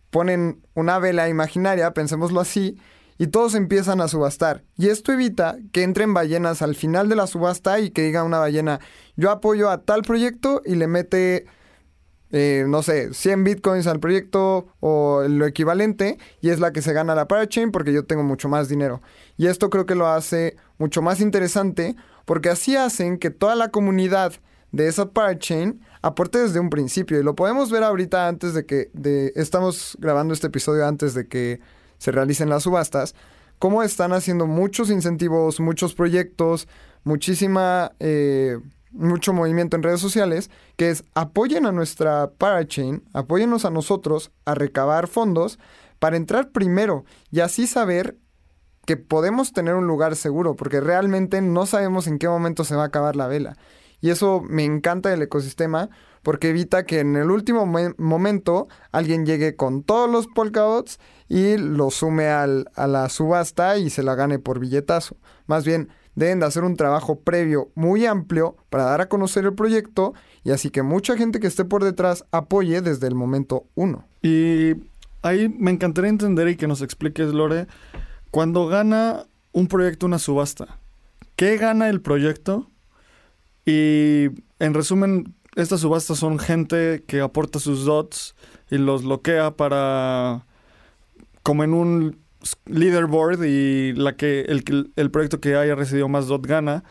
ponen 0.10 0.62
una 0.74 1.00
vela 1.00 1.28
imaginaria, 1.28 1.94
pensémoslo 1.94 2.40
así, 2.40 2.78
y 3.22 3.28
todos 3.28 3.54
empiezan 3.54 4.02
a 4.02 4.08
subastar. 4.08 4.64
Y 4.80 4.88
esto 4.88 5.14
evita 5.14 5.60
que 5.72 5.84
entren 5.84 6.12
ballenas 6.12 6.64
al 6.64 6.74
final 6.74 7.08
de 7.08 7.16
la 7.16 7.28
subasta 7.28 7.80
y 7.80 7.92
que 7.92 8.02
diga 8.02 8.24
una 8.24 8.40
ballena, 8.40 8.80
yo 9.16 9.30
apoyo 9.30 9.70
a 9.70 9.84
tal 9.84 10.02
proyecto 10.02 10.64
y 10.66 10.74
le 10.74 10.88
mete, 10.88 11.46
eh, 12.32 12.66
no 12.68 12.82
sé, 12.82 13.14
100 13.14 13.44
bitcoins 13.44 13.86
al 13.86 14.00
proyecto 14.00 14.70
o 14.80 15.22
lo 15.30 15.46
equivalente 15.46 16.18
y 16.42 16.50
es 16.50 16.60
la 16.60 16.72
que 16.72 16.82
se 16.82 16.94
gana 16.94 17.14
la 17.14 17.28
parachain 17.28 17.72
porque 17.72 17.94
yo 17.94 18.06
tengo 18.06 18.24
mucho 18.24 18.50
más 18.50 18.70
dinero. 18.70 19.04
Y 19.38 19.46
esto 19.46 19.70
creo 19.70 19.86
que 19.86 19.94
lo 19.94 20.08
hace 20.08 20.56
mucho 20.80 21.04
más 21.04 21.22
interesante 21.22 21.96
porque 22.26 22.50
así 22.50 22.76
hacen 22.76 23.20
que 23.20 23.30
toda 23.30 23.54
la 23.54 23.70
comunidad 23.70 24.34
de 24.72 24.88
esa 24.88 25.12
parachain 25.12 25.80
aporte 26.02 26.40
desde 26.40 26.60
un 26.60 26.72
principio. 26.72 27.20
Y 27.20 27.24
lo 27.24 27.36
podemos 27.36 27.70
ver 27.70 27.84
ahorita 27.84 28.28
antes 28.28 28.56
de 28.56 28.66
que 28.66 28.90
estamos 29.36 29.96
grabando 30.00 30.34
este 30.34 30.48
episodio 30.48 30.88
antes 30.88 31.14
de 31.14 31.28
que 31.28 31.60
se 32.02 32.12
realicen 32.12 32.50
las 32.50 32.64
subastas, 32.64 33.14
cómo 33.60 33.84
están 33.84 34.12
haciendo 34.12 34.48
muchos 34.48 34.90
incentivos, 34.90 35.60
muchos 35.60 35.94
proyectos, 35.94 36.68
muchísima, 37.04 37.92
eh, 38.00 38.58
mucho 38.90 39.34
movimiento 39.34 39.78
en 39.78 39.84
redes 39.84 40.00
sociales, 40.00 40.50
que 40.78 40.90
es 40.90 41.04
apoyen 41.14 41.68
a 41.68 41.72
nuestra 41.72 42.32
parachain, 42.32 43.04
apóyennos 43.14 43.66
a 43.66 43.70
nosotros 43.70 44.32
a 44.46 44.56
recabar 44.56 45.08
fondos 45.08 45.60
para 46.00 46.18
entrar 46.18 46.50
primero 46.50 47.06
y 47.30 47.42
así 47.42 47.68
saber 47.68 48.18
que 48.88 48.98
podemos 48.98 49.54
tener 49.54 49.76
un 49.76 49.86
lugar 49.86 50.16
seguro, 50.16 50.56
porque 50.56 50.82
realmente 50.82 51.40
no 51.44 51.68
sabemos 51.68 52.08
en 52.08 52.18
qué 52.18 52.28
momento 52.28 52.64
se 52.64 52.76
va 52.76 52.82
a 52.82 52.88
acabar 52.88 53.16
la 53.16 53.28
vela. 53.28 53.58
Y 54.00 54.10
eso 54.10 54.42
me 54.42 54.64
encanta 54.66 55.10
del 55.10 55.22
ecosistema 55.22 55.92
porque 56.24 56.50
evita 56.50 56.86
que 56.86 57.00
en 57.00 57.16
el 57.16 57.32
último 57.32 57.66
momento 57.98 58.68
alguien 58.92 59.26
llegue 59.26 59.56
con 59.56 59.84
todos 59.84 60.10
los 60.10 60.28
polkadots 60.28 61.00
y 61.28 61.58
lo 61.58 61.92
sume 61.92 62.28
al, 62.28 62.70
a 62.76 62.88
la 62.88 63.10
subasta 63.10 63.78
y 63.78 63.90
se 63.90 64.04
la 64.04 64.16
gane 64.16 64.40
por 64.40 64.60
billetazo. 64.60 65.18
Más 65.48 65.66
bien, 65.66 65.90
deben 66.16 66.40
de 66.40 66.46
hacer 66.46 66.64
un 66.64 66.76
trabajo 66.76 67.20
previo 67.20 67.72
muy 67.76 68.06
amplio 68.06 68.56
para 68.70 68.84
dar 68.84 69.02
a 69.02 69.10
conocer 69.10 69.46
el 69.46 69.54
proyecto 69.54 70.14
y 70.44 70.52
así 70.52 70.70
que 70.70 70.84
mucha 70.84 71.18
gente 71.18 71.40
que 71.40 71.48
esté 71.48 71.66
por 71.66 71.84
detrás 71.84 72.26
apoye 72.32 72.82
desde 72.82 73.08
el 73.08 73.16
momento 73.16 73.66
uno. 73.76 74.06
Y 74.22 74.76
ahí 75.22 75.50
me 75.50 75.72
encantaría 75.72 76.10
entender 76.10 76.48
y 76.50 76.56
que 76.56 76.68
nos 76.68 76.82
expliques, 76.82 77.34
Lore, 77.34 77.68
cuando 78.30 78.68
gana 78.68 79.26
un 79.52 79.68
proyecto 79.68 80.06
una 80.06 80.20
subasta, 80.20 80.80
¿qué 81.36 81.58
gana 81.58 81.90
el 81.90 82.02
proyecto? 82.02 82.70
Y 83.66 84.30
en 84.60 84.74
resumen, 84.74 85.36
estas 85.56 85.82
subastas 85.82 86.18
son 86.18 86.40
gente 86.40 87.04
que 87.08 87.22
aporta 87.22 87.60
sus 87.60 87.86
dots 87.86 88.36
y 88.70 88.78
los 88.78 89.04
bloquea 89.04 89.52
para 89.52 90.46
como 91.44 91.64
en 91.64 91.74
un 91.74 92.22
leaderboard 92.66 93.44
y 93.44 93.94
la 93.94 94.16
que 94.16 94.42
el, 94.42 94.92
el 94.96 95.12
proyecto 95.12 95.40
que 95.40 95.56
haya 95.56 95.76
recibido 95.76 96.08
más 96.08 96.28
dot 96.28 96.46
gana. 96.46 96.84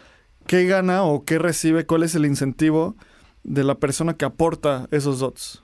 ¿Qué 0.46 0.66
gana 0.66 1.04
o 1.04 1.24
qué 1.24 1.38
recibe? 1.38 1.86
¿Cuál 1.86 2.02
es 2.02 2.14
el 2.14 2.26
incentivo 2.26 2.96
de 3.42 3.64
la 3.64 3.76
persona 3.76 4.14
que 4.14 4.24
aporta 4.24 4.88
esos 4.90 5.20
dots? 5.20 5.62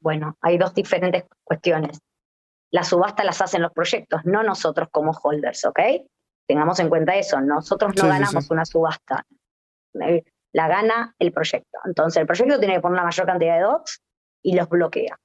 Bueno, 0.00 0.36
hay 0.40 0.58
dos 0.58 0.74
diferentes 0.74 1.24
cuestiones. 1.44 1.98
la 2.70 2.84
subasta 2.84 3.24
las 3.24 3.40
hacen 3.40 3.62
los 3.62 3.72
proyectos, 3.72 4.20
no 4.24 4.42
nosotros 4.42 4.88
como 4.90 5.12
holders, 5.12 5.64
¿ok? 5.64 5.80
Tengamos 6.46 6.78
en 6.80 6.88
cuenta 6.88 7.16
eso, 7.16 7.40
nosotros 7.40 7.92
no 7.96 8.08
ganamos 8.08 8.50
una 8.50 8.64
subasta, 8.64 9.26
la 10.58 10.66
gana 10.66 11.14
el 11.20 11.30
proyecto. 11.30 11.78
Entonces 11.84 12.20
el 12.20 12.26
proyecto 12.26 12.58
tiene 12.58 12.74
que 12.74 12.80
poner 12.80 12.96
la 12.96 13.04
mayor 13.04 13.26
cantidad 13.26 13.54
de 13.54 13.62
dots 13.62 14.02
y 14.42 14.56
los 14.56 14.68
bloquea. 14.68 15.16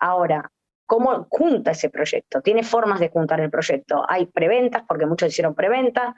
Ahora, 0.00 0.50
¿cómo 0.86 1.28
junta 1.30 1.70
ese 1.70 1.88
proyecto? 1.88 2.40
Tiene 2.40 2.64
formas 2.64 2.98
de 2.98 3.08
juntar 3.08 3.40
el 3.40 3.48
proyecto. 3.48 4.04
Hay 4.08 4.26
preventas, 4.26 4.82
porque 4.88 5.06
muchos 5.06 5.28
hicieron 5.28 5.54
preventa, 5.54 6.16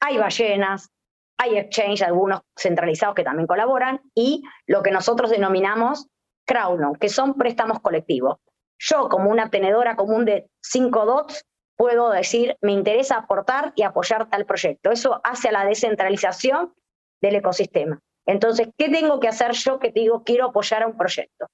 hay 0.00 0.18
ballenas, 0.18 0.90
hay 1.38 1.56
exchange, 1.56 2.02
algunos 2.02 2.40
centralizados 2.58 3.14
que 3.14 3.22
también 3.22 3.46
colaboran, 3.46 4.00
y 4.12 4.42
lo 4.66 4.82
que 4.82 4.90
nosotros 4.90 5.30
denominamos 5.30 6.08
crowdloan, 6.48 6.96
que 6.96 7.08
son 7.08 7.34
préstamos 7.34 7.78
colectivos. 7.78 8.38
Yo, 8.80 9.08
como 9.08 9.30
una 9.30 9.50
tenedora 9.50 9.94
común 9.94 10.24
de 10.24 10.50
cinco 10.60 11.06
dots, 11.06 11.46
puedo 11.76 12.10
decir, 12.10 12.56
me 12.60 12.72
interesa 12.72 13.18
aportar 13.18 13.72
y 13.76 13.84
apoyar 13.84 14.28
tal 14.28 14.46
proyecto. 14.46 14.90
Eso 14.90 15.20
hace 15.22 15.50
a 15.50 15.52
la 15.52 15.64
descentralización 15.64 16.74
del 17.20 17.36
ecosistema. 17.36 18.00
Entonces, 18.26 18.68
¿qué 18.76 18.88
tengo 18.88 19.20
que 19.20 19.28
hacer 19.28 19.52
yo 19.52 19.78
que 19.78 19.90
digo 19.90 20.22
quiero 20.24 20.46
apoyar 20.46 20.82
a 20.82 20.86
un 20.86 20.96
proyecto? 20.96 21.46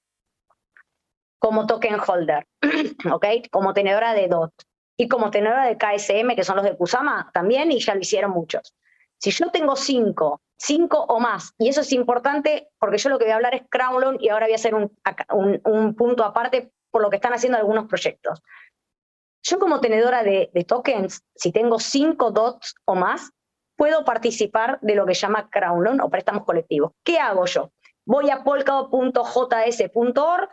Como 1.39 1.67
token 1.67 1.99
holder, 1.99 2.45
¿ok? 3.11 3.25
Como 3.51 3.73
tenedora 3.73 4.13
de 4.13 4.27
DOT 4.27 4.53
y 4.97 5.07
como 5.07 5.29
tenedora 5.31 5.65
de 5.65 5.77
KSM, 5.77 6.35
que 6.35 6.43
son 6.43 6.57
los 6.57 6.65
de 6.65 6.75
Kusama 6.75 7.29
también, 7.33 7.71
y 7.71 7.79
ya 7.79 7.93
lo 7.93 8.01
hicieron 8.01 8.31
muchos. 8.31 8.73
Si 9.19 9.31
yo 9.31 9.49
tengo 9.51 9.75
cinco, 9.75 10.41
cinco 10.57 11.05
o 11.07 11.19
más, 11.19 11.53
y 11.57 11.69
eso 11.69 11.81
es 11.81 11.91
importante 11.91 12.69
porque 12.79 12.97
yo 12.97 13.09
lo 13.09 13.17
que 13.17 13.25
voy 13.25 13.31
a 13.31 13.35
hablar 13.35 13.55
es 13.55 13.63
Crownloan 13.69 14.17
y 14.19 14.29
ahora 14.29 14.45
voy 14.45 14.53
a 14.53 14.55
hacer 14.55 14.75
un, 14.75 14.91
un, 15.63 15.95
punto 15.95 16.23
aparte 16.23 16.71
por 16.91 17.01
lo 17.01 17.09
que 17.09 17.17
están 17.17 17.33
haciendo 17.33 17.57
algunos 17.57 17.85
proyectos. 17.85 18.41
Yo 19.43 19.59
como 19.59 19.79
tenedora 19.79 20.23
de, 20.23 20.49
tokens, 20.67 21.23
si 21.35 21.51
tengo 21.51 21.79
cinco 21.79 22.31
dots 22.31 22.75
o 22.85 22.95
más, 22.95 23.31
puedo 23.77 24.03
participar 24.03 24.79
de 24.81 24.95
lo 24.95 25.05
que 25.05 25.13
llama 25.13 25.49
Crownloan 25.49 26.01
o 26.01 26.09
préstamos 26.09 26.43
colectivos. 26.43 26.91
¿Qué 27.03 27.19
hago 27.19 27.45
yo? 27.45 27.71
Voy 28.05 28.29
a 28.29 28.43
polkadot.js.org, 28.43 30.49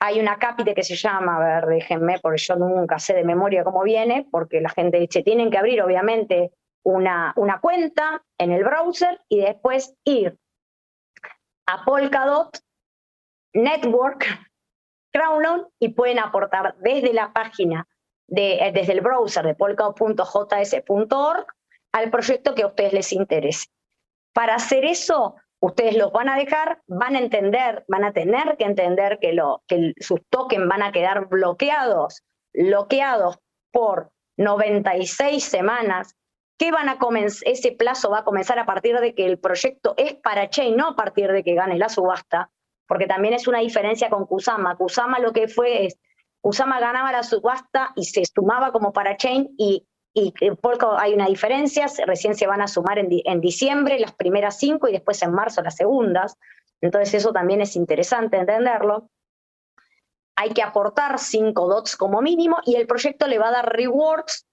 hay 0.00 0.20
una 0.20 0.38
cápite 0.38 0.74
que 0.74 0.82
se 0.82 0.94
llama, 0.94 1.36
a 1.36 1.40
ver, 1.40 1.66
déjenme, 1.66 2.18
porque 2.20 2.38
yo 2.38 2.56
nunca 2.56 2.98
sé 2.98 3.14
de 3.14 3.24
memoria 3.24 3.64
cómo 3.64 3.82
viene, 3.82 4.26
porque 4.30 4.60
la 4.60 4.68
gente 4.68 4.98
dice, 4.98 5.22
tienen 5.22 5.50
que 5.50 5.58
abrir 5.58 5.82
obviamente 5.82 6.52
una, 6.84 7.32
una 7.36 7.60
cuenta 7.60 8.22
en 8.38 8.52
el 8.52 8.62
browser 8.62 9.20
y 9.28 9.40
después 9.40 9.94
ir 10.04 10.38
a 11.66 11.84
Polkadot 11.84 12.58
Network 13.54 14.26
Crownloan 15.12 15.66
y 15.80 15.88
pueden 15.88 16.18
aportar 16.18 16.76
desde 16.78 17.12
la 17.12 17.32
página, 17.32 17.88
de, 18.28 18.56
eh, 18.56 18.72
desde 18.72 18.92
el 18.92 19.00
browser 19.00 19.46
de 19.46 19.54
polkadot.js.org 19.54 21.46
al 21.96 22.10
proyecto 22.10 22.54
que 22.54 22.62
a 22.62 22.66
ustedes 22.66 22.92
les 22.92 23.12
interese. 23.12 23.68
Para 24.34 24.56
hacer 24.56 24.84
eso, 24.84 25.36
ustedes 25.60 25.96
los 25.96 26.12
van 26.12 26.28
a 26.28 26.36
dejar, 26.36 26.82
van 26.86 27.16
a 27.16 27.20
entender, 27.20 27.84
van 27.88 28.04
a 28.04 28.12
tener 28.12 28.56
que 28.58 28.64
entender 28.64 29.18
que, 29.18 29.32
lo, 29.32 29.62
que 29.66 29.94
sus 29.98 30.20
tokens 30.28 30.68
van 30.68 30.82
a 30.82 30.92
quedar 30.92 31.26
bloqueados, 31.28 32.22
bloqueados 32.52 33.38
por 33.72 34.10
96 34.36 35.42
semanas 35.42 36.14
¿Qué 36.58 36.70
van 36.70 36.88
a 36.88 36.96
ese 37.44 37.72
plazo 37.72 38.08
va 38.10 38.20
a 38.20 38.24
comenzar 38.24 38.58
a 38.58 38.64
partir 38.64 38.98
de 38.98 39.14
que 39.14 39.26
el 39.26 39.38
proyecto 39.38 39.92
es 39.98 40.14
para 40.14 40.48
Chain, 40.48 40.74
no 40.74 40.88
a 40.88 40.96
partir 40.96 41.30
de 41.30 41.44
que 41.44 41.54
gane 41.54 41.76
la 41.76 41.90
subasta, 41.90 42.50
porque 42.88 43.06
también 43.06 43.34
es 43.34 43.46
una 43.46 43.58
diferencia 43.58 44.08
con 44.08 44.24
Kusama. 44.24 44.74
Kusama 44.74 45.18
lo 45.18 45.34
que 45.34 45.48
fue 45.48 45.84
es, 45.84 45.98
Kusama 46.40 46.80
ganaba 46.80 47.12
la 47.12 47.24
subasta 47.24 47.92
y 47.94 48.04
se 48.04 48.24
sumaba 48.24 48.72
como 48.72 48.94
para 48.94 49.18
Chain 49.18 49.54
y, 49.58 49.86
y 50.18 50.32
Polka 50.62 50.98
hay 50.98 51.12
una 51.12 51.26
diferencia, 51.26 51.86
recién 52.06 52.34
se 52.34 52.46
van 52.46 52.62
a 52.62 52.68
sumar 52.68 52.98
en, 52.98 53.08
en 53.10 53.40
diciembre 53.42 53.98
las 53.98 54.14
primeras 54.14 54.58
cinco 54.58 54.88
y 54.88 54.92
después 54.92 55.20
en 55.22 55.30
marzo 55.32 55.60
las 55.60 55.76
segundas. 55.76 56.38
Entonces 56.80 57.12
eso 57.12 57.34
también 57.34 57.60
es 57.60 57.76
interesante 57.76 58.38
entenderlo. 58.38 59.10
Hay 60.34 60.54
que 60.54 60.62
aportar 60.62 61.18
cinco 61.18 61.68
dots 61.68 61.96
como 61.98 62.22
mínimo 62.22 62.56
y 62.64 62.76
el 62.76 62.86
proyecto 62.86 63.26
le 63.26 63.38
va 63.38 63.48
a 63.48 63.52
dar 63.52 63.76
rewards 63.76 64.46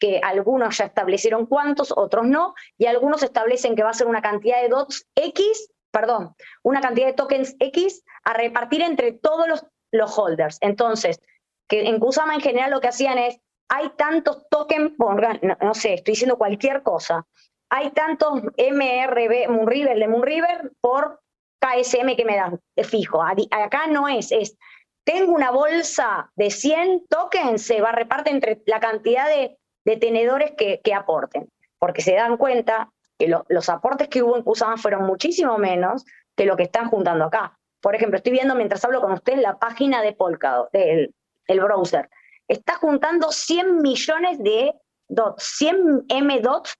que 0.00 0.20
algunos 0.24 0.76
ya 0.78 0.86
establecieron 0.86 1.46
cuántos, 1.46 1.92
otros 1.96 2.26
no, 2.26 2.54
y 2.76 2.86
algunos 2.86 3.22
establecen 3.22 3.76
que 3.76 3.84
va 3.84 3.90
a 3.90 3.94
ser 3.94 4.08
una 4.08 4.22
cantidad 4.22 4.60
de 4.60 4.68
dots 4.68 5.06
X, 5.14 5.70
perdón, 5.92 6.34
una 6.64 6.80
cantidad 6.80 7.06
de 7.06 7.12
tokens 7.12 7.54
X 7.60 8.02
a 8.24 8.32
repartir 8.32 8.82
entre 8.82 9.12
todos 9.12 9.46
los, 9.46 9.64
los 9.92 10.18
holders. 10.18 10.58
Entonces, 10.62 11.20
que 11.68 11.88
en 11.88 12.00
Kusama 12.00 12.34
en 12.34 12.40
general 12.40 12.72
lo 12.72 12.80
que 12.80 12.88
hacían 12.88 13.18
es, 13.18 13.38
hay 13.68 13.90
tantos 13.90 14.48
tokens, 14.48 14.92
no, 14.98 15.74
sé, 15.74 15.94
estoy 15.94 16.12
diciendo 16.12 16.38
cualquier 16.38 16.82
cosa, 16.82 17.26
hay 17.70 17.90
tantos 17.90 18.42
MRB, 18.56 19.48
Moonriver 19.50 19.98
de 19.98 20.08
Moonriver 20.08 20.72
por 20.80 21.20
KSM 21.60 22.16
que 22.16 22.24
me 22.24 22.36
dan, 22.36 22.60
fijo. 22.84 23.22
Acá 23.22 23.86
no 23.88 24.08
es, 24.08 24.32
es, 24.32 24.56
tengo 25.04 25.32
una 25.32 25.50
bolsa 25.50 26.30
de 26.36 26.50
100 26.50 27.06
tokens, 27.08 27.62
se 27.62 27.80
va 27.80 27.90
a 27.90 27.92
repartir 27.92 28.34
entre 28.34 28.62
la 28.66 28.80
cantidad 28.80 29.26
de 29.28 29.96
tenedores 29.96 30.52
que, 30.52 30.94
aporten, 30.94 31.48
porque 31.78 32.00
se 32.00 32.14
dan 32.14 32.36
cuenta 32.36 32.90
que 33.18 33.28
los 33.48 33.68
aportes 33.68 34.08
que 34.08 34.22
hubo 34.22 34.36
en 34.36 34.44
Kusama 34.44 34.76
fueron 34.76 35.04
muchísimo 35.04 35.58
menos 35.58 36.04
que 36.36 36.46
lo 36.46 36.56
que 36.56 36.62
están 36.64 36.88
juntando 36.88 37.24
acá. 37.24 37.58
Por 37.80 37.94
ejemplo, 37.94 38.16
estoy 38.16 38.32
viendo 38.32 38.54
mientras 38.54 38.84
hablo 38.84 39.00
con 39.00 39.12
usted 39.12 39.36
la 39.38 39.58
página 39.58 40.02
de 40.02 40.12
Polkadot, 40.12 40.70
del 40.72 41.14
el 41.46 41.60
browser. 41.60 42.08
Está 42.48 42.74
juntando 42.74 43.30
100 43.30 43.82
millones 43.82 44.38
de 44.38 44.74
dots, 45.08 45.44
100 45.58 46.06
M 46.08 46.40
dots 46.40 46.74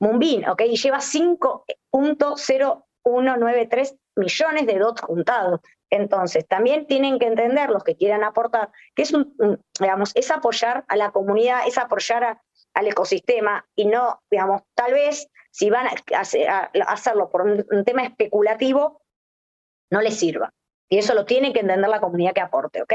Moonbeam, 0.00 0.48
¿ok? 0.50 0.62
Y 0.66 0.76
lleva 0.76 0.98
5.0193 0.98 3.98
millones 4.16 4.66
de 4.66 4.78
dots 4.78 5.02
juntados. 5.02 5.60
Entonces, 5.90 6.46
también 6.46 6.86
tienen 6.86 7.18
que 7.18 7.26
entender 7.26 7.70
los 7.70 7.82
que 7.82 7.96
quieran 7.96 8.22
aportar, 8.22 8.70
que 8.94 9.02
es 9.02 9.12
un, 9.12 9.34
digamos, 9.80 10.12
es 10.14 10.30
apoyar 10.30 10.84
a 10.88 10.96
la 10.96 11.10
comunidad, 11.12 11.66
es 11.66 11.78
apoyar 11.78 12.38
al 12.74 12.86
ecosistema 12.86 13.66
y 13.74 13.86
no, 13.86 14.20
digamos, 14.30 14.62
tal 14.74 14.92
vez 14.92 15.28
si 15.50 15.70
van 15.70 15.88
a, 15.88 15.94
hacerlo 16.86 17.30
por 17.30 17.40
un, 17.42 17.84
tema 17.84 18.04
especulativo, 18.04 19.02
no 19.90 20.00
les 20.00 20.16
sirva. 20.18 20.52
Y 20.90 20.98
eso 20.98 21.14
lo 21.14 21.24
tiene 21.24 21.52
que 21.52 21.60
entender 21.60 21.88
la 21.88 22.00
comunidad 22.00 22.34
que 22.34 22.40
aporte, 22.40 22.82
¿ok? 22.82 22.94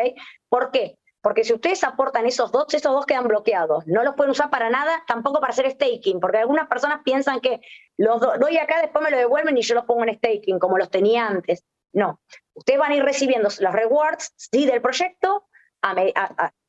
¿Por 0.49 0.71
qué? 0.71 0.97
Porque 1.23 1.45
si 1.45 1.53
ustedes 1.53 1.83
aportan 1.85 2.25
esos 2.25 2.51
dos, 2.51 2.73
esos 2.73 2.91
dos 2.91 3.05
quedan 3.05 3.29
bloqueados. 3.29 3.87
No 3.87 4.03
los 4.03 4.13
pueden 4.15 4.31
usar 4.31 4.49
para 4.49 4.69
nada, 4.69 5.03
tampoco 5.07 5.39
para 5.39 5.51
hacer 5.51 5.71
staking, 5.71 6.19
porque 6.19 6.39
algunas 6.39 6.67
personas 6.67 6.99
piensan 7.03 7.39
que 7.39 7.61
los 7.97 8.19
doy 8.19 8.57
acá, 8.57 8.81
después 8.81 9.03
me 9.03 9.09
lo 9.09 9.17
devuelven 9.17 9.57
y 9.57 9.61
yo 9.61 9.73
los 9.73 9.85
pongo 9.85 10.03
en 10.03 10.17
staking, 10.17 10.59
como 10.59 10.77
los 10.77 10.89
tenía 10.89 11.25
antes. 11.25 11.63
No, 11.93 12.19
ustedes 12.53 12.77
van 12.77 12.91
a 12.91 12.95
ir 12.95 13.03
recibiendo 13.03 13.47
los 13.57 13.73
rewards 13.73 14.33
sí, 14.35 14.65
del 14.65 14.81
proyecto 14.81 15.45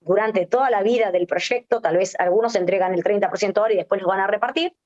durante 0.00 0.46
toda 0.46 0.70
la 0.70 0.82
vida 0.82 1.10
del 1.10 1.26
proyecto, 1.26 1.80
tal 1.80 1.96
vez 1.96 2.14
algunos 2.18 2.54
entregan 2.54 2.94
el 2.94 3.02
30% 3.02 3.58
ahora 3.58 3.74
y 3.74 3.76
después 3.76 4.00
los 4.00 4.08
van 4.08 4.20
a 4.20 4.26
repartir, 4.26 4.76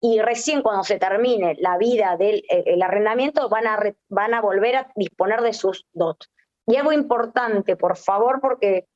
y 0.00 0.20
recién 0.20 0.62
cuando 0.62 0.84
se 0.84 0.98
termine 0.98 1.56
la 1.58 1.78
vida 1.78 2.16
del 2.16 2.44
eh, 2.48 2.78
arrendamiento 2.82 3.48
van 3.48 3.66
a, 3.66 3.78
van 4.08 4.34
a 4.34 4.40
volver 4.40 4.76
a 4.76 4.92
disponer 4.94 5.40
de 5.40 5.52
sus 5.52 5.86
DOT. 5.92 6.24
Y 6.66 6.76
algo 6.76 6.92
importante, 6.92 7.76
por 7.76 7.96
favor, 7.96 8.40
porque 8.40 8.86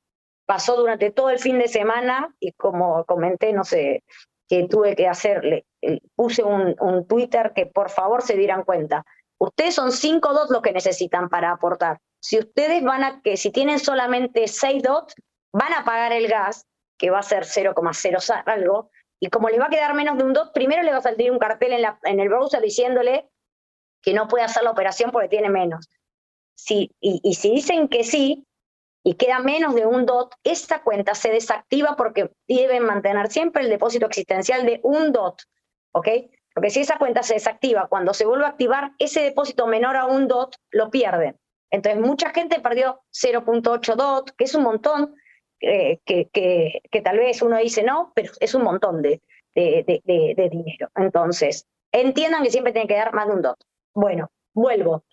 pasó 0.51 0.75
durante 0.75 1.11
todo 1.11 1.29
el 1.29 1.39
fin 1.39 1.59
de 1.59 1.69
semana 1.69 2.35
y 2.37 2.51
como 2.51 3.05
comenté, 3.05 3.53
no 3.53 3.63
sé, 3.63 4.03
que 4.49 4.67
tuve 4.67 4.97
que 4.97 5.07
hacerle, 5.07 5.65
eh, 5.81 6.01
puse 6.13 6.43
un, 6.43 6.75
Twitter 7.07 7.53
que 7.55 7.67
por 7.67 7.89
favor 7.89 8.21
se 8.21 8.35
dieran 8.35 8.65
cuenta. 8.65 9.05
Ustedes 9.39 9.75
son 9.75 9.93
cinco 9.93 10.33
DOT 10.33 10.51
los 10.51 10.61
que 10.61 10.73
necesitan 10.73 11.29
para 11.29 11.51
aportar. 11.51 11.99
Si 12.21 12.37
ustedes 12.37 12.83
van 12.83 13.01
a, 13.01 13.21
que 13.21 13.37
si 13.37 13.51
tienen 13.51 13.79
solamente 13.79 14.45
6 14.49 14.83
DOT, 14.83 15.13
van 15.53 15.71
a 15.71 15.85
pagar 15.85 16.11
el 16.11 16.27
gas, 16.27 16.65
que 16.97 17.11
va 17.11 17.19
a 17.19 17.23
ser 17.23 17.45
0,0 17.45 18.43
algo, 18.45 18.89
y 19.21 19.29
como 19.29 19.47
les 19.47 19.57
va 19.57 19.67
a 19.67 19.69
quedar 19.69 19.93
menos 19.93 20.17
de 20.17 20.25
un 20.25 20.33
DOT, 20.33 20.51
primero 20.53 20.83
le 20.83 20.91
va 20.91 20.97
a 20.97 21.01
salir 21.01 21.31
un 21.31 21.39
cartel 21.39 21.71
en, 21.71 21.83
la, 21.83 21.97
en 22.03 22.19
el 22.19 22.27
browser 22.27 22.59
diciéndole 22.59 23.29
que 24.01 24.13
no 24.13 24.27
puede 24.27 24.43
hacer 24.43 24.63
la 24.63 24.71
operación 24.71 25.11
porque 25.11 25.29
tiene 25.29 25.49
menos. 25.49 25.87
Si, 26.55 26.91
y 26.99 27.35
si 27.35 27.51
dicen 27.51 27.87
que 27.87 28.03
sí, 28.03 28.45
y 29.03 29.15
queda 29.15 29.39
menos 29.39 29.75
de 29.75 29.85
un 29.85 30.05
DOT, 30.05 30.35
esta 30.43 30.83
cuenta 30.83 31.15
se 31.15 31.31
desactiva 31.31 31.95
porque 31.95 32.31
deben 32.47 32.85
mantener 32.85 33.31
siempre 33.31 33.63
el 33.63 33.69
depósito 33.69 34.05
existencial 34.05 34.65
de 34.65 34.79
un 34.83 35.11
DOT, 35.11 35.41
¿ok? 35.93 36.07
Porque 36.53 36.69
si 36.69 36.81
esa 36.81 36.97
cuenta 36.97 37.23
se 37.23 37.35
desactiva, 37.35 37.87
cuando 37.87 38.13
se 38.13 38.25
vuelve 38.25 38.45
a 38.45 38.49
activar, 38.49 38.91
ese 38.99 39.21
depósito 39.21 39.67
menor 39.67 39.95
a 39.95 40.05
un 40.05 40.27
DOT 40.27 40.55
lo 40.71 40.91
pierden. 40.91 41.37
Entonces, 41.71 42.01
mucha 42.01 42.31
gente 42.31 42.59
perdió 42.59 43.01
0.8 43.11 43.95
DOT, 43.95 44.31
que 44.37 44.43
es 44.43 44.53
un 44.55 44.63
montón, 44.63 45.15
eh, 45.61 45.99
que, 46.05 46.29
que, 46.31 47.01
tal 47.01 47.17
vez 47.17 47.41
uno 47.41 47.57
dice 47.57 47.83
no, 47.83 48.11
pero 48.13 48.31
es 48.39 48.53
un 48.53 48.63
montón 48.63 49.01
de, 49.01 49.21
de, 49.55 50.01
de, 50.03 50.49
dinero. 50.49 50.89
Entonces, 50.95 51.65
entiendan 51.91 52.43
que 52.43 52.51
siempre 52.51 52.73
tienen 52.73 52.89
que 52.89 52.95
dar 52.95 53.13
más 53.13 53.27
de 53.27 53.33
un 53.33 53.41
DOT. 53.41 53.63
Bueno, 53.93 54.29
vuelvo. 54.53 55.05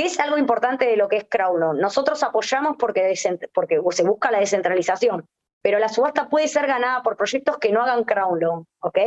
¿Qué 0.00 0.06
es 0.06 0.18
algo 0.18 0.38
importante 0.38 0.86
de 0.86 0.96
lo 0.96 1.10
que 1.10 1.18
es 1.18 1.26
crowdloan? 1.28 1.76
Nosotros 1.76 2.22
apoyamos 2.22 2.78
porque, 2.78 3.12
porque 3.52 3.80
se 3.90 4.02
busca 4.02 4.30
la 4.30 4.40
descentralización, 4.40 5.28
pero 5.60 5.78
la 5.78 5.90
subasta 5.90 6.30
puede 6.30 6.48
ser 6.48 6.66
ganada 6.66 7.02
por 7.02 7.18
proyectos 7.18 7.58
que 7.58 7.70
no 7.70 7.82
hagan 7.82 8.04
crowdloan, 8.04 8.64
¿ok? 8.80 8.98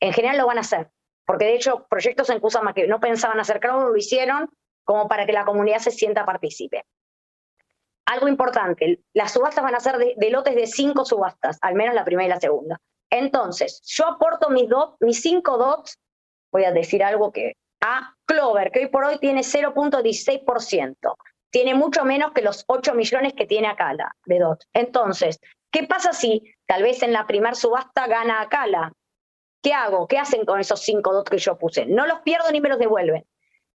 En 0.00 0.12
general 0.12 0.36
lo 0.36 0.46
van 0.46 0.58
a 0.58 0.60
hacer, 0.60 0.90
porque 1.24 1.46
de 1.46 1.54
hecho 1.54 1.86
proyectos 1.88 2.28
en 2.28 2.40
Kusama 2.40 2.74
que 2.74 2.86
no 2.86 3.00
pensaban 3.00 3.40
hacer 3.40 3.58
crowdloan 3.58 3.92
lo 3.92 3.96
hicieron 3.96 4.50
como 4.84 5.08
para 5.08 5.24
que 5.24 5.32
la 5.32 5.46
comunidad 5.46 5.78
se 5.78 5.92
sienta 5.92 6.26
partícipe. 6.26 6.84
Algo 8.04 8.28
importante, 8.28 9.00
las 9.14 9.32
subastas 9.32 9.64
van 9.64 9.76
a 9.76 9.80
ser 9.80 9.96
de, 9.96 10.30
lotes 10.30 10.56
de 10.56 10.66
cinco 10.66 11.06
subastas, 11.06 11.56
al 11.62 11.74
menos 11.74 11.94
la 11.94 12.04
primera 12.04 12.26
y 12.26 12.28
la 12.28 12.38
segunda. 12.38 12.78
Entonces, 13.08 13.80
yo 13.86 14.06
aporto 14.06 14.50
mis, 14.50 14.68
mis 15.00 15.22
cinco 15.22 15.56
dots, 15.56 15.98
voy 16.52 16.64
a 16.64 16.72
decir 16.72 17.02
algo 17.02 17.32
que 17.32 17.54
a 17.80 18.14
Clover, 18.26 18.70
que 18.70 18.80
hoy 18.80 18.88
por 18.88 19.04
hoy 19.04 19.18
tiene 19.18 19.42
0.16%. 19.42 21.16
Tiene 21.50 21.74
mucho 21.74 22.04
menos 22.04 22.32
que 22.32 22.42
los 22.42 22.64
8 22.66 22.94
millones 22.94 23.34
que 23.34 23.46
tiene 23.46 23.68
Acala 23.68 24.16
de 24.26 24.38
DOT. 24.38 24.64
Entonces, 24.72 25.38
¿qué 25.70 25.84
pasa 25.84 26.12
si 26.12 26.42
tal 26.66 26.82
vez 26.82 27.02
en 27.02 27.12
la 27.12 27.26
primera 27.26 27.54
subasta 27.54 28.06
gana 28.06 28.40
Acala? 28.40 28.92
¿Qué 29.62 29.72
hago? 29.72 30.06
¿Qué 30.08 30.18
hacen 30.18 30.44
con 30.44 30.60
esos 30.60 30.80
5 30.80 31.12
DOT 31.12 31.28
que 31.28 31.38
yo 31.38 31.56
puse? 31.56 31.86
No 31.86 32.06
los 32.06 32.20
pierdo 32.20 32.50
ni 32.50 32.60
me 32.60 32.68
los 32.68 32.78
devuelven. 32.78 33.24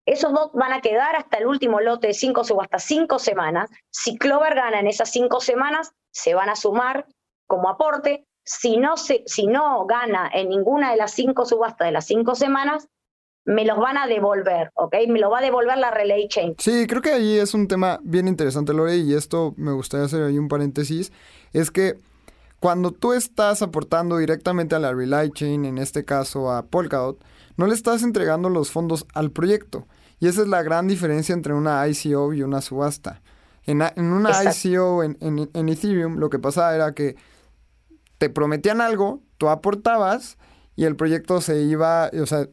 Esos 0.06 0.34
DOT 0.34 0.54
van 0.54 0.74
a 0.74 0.82
quedar 0.82 1.16
hasta 1.16 1.38
el 1.38 1.46
último 1.46 1.80
lote 1.82 2.08
de 2.08 2.14
5 2.14 2.44
subastas, 2.44 2.84
5 2.84 3.20
semanas. 3.20 3.70
Si 3.92 4.18
Clover 4.18 4.56
gana 4.56 4.80
en 4.80 4.88
esas 4.88 5.12
5 5.12 5.40
semanas, 5.40 5.94
se 6.12 6.34
van 6.34 6.50
a 6.50 6.56
sumar 6.56 7.06
como 7.46 7.70
aporte. 7.70 8.26
Si 8.44 8.78
no, 8.78 8.98
se, 8.98 9.22
si 9.28 9.46
no 9.46 9.86
gana 9.86 10.28
en 10.34 10.50
ninguna 10.50 10.92
de 10.92 10.98
las 10.98 11.12
5 11.12 11.46
subastas 11.46 11.88
de 11.88 11.92
las 11.92 12.06
5 12.08 12.34
semanas, 12.34 12.88
me 13.50 13.66
los 13.66 13.80
van 13.80 13.98
a 13.98 14.06
devolver, 14.06 14.72
¿ok? 14.76 14.94
Me 15.08 15.20
lo 15.20 15.32
va 15.32 15.40
a 15.40 15.42
devolver 15.42 15.76
la 15.80 15.90
Relay 15.90 16.28
Chain. 16.28 16.54
Sí, 16.60 16.86
creo 16.86 17.02
que 17.02 17.14
ahí 17.14 17.40
es 17.40 17.56
un 17.56 17.68
tema 17.68 18.00
bien 18.04 18.28
interesante, 18.28 18.74
Lore, 18.74 18.98
y 18.98 19.16
esto 19.16 19.56
me 19.58 19.72
gustaría 19.72 20.06
hacer 20.06 20.22
ahí 20.22 20.38
un 20.38 20.48
paréntesis, 20.48 21.12
es 21.52 21.72
que 21.72 21.96
cuando 22.60 22.92
tú 22.92 23.14
estás 23.14 23.64
aportando 23.64 24.18
directamente 24.18 24.76
a 24.76 24.80
la 24.80 24.94
Relay 24.94 25.32
Chain, 25.32 25.66
en 25.66 25.80
este 25.80 26.06
caso 26.06 26.52
a 26.52 26.68
Polkadot, 26.68 27.18
no 27.58 27.66
le 27.66 27.74
estás 27.74 28.04
entregando 28.04 28.50
los 28.50 28.70
fondos 28.70 29.08
al 29.16 29.32
proyecto. 29.32 29.88
Y 30.20 30.28
esa 30.28 30.42
es 30.42 30.48
la 30.48 30.62
gran 30.62 30.88
diferencia 30.88 31.34
entre 31.34 31.54
una 31.54 31.88
ICO 31.88 32.34
y 32.34 32.44
una 32.44 32.62
subasta. 32.62 33.22
En, 33.66 33.82
una 33.98 34.32
ICO 34.44 35.04
en, 35.04 35.18
en 35.22 35.70
Ethereum 35.70 36.18
lo 36.18 36.30
que 36.30 36.38
pasaba 36.38 36.76
era 36.76 36.94
que 36.94 37.16
te 38.20 38.30
prometían 38.30 38.80
algo, 38.80 39.22
tú 39.38 39.50
aportabas 39.50 40.38
y 40.76 40.86
el 40.86 40.96
proyecto 40.96 41.42
se 41.42 41.62
iba, 41.62 42.12
o 42.22 42.26
sea, 42.26 42.48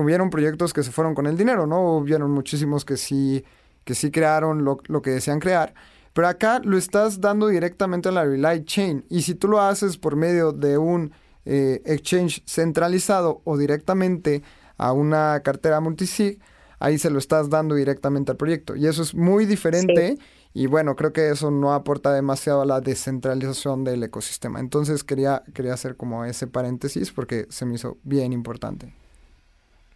hubieron 0.00 0.30
proyectos 0.30 0.72
que 0.72 0.82
se 0.82 0.90
fueron 0.90 1.14
con 1.14 1.26
el 1.26 1.36
dinero, 1.36 1.66
¿no? 1.66 1.96
Hubieron 1.96 2.30
muchísimos 2.30 2.84
que 2.84 2.96
sí, 2.96 3.44
que 3.84 3.94
sí 3.94 4.10
crearon 4.10 4.64
lo, 4.64 4.78
que 4.78 5.10
desean 5.10 5.40
crear. 5.40 5.74
Pero 6.12 6.28
acá 6.28 6.60
lo 6.64 6.76
estás 6.76 7.20
dando 7.20 7.48
directamente 7.48 8.08
a 8.08 8.12
la 8.12 8.24
Relay 8.24 8.64
Chain. 8.64 9.04
Y 9.08 9.22
si 9.22 9.34
tú 9.34 9.48
lo 9.48 9.60
haces 9.60 9.96
por 9.96 10.16
medio 10.16 10.52
de 10.52 10.78
un 10.78 11.12
eh, 11.44 11.82
exchange 11.84 12.42
centralizado 12.46 13.42
o 13.44 13.56
directamente 13.56 14.42
a 14.76 14.92
una 14.92 15.40
cartera 15.40 15.80
multisig, 15.80 16.40
ahí 16.80 16.98
se 16.98 17.10
lo 17.10 17.18
estás 17.18 17.48
dando 17.48 17.74
directamente 17.74 18.32
al 18.32 18.36
proyecto. 18.36 18.74
Y 18.74 18.86
eso 18.86 19.02
es 19.02 19.14
muy 19.14 19.46
diferente. 19.46 20.18
Y 20.52 20.66
bueno, 20.66 20.96
creo 20.96 21.12
que 21.12 21.30
eso 21.30 21.50
no 21.50 21.72
aporta 21.72 22.12
demasiado 22.12 22.62
a 22.62 22.66
la 22.66 22.80
descentralización 22.80 23.84
del 23.84 24.02
ecosistema. 24.02 24.58
Entonces 24.58 25.04
quería, 25.04 25.44
quería 25.54 25.74
hacer 25.74 25.96
como 25.96 26.24
ese 26.24 26.48
paréntesis 26.48 27.12
porque 27.12 27.46
se 27.50 27.66
me 27.66 27.76
hizo 27.76 27.98
bien 28.02 28.32
importante. 28.32 28.92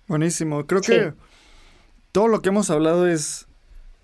Buenísimo. 0.06 0.66
Creo 0.66 0.80
que 0.80 1.14
todo 2.12 2.28
lo 2.28 2.42
que 2.42 2.50
hemos 2.50 2.70
hablado 2.70 3.06
es 3.06 3.46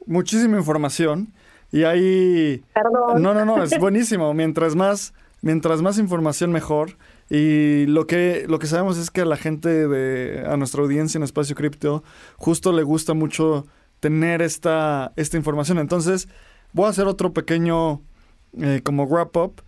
muchísima 0.07 0.57
información 0.57 1.32
y 1.72 1.84
hay... 1.84 2.64
Perdón. 2.74 3.22
No, 3.22 3.34
no, 3.34 3.44
no, 3.44 3.62
es 3.62 3.78
buenísimo. 3.80 4.34
Mientras 4.34 4.74
más, 4.74 5.12
mientras 5.42 5.82
más 5.82 5.98
información 5.98 6.53
mejor. 6.53 6.96
Y 7.28 7.86
lo 7.86 8.07
que, 8.07 8.46
lo 8.48 8.59
que 8.59 8.66
sabemos 8.66 8.98
es 8.98 9.11
que 9.11 9.20
a 9.20 9.24
la 9.24 9.36
gente 9.36 9.86
de, 9.86 10.44
a 10.46 10.57
nuestra 10.57 10.82
audiencia 10.82 11.18
en 11.18 11.22
Espacio 11.22 11.55
Cripto, 11.55 12.03
justo 12.36 12.72
le 12.72 12.82
gusta 12.82 13.14
mucho 13.14 13.66
tener 14.01 14.42
esta, 14.42 15.12
esta 15.16 15.36
información. 15.36 15.78
Entonces, 15.78 16.28
voy 16.72 16.86
a 16.86 16.90
hacer 16.90 17.07
otro 17.07 17.32
pequeño 17.32 18.03
eh, 18.59 18.80
como 18.82 19.07
wrap 19.07 19.36
up 19.36 19.62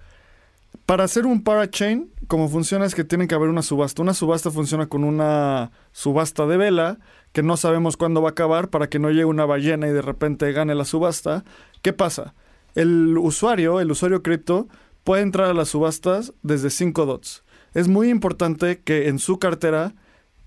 para 0.86 1.04
hacer 1.04 1.26
un 1.26 1.42
parachain, 1.42 2.10
como 2.32 2.48
funciona 2.48 2.86
es 2.86 2.94
que 2.94 3.04
tiene 3.04 3.28
que 3.28 3.34
haber 3.34 3.50
una 3.50 3.60
subasta. 3.60 4.00
Una 4.00 4.14
subasta 4.14 4.50
funciona 4.50 4.86
con 4.86 5.04
una 5.04 5.70
subasta 5.92 6.46
de 6.46 6.56
vela, 6.56 6.98
que 7.32 7.42
no 7.42 7.58
sabemos 7.58 7.98
cuándo 7.98 8.22
va 8.22 8.30
a 8.30 8.30
acabar 8.30 8.70
para 8.70 8.88
que 8.88 8.98
no 8.98 9.10
llegue 9.10 9.26
una 9.26 9.44
ballena 9.44 9.86
y 9.86 9.90
de 9.90 10.00
repente 10.00 10.50
gane 10.52 10.74
la 10.74 10.86
subasta. 10.86 11.44
¿Qué 11.82 11.92
pasa? 11.92 12.32
El 12.74 13.18
usuario, 13.18 13.80
el 13.80 13.90
usuario 13.90 14.22
cripto, 14.22 14.66
puede 15.04 15.20
entrar 15.20 15.50
a 15.50 15.52
las 15.52 15.68
subastas 15.68 16.32
desde 16.42 16.70
5 16.70 17.04
dots. 17.04 17.44
Es 17.74 17.88
muy 17.88 18.08
importante 18.08 18.80
que 18.80 19.08
en 19.08 19.18
su 19.18 19.38
cartera, 19.38 19.92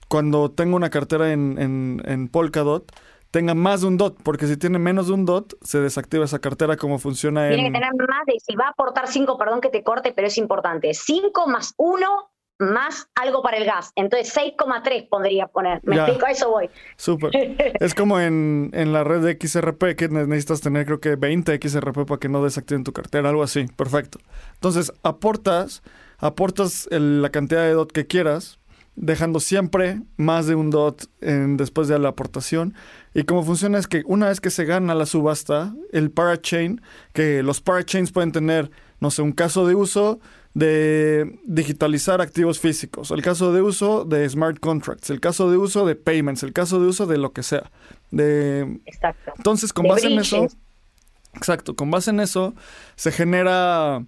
cuando 0.08 0.50
tenga 0.50 0.76
una 0.76 0.90
cartera 0.90 1.32
en 1.34 2.30
Polkadot, 2.32 2.92
tenga 3.36 3.54
más 3.54 3.82
de 3.82 3.88
un 3.88 3.98
DOT, 3.98 4.22
porque 4.24 4.48
si 4.48 4.56
tiene 4.56 4.80
menos 4.80 5.08
de 5.08 5.14
un 5.14 5.26
DOT, 5.26 5.56
se 5.62 5.82
desactiva 5.82 6.24
esa 6.24 6.40
cartera 6.40 6.78
como 6.78 7.00
funciona 7.00 7.50
Tiene 7.50 7.66
que 7.66 7.72
tener 7.74 7.92
más 7.94 8.26
de, 8.26 8.40
si 8.40 8.56
va 8.56 8.68
a 8.68 8.70
aportar 8.70 9.10
5, 9.10 9.38
perdón 9.38 9.60
que 9.60 9.68
te 9.68 9.84
corte, 9.84 10.14
pero 10.16 10.28
es 10.28 10.38
importante, 10.38 10.94
5 10.94 11.46
más 11.48 11.74
1 11.76 12.32
más 12.60 13.10
algo 13.14 13.42
para 13.42 13.58
el 13.58 13.66
gas. 13.66 13.92
Entonces 13.98 14.34
6,3 14.34 15.10
podría 15.10 15.48
poner. 15.48 15.82
Me 15.84 15.98
explico, 15.98 16.26
a 16.26 16.32
eso 16.32 16.50
voy. 16.50 16.70
Súper. 16.96 17.32
es 17.82 17.94
como 17.94 18.22
en, 18.22 18.72
en, 18.74 18.94
la 18.94 19.04
red 19.04 19.20
de 19.20 19.38
XRP 19.38 19.98
que 19.98 20.08
necesitas 20.08 20.62
tener 20.62 20.86
creo 20.86 21.02
que 21.02 21.18
20 21.18 21.60
XRP 21.62 22.08
para 22.08 22.18
que 22.18 22.30
no 22.30 22.42
desactiven 22.42 22.86
tu 22.86 22.94
cartera, 22.94 23.28
algo 23.28 23.44
así. 23.44 23.66
Perfecto. 23.76 24.20
Entonces 24.54 24.94
aportas, 25.04 25.84
aportas 26.20 26.88
la 26.90 27.30
cantidad 27.32 27.64
de 27.64 27.74
DOT 27.74 27.92
que 27.92 28.08
quieras, 28.08 28.60
dejando 28.96 29.40
siempre 29.40 30.02
más 30.18 30.48
de 30.48 30.56
un 30.56 30.70
DOT 30.70 31.06
en, 31.22 31.58
después 31.58 31.88
de 31.88 32.00
la 32.00 32.10
aportación. 32.10 32.74
Y 33.14 33.24
cómo 33.24 33.44
funciona 33.44 33.78
es 33.78 33.88
que 33.88 34.04
una 34.06 34.30
vez 34.30 34.42
que 34.42 34.50
se 34.50 34.66
gana 34.66 34.96
la 34.96 35.06
subasta, 35.06 35.74
el 35.92 36.12
parachain, 36.12 36.82
que 37.14 37.44
los 37.44 37.62
parachains 37.62 38.12
pueden 38.12 38.32
tener, 38.32 38.72
no 39.00 39.12
sé, 39.12 39.22
un 39.22 39.32
caso 39.32 39.68
de 39.68 39.76
uso 39.76 40.20
de 40.54 41.38
digitalizar 41.44 42.22
activos 42.22 42.60
físicos, 42.60 43.12
el 43.12 43.22
caso 43.22 43.52
de 43.52 43.62
uso 43.62 44.06
de 44.06 44.28
smart 44.30 44.58
contracts, 44.60 45.10
el 45.10 45.20
caso 45.20 45.52
de 45.52 45.58
uso 45.58 45.86
de 45.86 45.96
payments, 45.96 46.44
el 46.44 46.54
caso 46.54 46.80
de 46.80 46.88
uso 46.88 47.06
de 47.06 47.18
lo 47.18 47.34
que 47.34 47.44
sea. 47.44 47.72
De... 48.12 48.80
Exacto. 48.86 49.34
Entonces, 49.36 49.74
con 49.74 49.86
base 49.88 50.08
en 50.08 50.18
eso, 50.18 50.48
exacto, 51.34 51.76
con 51.76 51.92
base 51.92 52.12
en 52.12 52.22
eso, 52.22 52.56
se 52.96 53.12
genera, 53.12 54.06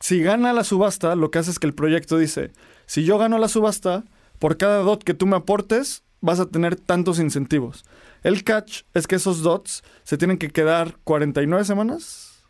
si 0.00 0.20
gana 0.20 0.52
la 0.52 0.64
subasta, 0.64 1.14
lo 1.14 1.30
que 1.30 1.38
hace 1.38 1.52
es 1.52 1.60
que 1.60 1.68
el 1.68 1.74
proyecto 1.74 2.18
dice, 2.18 2.50
si 2.86 3.04
yo 3.04 3.16
gano 3.16 3.38
la 3.38 3.46
subasta, 3.46 4.02
por 4.38 4.56
cada 4.56 4.78
dot 4.82 5.04
que 5.04 5.14
tú 5.14 5.26
me 5.26 5.36
aportes, 5.36 6.04
vas 6.20 6.40
a 6.40 6.46
tener 6.46 6.76
tantos 6.76 7.18
incentivos. 7.18 7.84
El 8.22 8.44
catch 8.44 8.82
es 8.94 9.06
que 9.06 9.16
esos 9.16 9.42
dots 9.42 9.82
se 10.02 10.16
tienen 10.16 10.38
que 10.38 10.50
quedar 10.50 10.96
49 11.04 11.64
semanas. 11.64 12.42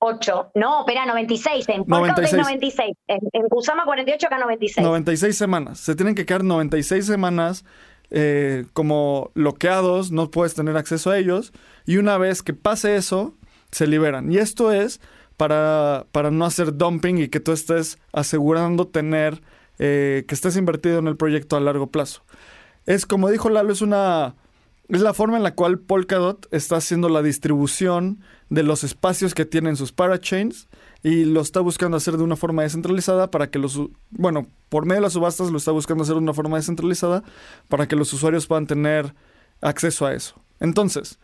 8. 0.00 0.50
No, 0.56 0.80
espera, 0.80 1.06
96. 1.06 1.68
En 1.68 1.84
96. 1.86 2.42
96. 2.42 2.96
En, 3.06 3.20
en 3.32 3.48
Kusama 3.48 3.84
48, 3.84 4.26
acá 4.26 4.38
96. 4.38 4.84
96 4.84 5.38
semanas. 5.38 5.78
Se 5.78 5.94
tienen 5.94 6.14
que 6.14 6.26
quedar 6.26 6.44
96 6.44 7.06
semanas 7.06 7.64
eh, 8.10 8.66
como 8.74 9.30
bloqueados, 9.34 10.12
no 10.12 10.30
puedes 10.30 10.54
tener 10.54 10.76
acceso 10.76 11.10
a 11.10 11.18
ellos. 11.18 11.52
Y 11.86 11.96
una 11.96 12.18
vez 12.18 12.42
que 12.42 12.52
pase 12.52 12.96
eso, 12.96 13.34
se 13.70 13.86
liberan. 13.86 14.30
Y 14.30 14.36
esto 14.36 14.70
es 14.70 15.00
para, 15.38 16.04
para 16.12 16.30
no 16.30 16.44
hacer 16.44 16.76
dumping 16.76 17.18
y 17.18 17.28
que 17.28 17.40
tú 17.40 17.52
estés 17.52 17.98
asegurando 18.12 18.86
tener 18.86 19.40
eh, 19.78 20.24
que 20.26 20.34
estés 20.34 20.56
invertido 20.56 20.98
en 20.98 21.08
el 21.08 21.16
proyecto 21.16 21.56
a 21.56 21.60
largo 21.60 21.88
plazo. 21.88 22.22
Es 22.86 23.06
como 23.06 23.30
dijo 23.30 23.48
Lalo, 23.48 23.72
es 23.72 23.82
una 23.82 24.34
es 24.88 25.00
la 25.00 25.14
forma 25.14 25.38
en 25.38 25.42
la 25.42 25.54
cual 25.54 25.78
Polkadot 25.78 26.48
está 26.50 26.76
haciendo 26.76 27.08
la 27.08 27.22
distribución 27.22 28.20
de 28.50 28.62
los 28.62 28.84
espacios 28.84 29.32
que 29.32 29.46
tienen 29.46 29.76
sus 29.76 29.92
parachains 29.92 30.68
y 31.02 31.24
lo 31.24 31.40
está 31.40 31.60
buscando 31.60 31.96
hacer 31.96 32.18
de 32.18 32.24
una 32.24 32.36
forma 32.36 32.62
descentralizada 32.62 33.30
para 33.30 33.50
que 33.50 33.58
los, 33.58 33.80
bueno, 34.10 34.48
por 34.68 34.84
medio 34.84 35.00
de 35.00 35.06
las 35.06 35.14
subastas 35.14 35.50
lo 35.50 35.56
está 35.56 35.70
buscando 35.70 36.04
hacer 36.04 36.16
de 36.16 36.20
una 36.20 36.34
forma 36.34 36.58
descentralizada 36.58 37.22
para 37.68 37.88
que 37.88 37.96
los 37.96 38.12
usuarios 38.12 38.46
puedan 38.46 38.66
tener 38.66 39.14
acceso 39.62 40.04
a 40.04 40.12
eso. 40.12 40.34
Entonces, 40.60 41.18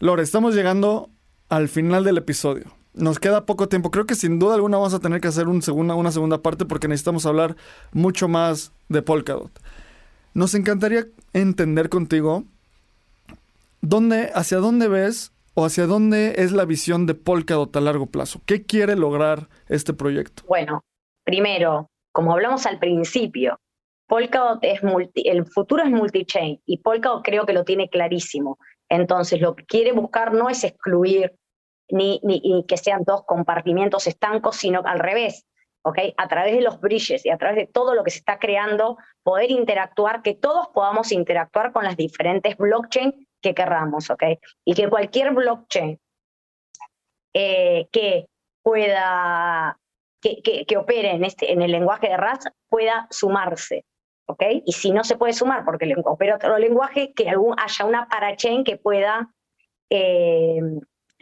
Lore, 0.00 0.24
estamos 0.24 0.54
llegando 0.54 1.10
al 1.48 1.68
final 1.68 2.02
del 2.02 2.18
episodio. 2.18 2.81
Nos 2.94 3.18
queda 3.18 3.46
poco 3.46 3.68
tiempo. 3.68 3.90
Creo 3.90 4.06
que 4.06 4.14
sin 4.14 4.38
duda 4.38 4.54
alguna 4.54 4.76
vamos 4.76 4.94
a 4.94 5.00
tener 5.00 5.20
que 5.20 5.28
hacer 5.28 5.48
un 5.48 5.62
segunda, 5.62 5.94
una 5.94 6.12
segunda 6.12 6.38
parte 6.38 6.64
porque 6.66 6.88
necesitamos 6.88 7.24
hablar 7.24 7.56
mucho 7.92 8.28
más 8.28 8.72
de 8.88 9.02
Polkadot. 9.02 9.50
Nos 10.34 10.54
encantaría 10.54 11.06
entender 11.32 11.88
contigo 11.88 12.44
dónde, 13.80 14.30
hacia 14.34 14.58
dónde 14.58 14.88
ves 14.88 15.32
o 15.54 15.64
hacia 15.64 15.86
dónde 15.86 16.34
es 16.38 16.52
la 16.52 16.64
visión 16.64 17.06
de 17.06 17.14
Polkadot 17.14 17.74
a 17.76 17.80
largo 17.80 18.06
plazo. 18.06 18.40
¿Qué 18.46 18.64
quiere 18.64 18.96
lograr 18.96 19.48
este 19.68 19.92
proyecto? 19.92 20.42
Bueno, 20.46 20.82
primero, 21.24 21.90
como 22.12 22.32
hablamos 22.32 22.66
al 22.66 22.78
principio, 22.78 23.58
Polkadot 24.06 24.58
es 24.62 24.82
multi, 24.82 25.28
el 25.28 25.46
futuro 25.46 25.82
es 25.82 25.90
multi-chain 25.90 26.60
y 26.66 26.78
Polkadot 26.78 27.24
creo 27.24 27.46
que 27.46 27.54
lo 27.54 27.64
tiene 27.64 27.88
clarísimo. 27.88 28.58
Entonces, 28.88 29.40
lo 29.40 29.56
que 29.56 29.64
quiere 29.64 29.92
buscar 29.92 30.34
no 30.34 30.50
es 30.50 30.64
excluir 30.64 31.32
ni, 31.92 32.20
ni, 32.24 32.64
que 32.66 32.76
sean 32.76 33.04
dos 33.04 33.24
compartimientos 33.24 34.06
estancos, 34.06 34.56
sino 34.56 34.80
al 34.84 34.98
revés, 34.98 35.46
¿ok? 35.84 35.98
A 36.16 36.26
través 36.26 36.54
de 36.54 36.62
los 36.62 36.80
bridges 36.80 37.24
y 37.26 37.30
a 37.30 37.36
través 37.36 37.56
de 37.56 37.66
todo 37.66 37.94
lo 37.94 38.02
que 38.02 38.10
se 38.10 38.18
está 38.18 38.38
creando, 38.38 38.96
poder 39.22 39.50
interactuar, 39.50 40.22
que 40.22 40.34
todos 40.34 40.68
podamos 40.68 41.12
interactuar 41.12 41.70
con 41.72 41.84
las 41.84 41.96
diferentes 41.96 42.56
blockchains 42.56 43.14
que 43.42 43.54
querramos, 43.54 44.08
¿ok? 44.08 44.22
Y 44.64 44.74
que 44.74 44.88
cualquier 44.88 45.32
blockchain 45.32 46.00
eh, 47.34 47.88
que 47.92 48.26
pueda, 48.62 49.78
que, 50.22 50.64
que, 50.66 50.76
opere 50.78 51.10
en, 51.10 51.24
este, 51.24 51.52
en 51.52 51.60
el 51.60 51.72
lenguaje 51.72 52.08
de 52.08 52.16
RAS 52.16 52.44
pueda 52.70 53.06
sumarse, 53.10 53.84
¿ok? 54.26 54.44
Y 54.64 54.72
si 54.72 54.92
no 54.92 55.04
se 55.04 55.16
puede 55.18 55.34
sumar 55.34 55.66
porque 55.66 55.92
opera 56.04 56.36
otro 56.36 56.56
lenguaje, 56.56 57.12
que 57.12 57.28
algún, 57.28 57.54
haya 57.58 57.84
una 57.84 58.08
parachain 58.08 58.64
que 58.64 58.78
pueda 58.78 59.28
eh, 59.90 60.60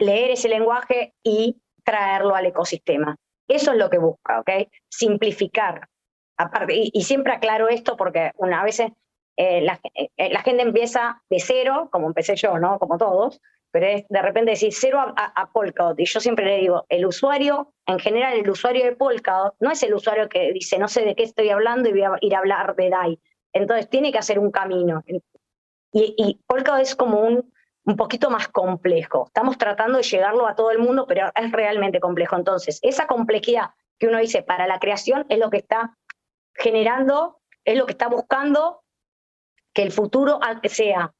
leer 0.01 0.31
ese 0.31 0.49
lenguaje 0.49 1.13
y 1.23 1.61
traerlo 1.83 2.35
al 2.35 2.47
ecosistema. 2.47 3.15
Eso 3.47 3.71
es 3.71 3.77
lo 3.77 3.89
que 3.89 3.97
busca, 3.97 4.39
¿ok? 4.39 4.49
Simplificar. 4.89 5.87
Aparte, 6.37 6.73
y, 6.91 7.01
siempre 7.03 7.33
aclaro 7.33 7.69
esto 7.69 7.95
porque 7.97 8.31
una 8.37 8.63
vez 8.63 8.79
eh, 8.79 9.61
la, 9.61 9.79
eh, 9.93 10.09
la, 10.31 10.41
gente 10.41 10.63
empieza 10.63 11.21
de 11.29 11.39
cero, 11.39 11.89
como 11.91 12.07
empecé 12.07 12.35
yo, 12.35 12.57
¿no? 12.57 12.79
Como 12.79 12.97
todos, 12.97 13.39
pero 13.71 14.03
de 14.07 14.21
repente 14.21 14.51
decir 14.51 14.73
cero 14.73 14.99
a, 14.99 15.41
a. 15.41 15.49
Y 15.97 16.05
yo 16.05 16.19
siempre 16.19 16.45
le 16.45 16.57
digo, 16.57 16.85
el 16.89 17.05
usuario, 17.05 17.73
en 17.85 17.99
general, 17.99 18.33
el 18.37 18.49
usuario 18.49 18.85
de 18.85 18.95
Polkadot 18.95 19.55
no 19.59 19.71
es 19.71 19.83
el 19.83 19.93
usuario 19.93 20.29
que 20.29 20.51
dice, 20.51 20.77
no 20.77 20.87
sé 20.87 21.05
de 21.05 21.15
qué 21.15 21.23
estoy 21.23 21.49
hablando 21.49 21.89
y 21.89 21.93
voy 21.93 22.03
a 22.03 22.17
ir 22.21 22.35
a 22.35 22.39
hablar 22.39 22.75
de 22.75 22.89
DAI. 22.89 23.19
Entonces 23.53 23.89
tiene 23.89 24.11
que 24.11 24.17
hacer 24.17 24.39
un 24.39 24.51
camino. 24.51 25.03
Y, 25.93 26.15
y 26.17 26.39
Polkadot 26.47 26.81
es 26.81 26.95
como 26.95 27.21
un 27.21 27.51
un 27.83 27.95
poquito 27.95 28.29
más 28.29 28.47
complejo. 28.47 29.25
Estamos 29.27 29.57
tratando 29.57 29.97
de 29.97 30.03
llegarlo 30.03 30.47
a 30.47 30.55
todo 30.55 30.71
el 30.71 30.79
mundo, 30.79 31.05
pero 31.07 31.31
es 31.35 31.51
realmente 31.51 31.99
complejo. 31.99 32.35
Entonces, 32.35 32.79
esa 32.81 33.07
complejidad 33.07 33.71
que 33.97 34.07
uno 34.07 34.19
dice 34.19 34.43
para 34.43 34.67
la 34.67 34.79
creación 34.79 35.25
es 35.29 35.39
lo 35.39 35.49
que 35.49 35.57
está 35.57 35.97
generando, 36.53 37.39
es 37.65 37.77
lo 37.77 37.85
que 37.85 37.93
está 37.93 38.07
buscando 38.07 38.83
que 39.73 39.83
el 39.83 39.91
futuro 39.91 40.39
sea 40.65 41.13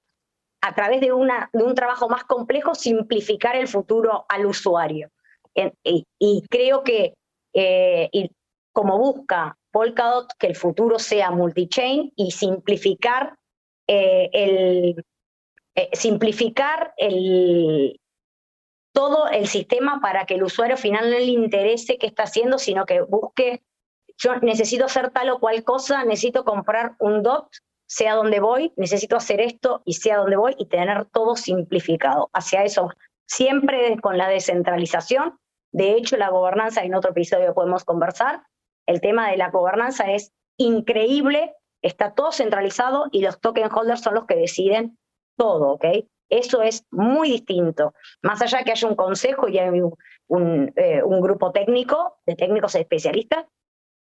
a 0.64 0.76
través 0.76 1.02
de, 1.02 1.12
una, 1.12 1.50
de 1.54 1.64
un 1.64 1.74
trabajo 1.74 2.08
más 2.08 2.24
complejo, 2.26 2.76
simplificar 2.76 3.56
el 3.56 3.68
futuro 3.68 4.26
al 4.30 4.46
usuario. 4.46 5.10
Y, 5.84 6.46
creo 6.50 6.84
que, 6.84 7.16
eh, 7.54 8.10
y 8.12 8.32
como 8.72 8.98
busca 8.98 9.58
Polkadot, 9.72 10.32
que 10.38 10.48
el 10.48 10.56
futuro 10.56 11.00
sea 11.00 11.32
multichain 11.32 12.14
y 12.16 12.32
simplificar 12.32 13.38
eh, 13.88 14.30
el, 14.34 15.04
eh, 15.76 15.90
simplificar 15.94 16.94
el, 16.98 18.00
todo 18.94 19.30
el 19.30 19.48
sistema 19.48 20.00
para 20.02 20.26
que 20.26 20.36
el 20.36 20.44
usuario 20.44 20.78
final 20.78 21.10
no 21.10 21.18
le 21.18 21.26
interese 21.26 21.98
qué 21.98 22.08
está 22.08 22.24
haciendo, 22.24 22.58
sino 22.58 22.86
que 22.86 23.02
busque, 23.02 23.64
yo 24.18 24.36
necesito 24.38 24.86
hacer 24.86 25.12
tal 25.12 25.30
o 25.30 25.40
cual 25.40 25.64
cosa, 25.64 26.04
necesito 26.04 26.44
comprar 26.44 26.96
un 27.00 27.24
DOT, 27.24 27.48
sea 27.88 28.16
donde 28.16 28.40
voy, 28.40 28.74
necesito 28.78 29.16
hacer 29.16 29.42
esto 29.42 29.82
y 29.86 29.94
sea 29.94 30.18
donde 30.18 30.38
voy 30.38 30.56
y 30.58 30.68
tener 30.68 31.06
todo 31.06 31.36
simplificado. 31.36 32.30
Hacia 32.34 32.64
eso, 32.64 32.90
siempre 33.28 33.98
con 34.02 34.18
la 34.18 34.28
descentralización. 34.28 35.40
De 35.74 35.94
hecho, 35.94 36.18
la 36.18 36.30
gobernanza, 36.30 36.84
en 36.84 36.96
otro 36.96 37.12
episodio 37.12 37.54
podemos 37.54 37.84
conversar, 37.84 38.44
el 38.88 39.00
tema 39.02 39.30
de 39.32 39.38
la 39.38 39.50
gobernanza 39.50 40.12
es 40.12 40.32
increíble, 40.58 41.54
está 41.82 42.14
todo 42.14 42.32
centralizado 42.32 43.08
y 43.12 43.22
los 43.22 43.40
token 43.40 43.70
holders 43.72 44.02
son 44.02 44.16
los 44.16 44.26
que 44.26 44.36
deciden 44.36 44.98
todo, 45.42 45.72
¿ok? 45.72 45.86
Eso 46.30 46.62
es 46.62 46.86
muy 46.92 47.32
distinto. 47.32 47.96
Más 48.22 48.44
allá 48.44 48.64
que 48.64 48.72
haya 48.74 48.88
un 48.88 48.96
consejo 48.96 49.48
y 49.48 49.58
hay 49.58 49.82
un, 49.82 50.72
eh, 50.76 51.02
un, 51.04 51.20
grupo 51.20 51.52
técnico, 51.52 52.20
de 52.28 52.36
técnicos 52.36 52.76
especialistas, 52.76 53.48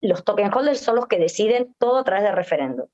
los 0.00 0.24
token 0.24 0.52
holders 0.52 0.80
son 0.80 0.96
los 0.96 1.06
que 1.06 1.20
deciden 1.20 1.76
todo 1.78 1.98
a 1.98 2.04
través 2.04 2.24
de 2.24 2.32
referéndum. 2.32 2.88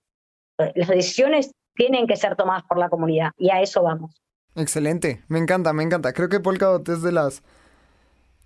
Las 0.59 0.89
decisiones 0.89 1.53
tienen 1.75 2.07
que 2.07 2.17
ser 2.17 2.37
tomadas 2.37 2.65
por 2.69 2.77
la 2.77 2.91
comunidad 2.91 3.31
y 3.39 3.49
a 3.49 3.63
eso 3.63 3.83
vamos. 3.83 4.21
Excelente, 4.57 5.23
me 5.29 5.39
encanta, 5.39 5.73
me 5.73 5.85
encanta. 5.85 6.13
Creo 6.13 6.29
que 6.29 6.41
Polkadot 6.41 6.87
es 6.91 7.01
de 7.01 7.13
las 7.13 7.43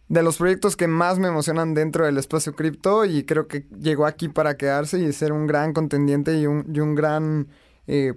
de 0.09 0.23
los 0.23 0.37
proyectos 0.37 0.77
que 0.77 0.87
más 0.87 1.19
me 1.19 1.27
emocionan 1.27 1.75
dentro 1.75 2.05
del 2.05 2.19
espacio 2.19 2.55
cripto 2.55 3.05
y 3.05 3.25
creo 3.25 3.49
que 3.49 3.67
llegó 3.81 4.07
aquí 4.07 4.29
para 4.29 4.57
quedarse 4.57 5.01
y 5.01 5.13
ser 5.13 5.33
un 5.33 5.49
gran 5.49 5.73
contendiente 5.73 6.39
y 6.39 6.47
un, 6.47 6.73
un 6.79 6.95
gran 6.95 7.49
eh, 7.89 8.13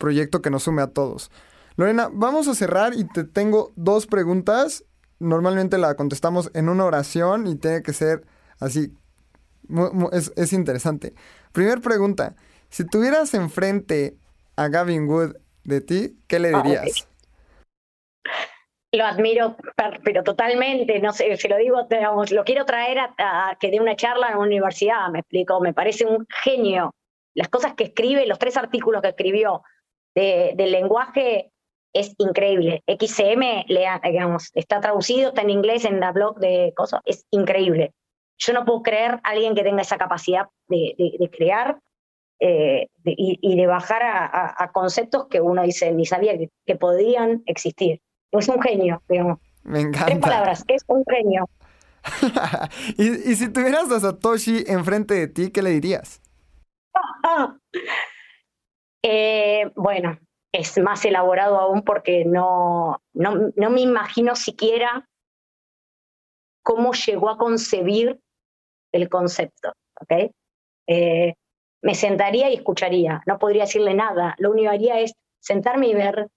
proyecto 0.00 0.42
que 0.42 0.50
nos 0.50 0.64
sume 0.64 0.82
a 0.82 0.88
todos. 0.88 1.30
Lorena, 1.76 2.08
vamos 2.12 2.48
a 2.48 2.54
cerrar 2.54 2.94
y 2.94 3.06
te 3.06 3.22
tengo 3.22 3.72
dos 3.76 4.08
preguntas. 4.08 4.84
Normalmente 5.20 5.78
la 5.78 5.94
contestamos 5.94 6.50
en 6.54 6.68
una 6.68 6.84
oración 6.84 7.46
y 7.46 7.54
tiene 7.54 7.82
que 7.82 7.92
ser 7.92 8.24
así. 8.58 8.92
Es, 10.12 10.52
interesante. 10.52 11.14
Primer 11.52 11.80
pregunta. 11.80 12.34
Si 12.70 12.84
tuvieras 12.84 13.34
enfrente 13.34 14.16
a 14.56 14.68
Gavin 14.68 15.08
Wood 15.08 15.36
de 15.64 15.80
ti, 15.80 16.18
¿qué 16.26 16.40
le 16.40 16.52
dirías? 16.52 17.06
Lo 18.92 19.04
admiro, 19.04 19.56
pero 20.02 20.24
totalmente, 20.24 20.98
no 20.98 21.12
sé, 21.12 21.36
se 21.36 21.48
lo 21.48 21.56
digo, 21.56 21.86
lo 22.30 22.44
quiero 22.44 22.64
traer 22.64 22.98
a, 22.98 23.56
que 23.60 23.70
dé 23.70 23.80
una 23.80 23.94
charla 23.94 24.30
en 24.30 24.36
una 24.36 24.46
universidad, 24.46 25.08
me 25.10 25.20
explico, 25.20 25.60
me 25.60 25.72
parece 25.72 26.06
un 26.06 26.26
genio. 26.42 26.92
Las 27.34 27.48
cosas 27.48 27.74
que 27.74 27.84
escribe, 27.84 28.26
los 28.26 28.40
tres 28.40 28.56
artículos 28.56 29.00
que 29.00 29.08
escribió 29.10 29.62
del 30.14 30.72
lenguaje 30.72 31.50
es 31.92 32.14
increíble. 32.18 32.82
XCM, 32.86 33.66
digamos, 33.66 34.50
está 34.54 34.80
traducido, 34.80 35.30
está 35.30 35.42
en 35.42 35.50
inglés 35.50 35.84
en 35.84 36.00
la 36.00 36.12
blog 36.12 36.38
de 36.38 36.72
cosas, 36.76 37.00
es 37.04 37.24
increíble. 37.30 37.92
Yo 38.38 38.52
no 38.52 38.64
puedo 38.64 38.82
creer 38.82 39.20
a 39.22 39.30
alguien 39.30 39.54
que 39.54 39.62
tenga 39.62 39.82
esa 39.82 39.98
capacidad 39.98 40.46
de, 40.68 41.30
crear 41.36 41.78
eh, 42.40 42.86
y, 43.04 43.56
de 43.56 43.66
bajar 43.66 44.02
a, 44.02 44.70
conceptos 44.72 45.26
que 45.28 45.40
uno 45.40 45.62
dice 45.62 45.92
ni 45.92 46.06
sabía 46.06 46.34
que, 46.38 46.76
podían 46.76 47.42
existir. 47.46 48.00
Es 48.30 48.48
un 48.48 48.62
genio, 48.62 49.02
digamos. 49.08 49.40
Me 49.62 49.80
encanta. 49.80 50.06
Tres 50.06 50.18
palabras, 50.20 50.64
es 50.68 50.84
un 50.86 51.04
genio. 51.04 51.48
y, 52.96 53.30
y 53.30 53.34
si 53.34 53.52
tuvieras 53.52 53.90
a 53.90 54.00
Satoshi 54.00 54.64
enfrente 54.66 55.12
de 55.14 55.28
ti, 55.28 55.50
¿qué 55.50 55.60
le 55.60 55.70
dirías? 55.70 56.22
Eh, 59.02 59.70
bueno, 59.76 60.18
es 60.52 60.78
más 60.78 61.04
elaborado 61.04 61.58
aún 61.58 61.82
porque 61.82 62.24
no, 62.24 63.00
no, 63.14 63.50
no, 63.56 63.70
me 63.70 63.80
imagino 63.80 64.34
siquiera 64.34 65.08
cómo 66.62 66.92
llegó 66.92 67.30
a 67.30 67.38
concebir 67.38 68.20
el 68.92 69.08
concepto. 69.08 69.72
Eh, 70.86 71.34
me 71.82 71.94
sentaría 71.94 72.50
y 72.50 72.54
escucharía, 72.54 73.22
no 73.26 73.38
podría 73.38 73.62
decirle 73.62 73.94
nada. 73.94 74.34
Lo 74.38 74.50
único 74.50 74.70
que 74.70 74.76
haría 74.76 75.00
es 75.00 75.12
sentarme 75.40 75.88
y 75.88 75.94
ver 75.94 76.28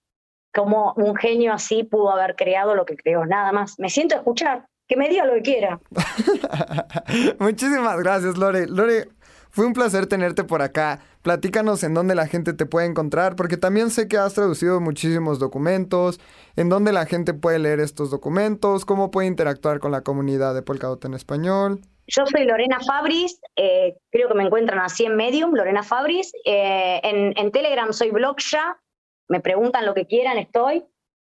cómo 0.54 0.94
un 0.96 1.16
genio 1.16 1.54
así 1.54 1.84
pudo 1.84 2.12
haber 2.12 2.36
creado 2.36 2.76
lo 2.76 2.86
que 2.86 2.96
creó, 2.96 3.26
nada 3.26 3.52
más. 3.52 3.80
Me 3.80 3.90
siento 3.90 4.16
a 4.16 4.20
escuchar, 4.20 4.68
que 4.88 4.96
me 4.96 5.10
diga 5.10 5.26
lo 5.26 5.34
que 5.36 5.42
quiera. 5.42 5.80
Muchísimas 7.40 7.98
gracias, 8.00 8.38
Lore. 8.38 8.68
Lore, 8.68 9.08
fue 9.54 9.68
un 9.68 9.74
placer 9.74 10.08
tenerte 10.08 10.44
por 10.44 10.64
acá. 10.64 11.00
Platícanos 11.22 11.84
en 11.84 11.94
dónde 11.94 12.16
la 12.16 12.26
gente 12.26 12.54
te 12.54 12.66
puede 12.66 12.88
encontrar, 12.88 13.36
porque 13.36 13.56
también 13.56 13.92
sé 13.92 14.08
que 14.08 14.18
has 14.18 14.34
traducido 14.34 14.82
muchísimos 14.82 15.38
documentos, 15.38 16.20
en 16.56 16.70
dónde 16.70 16.92
la 16.92 17.06
gente 17.06 17.36
puede 17.36 17.60
leer 17.60 17.80
estos 17.80 18.10
documentos, 18.10 18.84
cómo 18.84 19.12
puede 19.12 19.28
interactuar 19.28 19.80
con 19.80 19.92
la 19.92 20.02
comunidad 20.02 20.56
de 20.56 20.64
Polkadot 20.64 21.06
en 21.06 21.14
español. 21.14 21.82
Yo 22.08 22.26
soy 22.26 22.46
Lorena 22.46 22.80
Fabris, 22.80 23.40
eh, 23.56 23.96
creo 24.12 24.28
que 24.28 24.34
me 24.34 24.44
encuentran 24.44 24.80
así 24.80 25.06
en 25.06 25.16
Medium, 25.16 25.54
Lorena 25.54 25.84
Fabris. 25.84 26.34
Eh, 26.46 27.00
en, 27.04 27.52
Telegram 27.52 27.94
soy 27.94 28.10
Blogsha, 28.10 28.82
me 29.30 29.40
preguntan 29.40 29.86
lo 29.86 29.94
que 29.94 30.08
quieran, 30.08 30.40
estoy. 30.40 30.84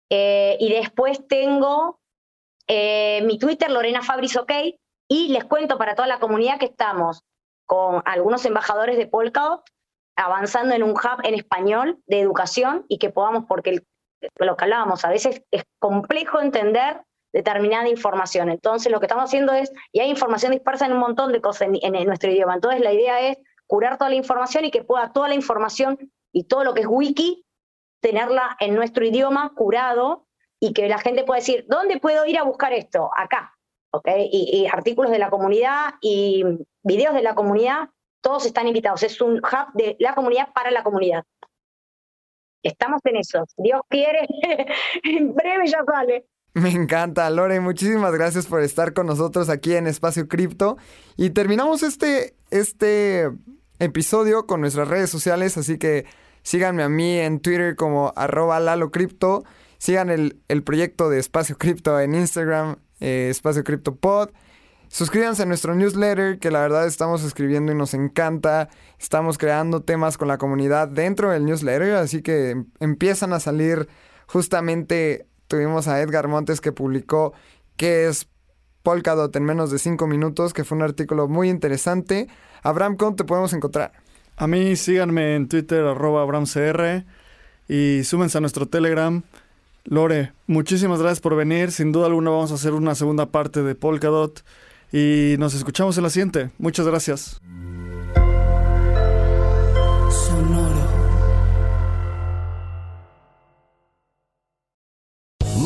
Eh, 0.09 0.57
y 0.59 0.73
después 0.73 1.27
tengo 1.27 1.99
mi 2.67 3.37
Twitter, 3.37 3.69
Lorena 3.69 4.01
Fabris 4.01 4.35
OK, 4.35 4.51
y 5.07 5.27
les 5.27 5.45
cuento 5.45 5.77
para 5.77 5.93
toda 5.93 6.07
la 6.07 6.17
comunidad 6.17 6.57
que 6.57 6.65
estamos 6.65 7.23
con 7.65 8.01
algunos 8.05 8.45
embajadores 8.45 8.97
de 8.97 9.07
Polkadot 9.07 9.63
avanzando 10.15 10.73
en 10.73 10.83
un 10.83 10.91
hub 10.91 11.21
en 11.23 11.33
español 11.33 11.99
de 12.07 12.21
educación 12.21 12.85
y 12.87 12.97
que 12.99 13.09
podamos, 13.09 13.45
porque 13.47 13.81
lo 14.37 14.55
que 14.55 14.63
hablábamos, 14.63 15.03
a 15.05 15.09
veces 15.09 15.41
es 15.51 15.63
complejo 15.79 16.39
entender 16.39 17.01
determinada 17.33 17.89
información. 17.89 18.49
Entonces 18.49 18.91
lo 18.91 18.99
que 18.99 19.07
estamos 19.07 19.25
haciendo 19.25 19.53
es, 19.53 19.71
y 19.91 19.99
hay 19.99 20.09
información 20.09 20.53
dispersa 20.53 20.85
en 20.85 20.93
un 20.93 20.99
montón 20.99 21.33
de 21.33 21.41
cosas 21.41 21.67
en, 21.69 22.05
nuestro 22.05 22.31
idioma, 22.31 22.55
entonces 22.55 22.81
la 22.81 22.93
idea 22.93 23.19
es 23.19 23.37
curar 23.67 23.97
toda 23.97 24.09
la 24.09 24.15
información 24.15 24.63
y 24.63 24.71
que 24.71 24.83
pueda 24.83 25.11
toda 25.11 25.27
la 25.27 25.35
información 25.35 25.97
y 26.31 26.45
todo 26.45 26.63
lo 26.63 26.73
que 26.73 26.81
es 26.81 26.87
wiki, 26.87 27.45
tenerla 28.01 28.55
en 28.59 28.75
nuestro 28.75 29.05
idioma 29.05 29.51
curado 29.55 30.27
y 30.61 30.73
que 30.73 30.87
la 30.87 30.99
gente 30.99 31.23
pueda 31.23 31.39
decir, 31.39 31.65
¿dónde 31.67 31.99
puedo 31.99 32.25
ir 32.25 32.37
a 32.37 32.43
buscar 32.43 32.71
esto? 32.71 33.09
Acá. 33.15 33.51
Y, 34.05 34.67
artículos 34.71 35.11
de 35.11 35.19
la 35.19 35.29
comunidad 35.29 35.93
y 36.01 36.43
videos 36.85 37.13
de 37.13 37.21
la 37.21 37.35
comunidad, 37.35 37.89
todos 38.21 38.45
están 38.45 38.67
invitados. 38.67 39.03
Es 39.03 39.19
un 39.21 39.37
hub 39.37 39.73
de 39.73 39.97
la 39.99 40.15
comunidad 40.15 40.53
para 40.53 40.71
la 40.71 40.83
comunidad. 40.83 41.23
estamos 42.63 43.01
en 43.03 43.17
eso. 43.17 43.43
Dios 43.57 43.81
quiere, 43.89 44.27
en 45.03 45.35
breve 45.35 45.67
ya 45.67 45.83
sale. 45.85 46.25
Me 46.53 46.69
encanta, 46.71 47.29
Lore. 47.29 47.59
Muchísimas 47.59 48.13
gracias 48.13 48.47
por 48.47 48.61
estar 48.61 48.93
con 48.93 49.07
nosotros 49.07 49.49
aquí 49.49 49.75
en 49.75 49.87
Espacio 49.87 50.29
Cripto. 50.29 50.77
Y 51.17 51.31
terminamos 51.31 51.83
este, 51.83 52.35
este 52.49 53.29
episodio 53.79 54.47
con 54.47 54.61
nuestras 54.61 54.87
redes 54.87 55.09
sociales, 55.09 55.57
así 55.57 55.77
que 55.77 56.05
síganme 56.43 56.83
a 56.83 56.89
mí 56.89 57.17
en 57.17 57.41
Twitter 57.41 57.75
como 57.75 58.13
arroba 58.15 58.59
lalocripto. 58.61 59.43
Sigan 59.79 60.09
el, 60.09 60.41
el 60.47 60.63
proyecto 60.63 61.09
de 61.09 61.19
Espacio 61.19 61.57
Cripto 61.57 61.99
en 61.99 62.15
Instagram, 62.15 62.77
eh, 63.01 63.27
Espacio 63.29 63.63
Cripto 63.63 63.95
Pod. 63.95 64.29
Suscríbanse 64.95 65.43
a 65.43 65.45
nuestro 65.45 65.75
newsletter, 65.75 66.39
que 66.39 66.51
la 66.51 66.61
verdad 66.61 66.87
estamos 66.87 67.21
escribiendo 67.21 67.69
y 67.69 67.75
nos 67.75 67.93
encanta. 67.93 68.69
Estamos 68.97 69.37
creando 69.37 69.81
temas 69.81 70.17
con 70.17 70.29
la 70.29 70.37
comunidad 70.37 70.87
dentro 70.87 71.31
del 71.31 71.43
newsletter, 71.43 71.95
así 71.95 72.21
que 72.21 72.51
em- 72.51 72.67
empiezan 72.79 73.33
a 73.33 73.41
salir 73.41 73.89
justamente. 74.25 75.27
Tuvimos 75.49 75.89
a 75.89 76.01
Edgar 76.01 76.29
Montes 76.29 76.61
que 76.61 76.71
publicó 76.71 77.33
qué 77.75 78.07
es 78.07 78.29
Polkadot 78.83 79.35
en 79.35 79.43
menos 79.43 79.69
de 79.69 79.79
5 79.79 80.07
minutos, 80.07 80.53
que 80.53 80.63
fue 80.63 80.77
un 80.77 80.83
artículo 80.83 81.27
muy 81.27 81.49
interesante. 81.49 82.29
Abraham, 82.63 82.95
¿cómo 82.95 83.17
te 83.17 83.25
podemos 83.25 83.51
encontrar? 83.51 83.91
A 84.37 84.47
mí 84.47 84.77
síganme 84.77 85.35
en 85.35 85.49
Twitter, 85.49 85.83
arroba 85.83 86.21
AbramCR, 86.21 87.03
y 87.67 88.05
súmense 88.05 88.37
a 88.37 88.41
nuestro 88.41 88.65
Telegram. 88.69 89.23
Lore, 89.83 90.31
muchísimas 90.47 91.01
gracias 91.01 91.19
por 91.19 91.35
venir. 91.35 91.73
Sin 91.73 91.91
duda 91.91 92.05
alguna 92.05 92.29
vamos 92.29 92.53
a 92.53 92.55
hacer 92.55 92.71
una 92.71 92.95
segunda 92.95 93.25
parte 93.25 93.61
de 93.61 93.75
Polkadot. 93.75 94.41
Y 94.91 95.35
nos 95.39 95.53
escuchamos 95.53 95.97
en 95.97 96.03
la 96.03 96.09
siguiente. 96.09 96.51
Muchas 96.57 96.85
gracias. 96.87 97.41